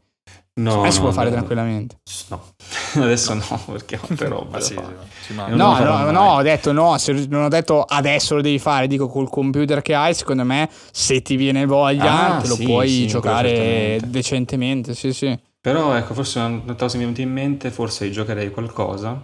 [0.55, 1.97] No, no, si può fare tranquillamente.
[2.29, 2.43] No,
[3.01, 4.79] adesso no, perché ho altre roba sì,
[5.21, 6.95] sì, no, no, no, ho detto no,
[7.27, 11.23] non ho detto adesso lo devi fare, dico col computer che hai, secondo me se
[11.23, 15.35] ti viene voglia ah, te lo sì, puoi sì, giocare decentemente, sì sì.
[15.59, 19.19] Però ecco, forse una cosa mi è venuta in mente, forse giocherei qualcosa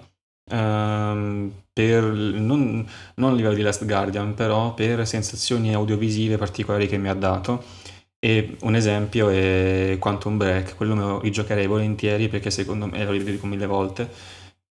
[0.52, 2.86] Um, per non,
[3.16, 7.64] non a livello di Last Guardian, però per sensazioni audiovisive particolari che mi ha dato.
[8.20, 13.12] E un esempio è Quantum Break, quello me lo rigiocherei volentieri perché secondo me, lo
[13.12, 14.10] ripeto mille volte,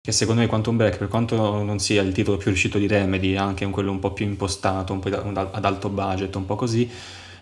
[0.00, 3.36] che secondo me Quantum Break, per quanto non sia il titolo più riuscito di Remedy,
[3.36, 6.90] anche un quello un po' più impostato, un po' ad alto budget, un po' così,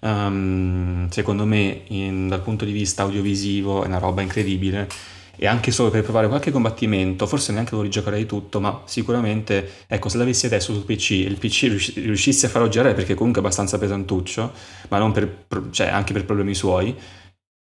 [0.03, 4.89] um, secondo me in, dal punto di vista audiovisivo è una roba incredibile
[5.37, 10.09] e anche solo per provare qualche combattimento, forse neanche lo rigiocherei tutto, ma sicuramente, ecco,
[10.09, 13.45] se l'avessi adesso sul PC e il PC riuscisse a farlo girare perché comunque è
[13.45, 14.53] abbastanza pesantuccio,
[14.89, 16.95] ma non per, cioè anche per problemi suoi,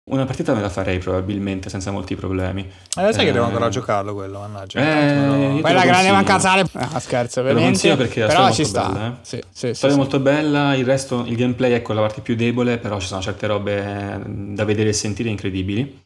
[0.05, 2.63] una partita me la farei probabilmente senza molti problemi.
[2.63, 4.81] Eh, sai eh, che devo ancora giocarlo quello, mannaggia.
[4.81, 6.53] Eh, Poi la grande mancanza.
[6.73, 7.97] Ah, scherzo, ovviamente.
[7.97, 8.89] perché però ci sta.
[8.89, 9.13] Bella, eh.
[9.23, 12.79] sì, sì, storia sì, molto bella, il resto, il gameplay ecco la parte più debole,
[12.79, 16.01] però ci sono certe robe da vedere e sentire incredibili.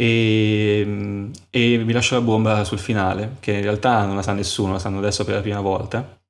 [0.00, 4.74] E, e vi lascio la bomba sul finale, che in realtà non la sa nessuno,
[4.74, 6.20] la sanno adesso per la prima volta.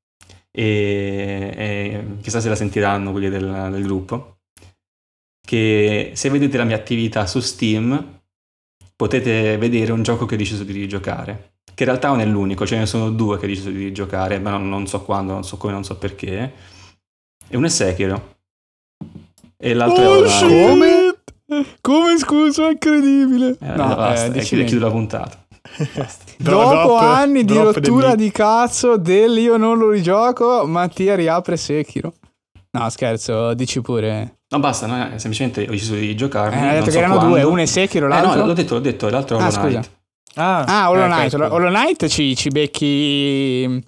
[0.51, 4.39] E, e chissà se la sentiranno quelli del, del gruppo.
[5.47, 8.21] Che se vedete la mia attività su Steam,
[8.97, 11.57] potete vedere un gioco che ho deciso di rigiocare.
[11.75, 14.39] Che in realtà non è l'unico, ce ne sono due che ho deciso di rigiocare,
[14.39, 16.53] ma non, non so quando, non so come, non so perché.
[17.47, 18.37] E uno è Sekiro.
[19.59, 21.18] E l'altro oh, è Come?
[21.81, 23.57] Come scusa, incredibile.
[23.59, 25.47] Eh, no, basta, eh, chiudo, chiudo la puntata.
[26.37, 32.13] Dopo drop, anni di rottura di cazzo del io non lo rigioco, Mattia riapre Sekiro.
[32.71, 34.41] No, scherzo, dici pure.
[34.51, 36.61] No, basta, no, semplicemente ho deciso di giocarmi.
[36.61, 37.35] Eh, hai detto che so erano quando.
[37.35, 38.33] due, uno è Sekiro, l'altro.
[38.33, 39.91] Eh, no, l'ho detto, l'ho detto, l'altro è ah, Hollow Knight.
[40.35, 41.33] Ah, ah Hollow Knight.
[41.33, 43.83] Eh, Hollow Knight ci, ci becchi.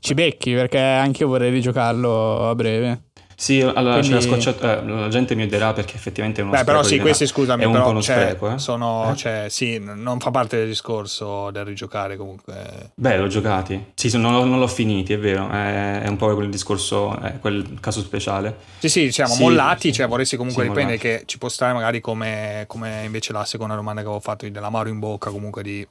[0.00, 3.10] Ci becchi perché anche io vorrei rigiocarlo a breve.
[3.42, 4.22] Sì, allora Quindi...
[4.22, 6.78] scocciato, eh, la gente mi odierà perché effettivamente è uno Beh, spreco.
[6.78, 8.52] però sì, questi scusami, è un però, po' uno cioè, spreco.
[8.52, 8.58] Eh?
[8.58, 9.16] Sono, eh?
[9.16, 12.92] cioè, sì, non fa parte del discorso del rigiocare comunque.
[12.94, 13.86] Beh, l'ho giocati.
[13.94, 15.50] Sì, non, non l'ho finiti, è vero.
[15.50, 18.58] È, è, un po' quel discorso, è quel caso speciale.
[18.78, 19.94] Sì, sì, diciamo, sì, mollati, sì.
[19.94, 23.74] cioè vorresti comunque sì, riprendere che ci può stare magari come, come, invece la seconda
[23.74, 25.84] domanda che avevo fatto dell'amaro in bocca, comunque di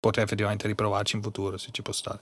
[0.00, 2.18] poter effettivamente riprovarci in futuro, se ci può stare.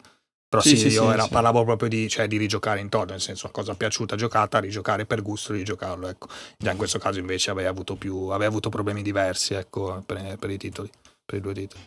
[0.54, 3.20] Però sì, sì, sì io era, parlavo proprio di, cioè, di, rigiocare in toto, nel
[3.20, 6.28] senso, la cosa piaciuta, giocata, rigiocare per gusto, rigiocarlo, ecco.
[6.56, 10.50] Già in questo caso invece avevi avuto, più, avevi avuto problemi diversi, ecco, per, per,
[10.50, 10.88] i titoli,
[11.24, 11.82] per i due titoli.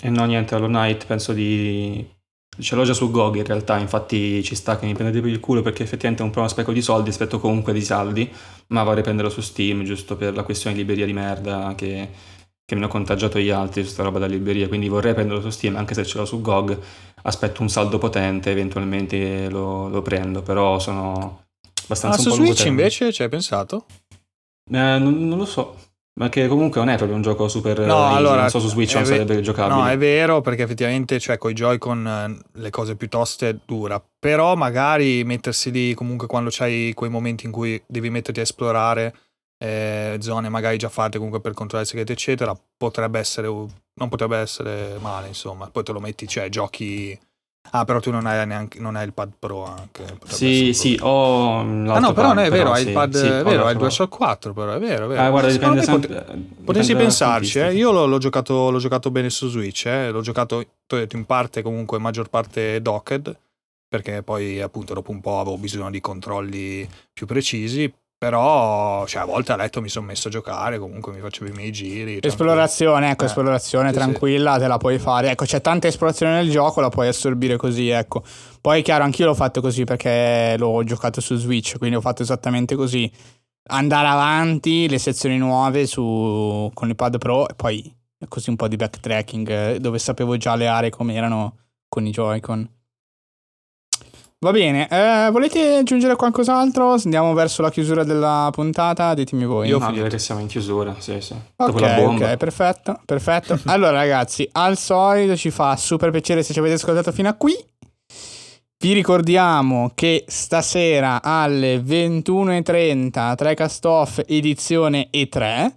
[0.00, 2.16] E no, niente, Hollow Knight penso di...
[2.58, 5.38] Ce l'ho già su GOG in realtà, infatti ci sta che mi prendete per il
[5.38, 8.32] culo perché effettivamente è un po' uno spreco di soldi, aspetto comunque di saldi,
[8.68, 12.08] ma vorrei prenderlo su Steam giusto per la questione di libreria di merda che
[12.68, 15.48] che mi hanno contagiato gli altri su sta roba da libreria, quindi vorrei prenderlo su
[15.48, 16.78] Steam anche se ce l'ho su GOG,
[17.22, 21.44] aspetto un saldo potente, eventualmente lo, lo prendo, però sono
[21.84, 22.18] abbastanza...
[22.18, 23.86] Ah, su Switch invece ci hai pensato?
[24.70, 25.76] Eh, non, non, lo so,
[26.14, 27.80] ma che comunque non è proprio un gioco super...
[27.80, 28.40] No, easy, allora...
[28.42, 29.80] Non so su Switch non ve- sarebbe giocabile.
[29.80, 34.02] No, è vero, perché effettivamente, cioè, con i Joy-Con eh, le cose più toste dura,
[34.18, 39.14] però magari mettersi lì comunque quando c'hai quei momenti in cui devi metterti a esplorare
[39.58, 44.36] eh, zone magari già fatte comunque per controllare il segreto eccetera potrebbe essere non potrebbe
[44.36, 47.18] essere male insomma poi te lo metti cioè giochi
[47.70, 51.58] ah però tu non hai neanche non hai il pad pro anche sì sì ho
[51.58, 54.16] ah no però non è vero hai il pad sì, è vero hai il DualShock
[54.16, 56.24] 4 però è vero è vero ah, guarda, dipende sempre,
[56.64, 57.74] potessi pensarci eh.
[57.74, 60.10] io l'ho, l'ho, giocato, l'ho giocato bene su Switch eh.
[60.10, 60.64] l'ho giocato
[61.10, 63.36] in parte comunque maggior parte docked
[63.88, 69.24] perché poi appunto dopo un po' avevo bisogno di controlli più precisi però, cioè, a
[69.24, 72.18] volte a letto mi sono messo a giocare, comunque mi facevo i miei giri.
[72.20, 74.58] Esplorazione, ecco, eh, esplorazione sì, tranquilla, sì.
[74.58, 75.30] te la puoi fare.
[75.30, 78.24] Ecco, c'è tanta esplorazione nel gioco, la puoi assorbire così, ecco.
[78.60, 82.74] Poi, chiaro, anch'io l'ho fatto così perché l'ho giocato su Switch, quindi ho fatto esattamente
[82.74, 83.08] così.
[83.70, 87.96] Andare avanti, le sezioni nuove su, con pad pro e poi
[88.26, 91.56] così un po' di backtracking eh, dove sapevo già le aree come erano
[91.88, 92.68] con i Joy-Con.
[94.40, 96.92] Va bene, eh, volete aggiungere qualcos'altro?
[96.92, 99.66] Andiamo verso la chiusura della puntata, ditemi voi.
[99.66, 99.90] Io no.
[99.90, 101.34] direi che siamo in chiusura, sì, sì.
[101.56, 103.58] Ok, ok, perfetto, perfetto.
[103.66, 107.52] allora ragazzi, al solito ci fa super piacere se ci avete ascoltato fino a qui.
[108.80, 115.72] Vi ricordiamo che stasera alle 21.30 Trecast Off edizione E3 eh,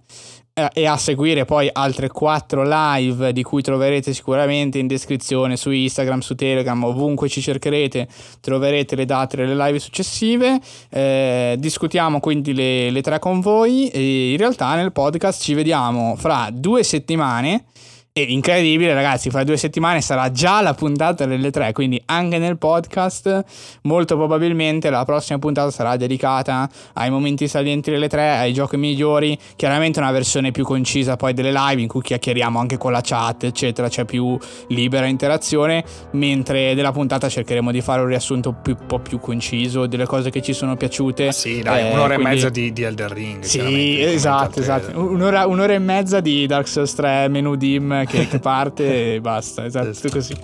[0.54, 6.20] e a seguire poi altre quattro live di cui troverete sicuramente in descrizione su Instagram,
[6.20, 8.08] su Telegram, ovunque ci cercherete
[8.42, 10.60] troverete le date delle live successive.
[10.90, 16.16] Eh, discutiamo quindi le, le tre con voi e in realtà nel podcast ci vediamo
[16.18, 17.66] fra due settimane
[18.14, 22.58] e incredibile, ragazzi, fra due settimane sarà già la puntata delle tre, quindi anche nel
[22.58, 23.46] podcast
[23.84, 29.38] molto probabilmente la prossima puntata sarà dedicata ai momenti salienti delle tre, ai giochi migliori,
[29.56, 33.46] chiaramente una versione più concisa poi delle live in cui chiacchieriamo anche con la chat,
[33.46, 35.82] eccetera, c'è più libera interazione,
[36.12, 40.32] mentre della puntata cercheremo di fare un riassunto più, un po' più conciso delle cose
[40.32, 41.28] che ci sono piaciute.
[41.28, 42.24] Ah sì, dai, eh, un'ora quindi...
[42.24, 43.42] e mezza di, di Elder Ring.
[43.44, 45.00] Sì, esatto, esatto.
[45.00, 49.66] Un'ora, un'ora, e mezza di Dark Souls 3 menu dim che, che parte e basta,
[49.66, 50.36] esatto, tutto così.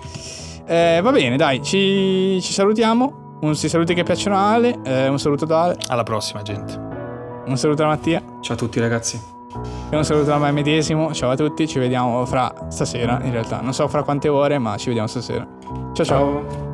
[0.66, 3.26] Eh, va bene, dai, ci, ci salutiamo.
[3.40, 5.76] Un si saluti che piacciono a Ale, eh, un saluto da Ale.
[5.86, 6.74] Alla prossima, gente.
[7.46, 8.22] Un saluto da Mattia.
[8.40, 9.20] Ciao a tutti, ragazzi.
[9.90, 11.12] E un saluto da me medesimo.
[11.14, 13.60] Ciao a tutti, ci vediamo fra stasera, in realtà.
[13.60, 15.46] Non so fra quante ore, ma ci vediamo stasera.
[15.92, 16.04] ciao.
[16.04, 16.04] ciao.
[16.04, 16.67] ciao.